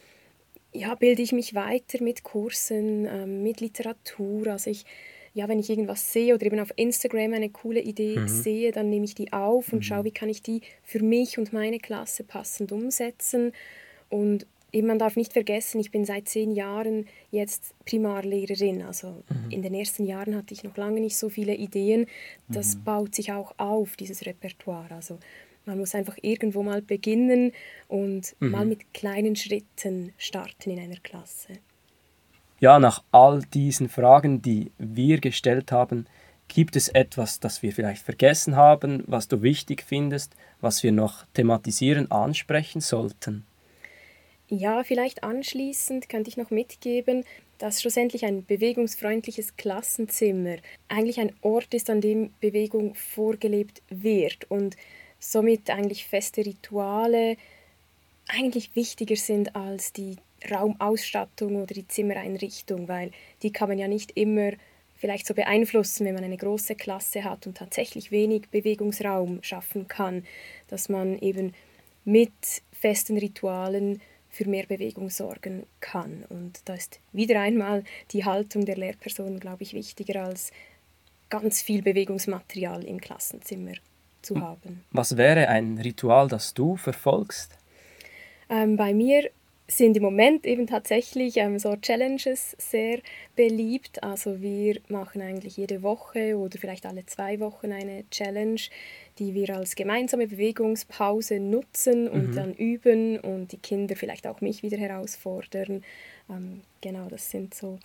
ja, 0.74 0.96
bilde 0.96 1.22
ich 1.22 1.32
mich 1.32 1.54
weiter 1.54 2.02
mit 2.04 2.24
Kursen, 2.24 3.06
ähm, 3.06 3.44
mit 3.44 3.60
Literatur. 3.62 4.48
Also 4.48 4.70
ich, 4.70 4.86
ja, 5.34 5.48
wenn 5.48 5.60
ich 5.60 5.70
irgendwas 5.70 6.12
sehe 6.12 6.34
oder 6.34 6.46
eben 6.46 6.60
auf 6.60 6.74
Instagram 6.76 7.34
eine 7.34 7.50
coole 7.50 7.82
Idee 7.82 8.20
mhm. 8.20 8.28
sehe, 8.28 8.72
dann 8.72 8.90
nehme 8.90 9.06
ich 9.06 9.16
die 9.16 9.34
auf 9.34 9.74
und 9.74 9.80
mhm. 9.80 9.84
schaue, 9.84 10.04
wie 10.06 10.12
kann 10.12 10.30
ich 10.30 10.42
die 10.42 10.62
für 10.84 11.04
mich 11.04 11.38
und 11.38 11.54
meine 11.54 11.80
Klasse 11.80 12.24
passend 12.24 12.72
umsetzen. 12.72 13.52
Und 14.12 14.46
eben, 14.72 14.88
man 14.88 15.00
darf 15.00 15.16
nicht 15.16 15.34
vergessen, 15.34 15.80
ich 15.80 15.90
bin 15.90 16.06
seit 16.06 16.30
zehn 16.30 16.52
Jahren 16.52 17.08
jetzt 17.32 17.74
Primarlehrerin. 17.86 18.84
Also 18.84 19.24
mhm. 19.30 19.50
in 19.50 19.62
den 19.64 19.74
ersten 19.74 20.06
Jahren 20.06 20.36
hatte 20.36 20.54
ich 20.54 20.64
noch 20.64 20.78
lange 20.78 21.02
nicht 21.02 21.18
so 21.18 21.30
viele 21.30 21.56
Ideen. 21.56 22.06
Das 22.48 22.76
mhm. 22.76 22.84
baut 22.84 23.16
sich 23.16 23.32
auch 23.32 23.54
auf, 23.58 23.96
dieses 23.96 24.26
Repertoire. 24.26 24.92
Also 24.92 25.18
man 25.66 25.80
muss 25.80 25.96
einfach 25.96 26.18
irgendwo 26.22 26.64
mal 26.64 26.82
beginnen 26.82 27.52
und 27.88 28.36
mhm. 28.40 28.52
mal 28.52 28.66
mit 28.66 28.94
kleinen 28.94 29.36
Schritten 29.36 30.14
starten 30.18 30.72
in 30.72 30.80
einer 30.80 31.00
Klasse. 31.02 31.54
Ja, 32.60 32.78
nach 32.78 33.04
all 33.12 33.42
diesen 33.54 33.90
Fragen, 33.90 34.42
die 34.42 34.72
wir 34.78 35.20
gestellt 35.20 35.72
haben, 35.72 36.06
gibt 36.48 36.76
es 36.76 36.90
etwas, 36.90 37.40
das 37.40 37.64
wir 37.64 37.72
vielleicht 37.72 38.04
vergessen 38.04 38.56
haben, 38.56 39.04
was 39.08 39.28
du 39.28 39.42
wichtig 39.42 39.84
findest, 39.88 40.36
was 40.60 40.84
wir 40.84 40.92
noch 40.92 41.26
thematisieren, 41.34 42.12
ansprechen 42.12 42.82
sollten? 42.82 43.46
Ja, 44.54 44.84
vielleicht 44.84 45.24
anschließend 45.24 46.10
könnte 46.10 46.30
ich 46.30 46.36
noch 46.36 46.50
mitgeben, 46.50 47.24
dass 47.58 47.82
schlussendlich 47.82 48.26
ein 48.26 48.44
bewegungsfreundliches 48.44 49.56
Klassenzimmer 49.56 50.58
eigentlich 50.90 51.22
ein 51.22 51.32
Ort 51.42 51.74
ist, 51.74 51.90
an 51.90 52.02
dem 52.02 52.34
Bewegung 52.42 52.94
vorgelebt 52.96 53.82
wird 53.88 54.52
und 54.52 54.76
somit 55.20 55.70
eigentlich 55.70 56.06
feste 56.06 56.46
Rituale 56.46 57.38
eigentlich 58.28 58.76
wichtiger 58.76 59.16
sind 59.16 59.56
als 59.56 59.94
die 59.94 60.18
Raumausstattung 60.52 61.56
oder 61.56 61.74
die 61.74 61.88
Zimmereinrichtung, 61.88 62.90
weil 62.90 63.12
die 63.44 63.54
kann 63.54 63.70
man 63.70 63.80
ja 63.80 63.88
nicht 63.88 64.18
immer 64.18 64.52
vielleicht 64.98 65.28
so 65.28 65.34
beeinflussen, 65.34 66.06
wenn 66.06 66.16
man 66.16 66.26
eine 66.26 66.38
große 66.38 66.76
Klasse 66.76 67.24
hat 67.24 67.48
und 67.48 67.56
tatsächlich 67.56 68.12
wenig 68.12 68.50
Bewegungsraum 68.50 69.42
schaffen 69.44 69.88
kann, 69.88 70.26
dass 70.68 70.90
man 70.90 71.18
eben 71.20 71.54
mit 72.04 72.34
festen 72.74 73.18
Ritualen 73.18 74.02
für 74.32 74.48
mehr 74.48 74.66
Bewegung 74.66 75.10
sorgen 75.10 75.66
kann. 75.80 76.24
Und 76.30 76.62
da 76.66 76.74
ist 76.74 77.00
wieder 77.12 77.40
einmal 77.40 77.84
die 78.12 78.26
Haltung 78.26 78.66
der 78.66 78.78
Lehrperson, 78.78 79.40
glaube 79.40 79.64
ich, 79.64 79.74
wichtiger 79.74 80.24
als 80.24 80.52
ganz 81.30 81.62
viel 81.62 81.82
Bewegungsmaterial 81.82 82.84
im 82.84 83.00
Klassenzimmer 83.00 83.74
zu 84.22 84.40
haben. 84.40 84.84
Was 84.92 85.18
wäre 85.18 85.48
ein 85.48 85.78
Ritual, 85.78 86.28
das 86.28 86.54
du 86.54 86.78
verfolgst? 86.78 87.58
Ähm, 88.50 88.78
bei 88.78 88.94
mir 88.94 89.30
sind 89.72 89.96
im 89.98 90.04
Moment 90.04 90.46
eben 90.46 90.68
tatsächlich 90.68 91.38
ähm, 91.38 91.58
so 91.60 91.76
Challenges 91.76 92.56
sehr 92.60 93.00
beliebt. 93.36 94.04
Also 94.04 94.42
wir 94.42 94.80
machen 94.90 95.22
eigentlich 95.22 95.58
jede 95.58 95.82
Woche 95.82 96.38
oder 96.38 96.60
vielleicht 96.60 96.86
alle 96.86 97.06
zwei 97.06 97.40
Wochen 97.40 97.72
eine 97.72 98.04
Challenge, 98.10 98.62
die 99.20 99.34
wir 99.34 99.56
als 99.56 99.76
gemeinsame 99.76 100.28
Bewegungspause 100.28 101.40
nutzen 101.40 102.08
und 102.08 102.32
mhm. 102.32 102.36
dann 102.36 102.54
üben 102.54 103.20
und 103.20 103.52
die 103.52 103.58
Kinder 103.58 103.96
vielleicht 103.96 104.28
auch 104.28 104.42
mich 104.42 104.62
wieder 104.64 104.78
herausfordern. 104.78 105.84
Ähm, 106.30 106.62
genau, 106.82 107.08
das 107.10 107.30
sind 107.30 107.54
so 107.54 107.80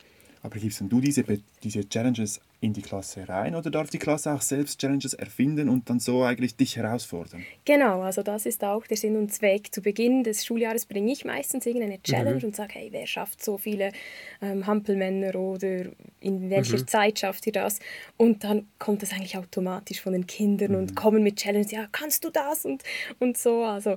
aber 0.47 0.61
gibst 0.61 0.81
du 0.81 1.01
diese, 1.01 1.25
diese 1.63 1.89
Challenges 1.89 2.41
in 2.61 2.73
die 2.73 2.83
Klasse 2.83 3.29
rein 3.29 3.55
oder 3.55 3.71
darf 3.71 3.91
die 3.91 3.99
Klasse 3.99 4.33
auch 4.33 4.41
selbst 4.41 4.81
Challenges 4.81 5.13
erfinden 5.13 5.69
und 5.69 5.91
dann 5.91 6.01
so 6.01 6.23
eigentlich 6.23 6.57
dich 6.57 6.77
herausfordern? 6.77 7.45
Genau, 7.65 8.01
also 8.01 8.23
das 8.23 8.47
ist 8.47 8.65
auch 8.65 8.87
der 8.87 8.97
Sinn 8.97 9.17
und 9.17 9.33
Zweck. 9.33 9.75
Zu 9.75 9.83
Beginn 9.83 10.25
des 10.25 10.45
Schuljahres 10.45 10.87
bringe 10.87 11.13
ich 11.13 11.25
meistens 11.25 11.67
irgendeine 11.67 12.03
Challenge 12.03 12.39
mhm. 12.39 12.45
und 12.45 12.57
sage, 12.57 12.75
hey, 12.75 12.89
wer 12.93 13.07
schafft 13.07 13.45
so 13.45 13.59
viele 13.59 13.93
ähm, 14.41 14.67
Hampelmänner 14.67 15.35
oder 15.35 15.87
in 16.21 16.49
welcher 16.49 16.79
mhm. 16.79 16.87
Zeit 16.87 17.19
schafft 17.19 17.47
ihr 17.47 17.53
das? 17.53 17.79
Und 18.17 18.45
dann 18.45 18.67
kommt 18.79 19.03
das 19.03 19.13
eigentlich 19.13 19.37
automatisch 19.37 20.01
von 20.01 20.15
den 20.15 20.27
Kindern 20.27 20.73
mhm. 20.73 20.79
und 20.79 20.97
kommen 20.97 21.23
mit 21.23 21.37
Challenges, 21.37 21.73
ja, 21.73 21.87
kannst 21.93 22.25
du 22.25 22.31
das 22.31 22.65
und, 22.65 22.83
und 23.19 23.37
so. 23.37 23.65
Also 23.65 23.97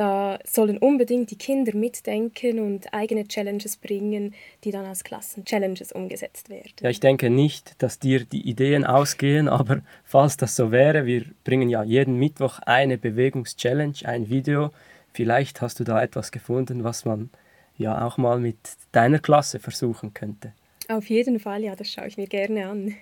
da 0.00 0.38
sollen 0.44 0.78
unbedingt 0.78 1.30
die 1.30 1.36
Kinder 1.36 1.76
mitdenken 1.76 2.58
und 2.58 2.94
eigene 2.94 3.28
Challenges 3.28 3.76
bringen, 3.76 4.34
die 4.64 4.70
dann 4.70 4.86
als 4.86 5.04
Klassen-Challenges 5.04 5.92
umgesetzt 5.92 6.48
werden. 6.48 6.72
Ja, 6.80 6.88
ich 6.88 7.00
denke 7.00 7.28
nicht, 7.28 7.74
dass 7.82 7.98
dir 7.98 8.24
die 8.24 8.48
Ideen 8.48 8.86
ausgehen, 8.86 9.46
aber 9.60 9.82
falls 10.04 10.38
das 10.38 10.56
so 10.56 10.72
wäre, 10.72 11.04
wir 11.04 11.26
bringen 11.44 11.68
ja 11.68 11.82
jeden 11.82 12.16
Mittwoch 12.16 12.60
eine 12.60 12.96
Bewegungs-Challenge, 12.96 13.96
ein 14.04 14.30
Video. 14.30 14.70
Vielleicht 15.12 15.60
hast 15.60 15.80
du 15.80 15.84
da 15.84 16.02
etwas 16.02 16.32
gefunden, 16.32 16.82
was 16.82 17.04
man 17.04 17.28
ja 17.76 18.06
auch 18.06 18.16
mal 18.16 18.40
mit 18.40 18.56
deiner 18.92 19.18
Klasse 19.18 19.58
versuchen 19.58 20.14
könnte. 20.14 20.54
Auf 20.88 21.10
jeden 21.10 21.38
Fall, 21.40 21.62
ja, 21.62 21.76
das 21.76 21.92
schaue 21.92 22.06
ich 22.06 22.16
mir 22.16 22.26
gerne 22.26 22.68
an. 22.70 22.94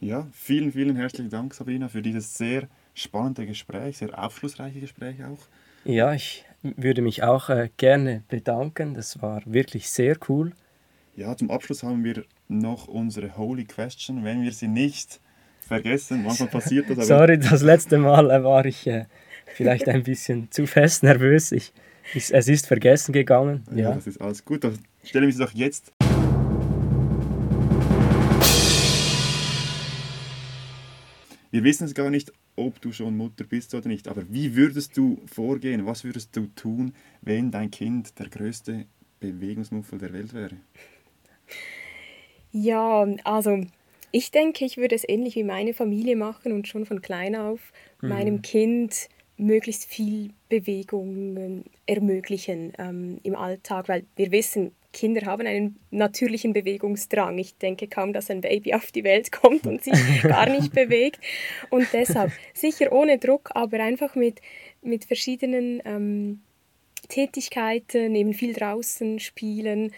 Ja, 0.00 0.26
vielen, 0.32 0.72
vielen 0.72 0.96
herzlichen 0.96 1.28
Dank, 1.28 1.52
Sabrina, 1.52 1.88
für 1.88 2.00
dieses 2.00 2.34
sehr 2.34 2.66
spannende 2.94 3.44
Gespräch, 3.44 3.98
sehr 3.98 4.18
aufschlussreiche 4.18 4.80
Gespräch 4.80 5.22
auch. 5.22 5.38
Ja, 5.84 6.14
ich 6.14 6.44
würde 6.62 7.02
mich 7.02 7.22
auch 7.22 7.48
äh, 7.48 7.70
gerne 7.76 8.22
bedanken. 8.28 8.94
Das 8.94 9.20
war 9.20 9.42
wirklich 9.44 9.90
sehr 9.90 10.16
cool. 10.28 10.52
Ja, 11.16 11.36
zum 11.36 11.50
Abschluss 11.50 11.82
haben 11.82 12.04
wir 12.04 12.24
noch 12.48 12.88
unsere 12.88 13.36
Holy 13.36 13.64
Question. 13.64 14.24
Wenn 14.24 14.42
wir 14.42 14.52
sie 14.52 14.68
nicht 14.68 15.20
vergessen, 15.66 16.22
manchmal 16.24 16.48
passiert 16.48 16.86
das. 16.90 17.06
Sorry, 17.08 17.38
das 17.38 17.62
letzte 17.62 17.98
Mal 17.98 18.30
äh, 18.30 18.44
war 18.44 18.64
ich 18.64 18.86
äh, 18.86 19.06
vielleicht 19.54 19.88
ein 19.88 20.04
bisschen 20.04 20.48
zu 20.50 20.66
fest 20.66 21.02
nervös. 21.02 21.52
Ich, 21.52 21.72
ich, 22.14 22.32
es 22.32 22.48
ist 22.48 22.66
vergessen 22.66 23.12
gegangen. 23.12 23.64
Ja, 23.72 23.90
ja, 23.90 23.94
das 23.94 24.06
ist 24.06 24.20
alles 24.20 24.44
gut. 24.44 24.64
Dann 24.64 24.78
stelle 25.02 25.26
ich 25.26 25.36
mich 25.36 25.44
doch 25.44 25.52
jetzt. 25.52 25.92
Wir 31.52 31.64
wissen 31.64 31.84
es 31.84 31.92
gar 31.92 32.08
nicht, 32.08 32.32
ob 32.56 32.80
du 32.80 32.92
schon 32.92 33.14
Mutter 33.14 33.44
bist 33.44 33.74
oder 33.74 33.86
nicht, 33.86 34.08
aber 34.08 34.24
wie 34.30 34.56
würdest 34.56 34.96
du 34.96 35.20
vorgehen? 35.26 35.84
Was 35.84 36.02
würdest 36.02 36.34
du 36.34 36.46
tun, 36.56 36.94
wenn 37.20 37.50
dein 37.50 37.70
Kind 37.70 38.18
der 38.18 38.30
größte 38.30 38.86
Bewegungsmuffel 39.20 39.98
der 39.98 40.14
Welt 40.14 40.32
wäre? 40.32 40.56
Ja, 42.52 43.06
also 43.24 43.66
ich 44.12 44.30
denke, 44.30 44.64
ich 44.64 44.78
würde 44.78 44.94
es 44.94 45.06
ähnlich 45.06 45.36
wie 45.36 45.44
meine 45.44 45.74
Familie 45.74 46.16
machen 46.16 46.52
und 46.52 46.68
schon 46.68 46.86
von 46.86 47.02
klein 47.02 47.36
auf 47.36 47.60
mhm. 48.00 48.08
meinem 48.08 48.42
Kind 48.42 49.10
möglichst 49.36 49.84
viel 49.84 50.30
Bewegungen 50.48 51.64
ermöglichen 51.84 52.72
ähm, 52.78 53.20
im 53.24 53.36
Alltag, 53.36 53.88
weil 53.88 54.04
wir 54.16 54.32
wissen, 54.32 54.72
Kinder 54.92 55.26
haben 55.26 55.46
einen 55.46 55.76
natürlichen 55.90 56.52
Bewegungsdrang. 56.52 57.38
Ich 57.38 57.56
denke 57.56 57.88
kaum, 57.88 58.12
dass 58.12 58.30
ein 58.30 58.42
Baby 58.42 58.74
auf 58.74 58.92
die 58.92 59.04
Welt 59.04 59.32
kommt 59.32 59.66
und 59.66 59.82
sich 59.82 59.94
gar 60.22 60.48
nicht 60.48 60.72
bewegt. 60.72 61.20
Und 61.70 61.88
deshalb 61.92 62.32
sicher 62.54 62.92
ohne 62.92 63.18
Druck, 63.18 63.50
aber 63.54 63.80
einfach 63.80 64.14
mit, 64.14 64.40
mit 64.82 65.04
verschiedenen 65.04 65.82
ähm, 65.84 66.40
Tätigkeiten, 67.08 68.14
eben 68.14 68.34
viel 68.34 68.52
draußen 68.52 69.18
spielen, 69.18 69.92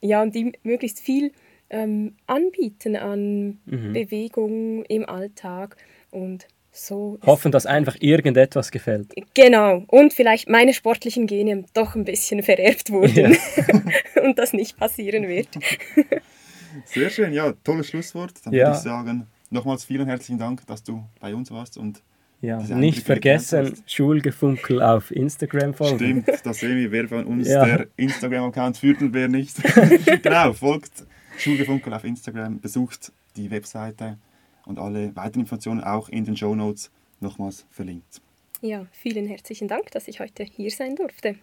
ja, 0.00 0.20
und 0.20 0.34
ihm 0.36 0.52
möglichst 0.62 1.00
viel 1.00 1.32
ähm, 1.70 2.14
anbieten 2.26 2.96
an 2.96 3.58
mhm. 3.64 3.92
Bewegung 3.94 4.84
im 4.84 5.08
Alltag 5.08 5.76
und 6.10 6.46
so 6.74 7.18
Hoffen, 7.24 7.52
dass 7.52 7.66
einfach 7.66 7.96
irgendetwas 8.00 8.70
gefällt. 8.70 9.14
Genau. 9.34 9.84
Und 9.86 10.12
vielleicht 10.12 10.48
meine 10.48 10.74
sportlichen 10.74 11.26
Gene 11.26 11.64
doch 11.72 11.94
ein 11.94 12.04
bisschen 12.04 12.42
vererbt 12.42 12.90
wurden 12.90 13.14
ja. 13.32 14.22
und 14.22 14.38
das 14.38 14.52
nicht 14.52 14.76
passieren 14.76 15.28
wird. 15.28 15.48
Sehr 16.86 17.08
schön, 17.10 17.32
ja, 17.32 17.52
tolles 17.62 17.86
Schlusswort. 17.86 18.32
Dann 18.44 18.52
ja. 18.52 18.66
würde 18.66 18.76
ich 18.76 18.82
sagen, 18.82 19.26
nochmals 19.50 19.84
vielen 19.84 20.08
herzlichen 20.08 20.38
Dank, 20.38 20.66
dass 20.66 20.82
du 20.82 21.04
bei 21.20 21.34
uns 21.34 21.50
warst 21.52 21.78
und 21.78 22.02
ja, 22.40 22.58
nicht 22.58 23.06
vergessen, 23.06 23.74
Schulgefunkel 23.86 24.82
auf 24.82 25.10
Instagram 25.10 25.72
folgen. 25.72 25.96
Stimmt, 25.96 26.28
das 26.44 26.58
sehen 26.58 26.76
wir, 26.76 26.90
wer 26.90 27.08
von 27.08 27.24
uns 27.24 27.48
ja. 27.48 27.64
der 27.64 27.86
Instagram-Account 27.96 28.76
führt 28.76 29.00
und 29.00 29.14
wer 29.14 29.28
nicht. 29.28 29.56
genau, 30.22 30.52
folgt 30.52 31.06
Schulgefunkel 31.38 31.94
auf 31.94 32.04
Instagram, 32.04 32.60
besucht 32.60 33.12
die 33.36 33.50
Webseite 33.50 34.18
und 34.66 34.78
alle 34.78 35.14
weiteren 35.16 35.40
Informationen 35.40 35.82
auch 35.82 36.08
in 36.08 36.24
den 36.24 36.36
Show 36.36 36.54
Notes 36.54 36.90
nochmals 37.20 37.66
verlinkt. 37.70 38.20
Ja, 38.60 38.86
vielen 38.92 39.26
herzlichen 39.26 39.68
Dank, 39.68 39.90
dass 39.90 40.08
ich 40.08 40.20
heute 40.20 40.44
hier 40.44 40.70
sein 40.70 40.96
durfte. 40.96 41.36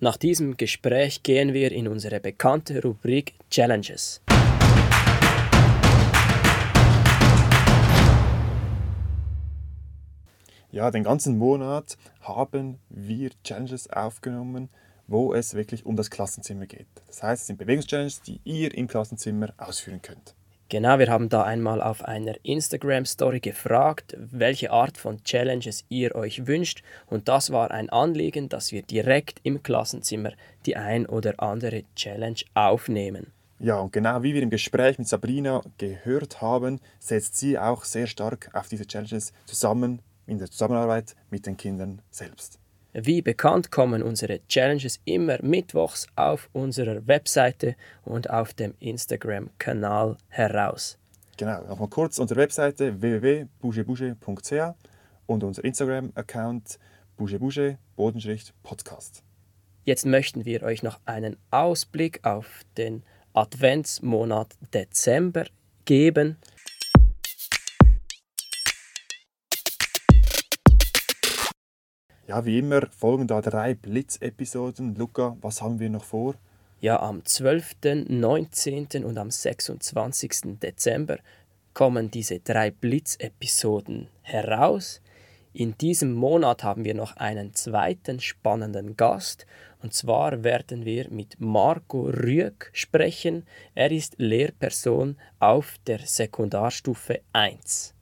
Nach 0.00 0.16
diesem 0.16 0.56
Gespräch 0.56 1.22
gehen 1.22 1.54
wir 1.54 1.72
in 1.72 1.88
unsere 1.88 2.20
bekannte 2.20 2.82
Rubrik 2.82 3.34
Challenges. 3.50 4.22
Ja, 10.70 10.90
den 10.90 11.04
ganzen 11.04 11.38
Monat 11.38 11.96
haben 12.20 12.78
wir 12.90 13.30
Challenges 13.42 13.88
aufgenommen, 13.88 14.68
wo 15.06 15.32
es 15.32 15.54
wirklich 15.54 15.86
um 15.86 15.96
das 15.96 16.10
Klassenzimmer 16.10 16.66
geht. 16.66 16.88
Das 17.06 17.22
heißt, 17.22 17.42
es 17.42 17.46
sind 17.46 17.58
Bewegungschallenges, 17.58 18.20
die 18.20 18.40
ihr 18.44 18.74
im 18.74 18.86
Klassenzimmer 18.86 19.54
ausführen 19.56 20.02
könnt. 20.02 20.34
Genau, 20.68 20.98
wir 20.98 21.08
haben 21.08 21.28
da 21.28 21.44
einmal 21.44 21.80
auf 21.80 22.04
einer 22.04 22.34
Instagram-Story 22.42 23.38
gefragt, 23.38 24.16
welche 24.18 24.72
Art 24.72 24.98
von 24.98 25.22
Challenges 25.22 25.84
ihr 25.88 26.16
euch 26.16 26.48
wünscht. 26.48 26.82
Und 27.06 27.28
das 27.28 27.52
war 27.52 27.70
ein 27.70 27.88
Anliegen, 27.88 28.48
dass 28.48 28.72
wir 28.72 28.82
direkt 28.82 29.38
im 29.44 29.62
Klassenzimmer 29.62 30.32
die 30.66 30.74
ein 30.74 31.06
oder 31.06 31.34
andere 31.38 31.84
Challenge 31.94 32.40
aufnehmen. 32.54 33.32
Ja, 33.60 33.78
und 33.78 33.92
genau 33.92 34.24
wie 34.24 34.34
wir 34.34 34.42
im 34.42 34.50
Gespräch 34.50 34.98
mit 34.98 35.06
Sabrina 35.06 35.62
gehört 35.78 36.42
haben, 36.42 36.80
setzt 36.98 37.36
sie 37.36 37.56
auch 37.56 37.84
sehr 37.84 38.08
stark 38.08 38.50
auf 38.52 38.66
diese 38.66 38.86
Challenges 38.86 39.32
zusammen 39.46 40.02
in 40.26 40.38
der 40.38 40.50
Zusammenarbeit 40.50 41.14
mit 41.30 41.46
den 41.46 41.56
Kindern 41.56 42.02
selbst. 42.10 42.58
Wie 42.98 43.20
bekannt 43.20 43.70
kommen 43.70 44.02
unsere 44.02 44.40
Challenges 44.48 45.00
immer 45.04 45.36
mittwochs 45.42 46.06
auf 46.16 46.48
unserer 46.54 47.06
Webseite 47.06 47.76
und 48.06 48.30
auf 48.30 48.54
dem 48.54 48.72
Instagram-Kanal 48.80 50.16
heraus. 50.28 50.96
Genau, 51.36 51.62
nochmal 51.66 51.88
kurz 51.88 52.18
unsere 52.18 52.40
Webseite 52.40 53.02
www.bougebouge.ch 53.02 54.74
und 55.26 55.44
unser 55.44 55.62
Instagram-Account 55.62 56.78
bougebouge 57.18 57.76
Podcast. 58.62 59.22
Jetzt 59.84 60.06
möchten 60.06 60.46
wir 60.46 60.62
euch 60.62 60.82
noch 60.82 60.98
einen 61.04 61.36
Ausblick 61.50 62.24
auf 62.24 62.62
den 62.78 63.02
Adventsmonat 63.34 64.54
Dezember 64.72 65.44
geben. 65.84 66.38
Ja, 72.28 72.44
wie 72.44 72.58
immer 72.58 72.88
folgen 72.90 73.28
da 73.28 73.40
drei 73.40 73.74
Blitzepisoden. 73.74 74.96
Luca, 74.96 75.36
was 75.42 75.62
haben 75.62 75.78
wir 75.78 75.88
noch 75.88 76.02
vor? 76.02 76.34
Ja, 76.80 77.00
am 77.00 77.24
12., 77.24 77.76
19. 78.08 79.04
und 79.04 79.16
am 79.16 79.30
26. 79.30 80.58
Dezember 80.60 81.18
kommen 81.72 82.10
diese 82.10 82.40
drei 82.40 82.72
Blitzepisoden 82.72 84.08
heraus. 84.22 85.00
In 85.52 85.78
diesem 85.78 86.14
Monat 86.14 86.64
haben 86.64 86.84
wir 86.84 86.94
noch 86.94 87.16
einen 87.16 87.54
zweiten 87.54 88.18
spannenden 88.18 88.96
Gast. 88.96 89.46
Und 89.80 89.94
zwar 89.94 90.42
werden 90.42 90.84
wir 90.84 91.08
mit 91.10 91.40
Marco 91.40 92.10
Rüeg 92.10 92.70
sprechen. 92.72 93.46
Er 93.76 93.92
ist 93.92 94.16
Lehrperson 94.18 95.16
auf 95.38 95.76
der 95.86 96.00
Sekundarstufe 96.00 97.20
1. 97.32 97.94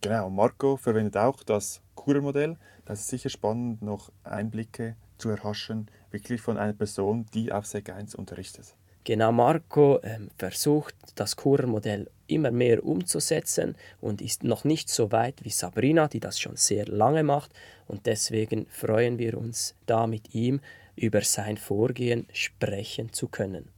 Genau, 0.00 0.30
Marco 0.30 0.76
verwendet 0.76 1.16
auch 1.16 1.42
das 1.42 1.82
Kurmodell. 1.96 2.56
Das 2.88 3.00
ist 3.00 3.08
sicher 3.08 3.28
spannend, 3.28 3.82
noch 3.82 4.10
Einblicke 4.24 4.96
zu 5.18 5.28
erhaschen, 5.28 5.90
wirklich 6.10 6.40
von 6.40 6.56
einer 6.56 6.72
Person, 6.72 7.26
die 7.34 7.52
auf 7.52 7.66
Sek 7.66 7.90
1 7.90 8.14
unterrichtet. 8.14 8.74
Genau, 9.04 9.30
Marco 9.30 10.00
ähm, 10.02 10.30
versucht 10.38 10.94
das 11.14 11.36
Kurmodell 11.36 12.10
immer 12.28 12.50
mehr 12.50 12.82
umzusetzen 12.82 13.76
und 14.00 14.22
ist 14.22 14.42
noch 14.42 14.64
nicht 14.64 14.88
so 14.88 15.12
weit 15.12 15.44
wie 15.44 15.50
Sabrina, 15.50 16.08
die 16.08 16.18
das 16.18 16.40
schon 16.40 16.56
sehr 16.56 16.86
lange 16.86 17.24
macht. 17.24 17.52
Und 17.88 18.06
deswegen 18.06 18.64
freuen 18.70 19.18
wir 19.18 19.36
uns, 19.36 19.74
da 19.84 20.06
mit 20.06 20.34
ihm 20.34 20.62
über 20.96 21.20
sein 21.20 21.58
Vorgehen 21.58 22.26
sprechen 22.32 23.12
zu 23.12 23.28
können. 23.28 23.68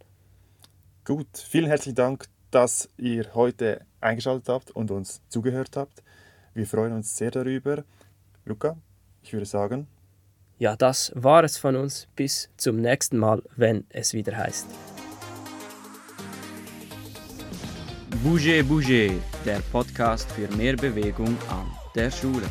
Gut, 1.04 1.26
vielen 1.36 1.66
herzlichen 1.66 1.96
Dank, 1.96 2.26
dass 2.52 2.88
ihr 2.96 3.34
heute 3.34 3.84
eingeschaltet 4.00 4.48
habt 4.48 4.70
und 4.70 4.92
uns 4.92 5.20
zugehört 5.28 5.76
habt. 5.76 6.04
Wir 6.54 6.68
freuen 6.68 6.92
uns 6.92 7.16
sehr 7.16 7.32
darüber. 7.32 7.82
Luca, 8.44 8.76
ich 9.22 9.32
würde 9.32 9.46
sagen. 9.46 9.86
Ja, 10.58 10.76
das 10.76 11.12
war 11.14 11.42
es 11.44 11.56
von 11.56 11.74
uns. 11.76 12.06
Bis 12.16 12.50
zum 12.56 12.76
nächsten 12.76 13.16
Mal, 13.16 13.42
wenn 13.56 13.84
es 13.88 14.12
wieder 14.12 14.36
heißt. 14.36 14.66
Bouge 18.22 18.62
Bouge, 18.64 19.12
der 19.46 19.60
Podcast 19.72 20.30
für 20.32 20.54
mehr 20.56 20.76
Bewegung 20.76 21.36
an 21.48 21.66
der 21.94 22.10
Schule. 22.10 22.46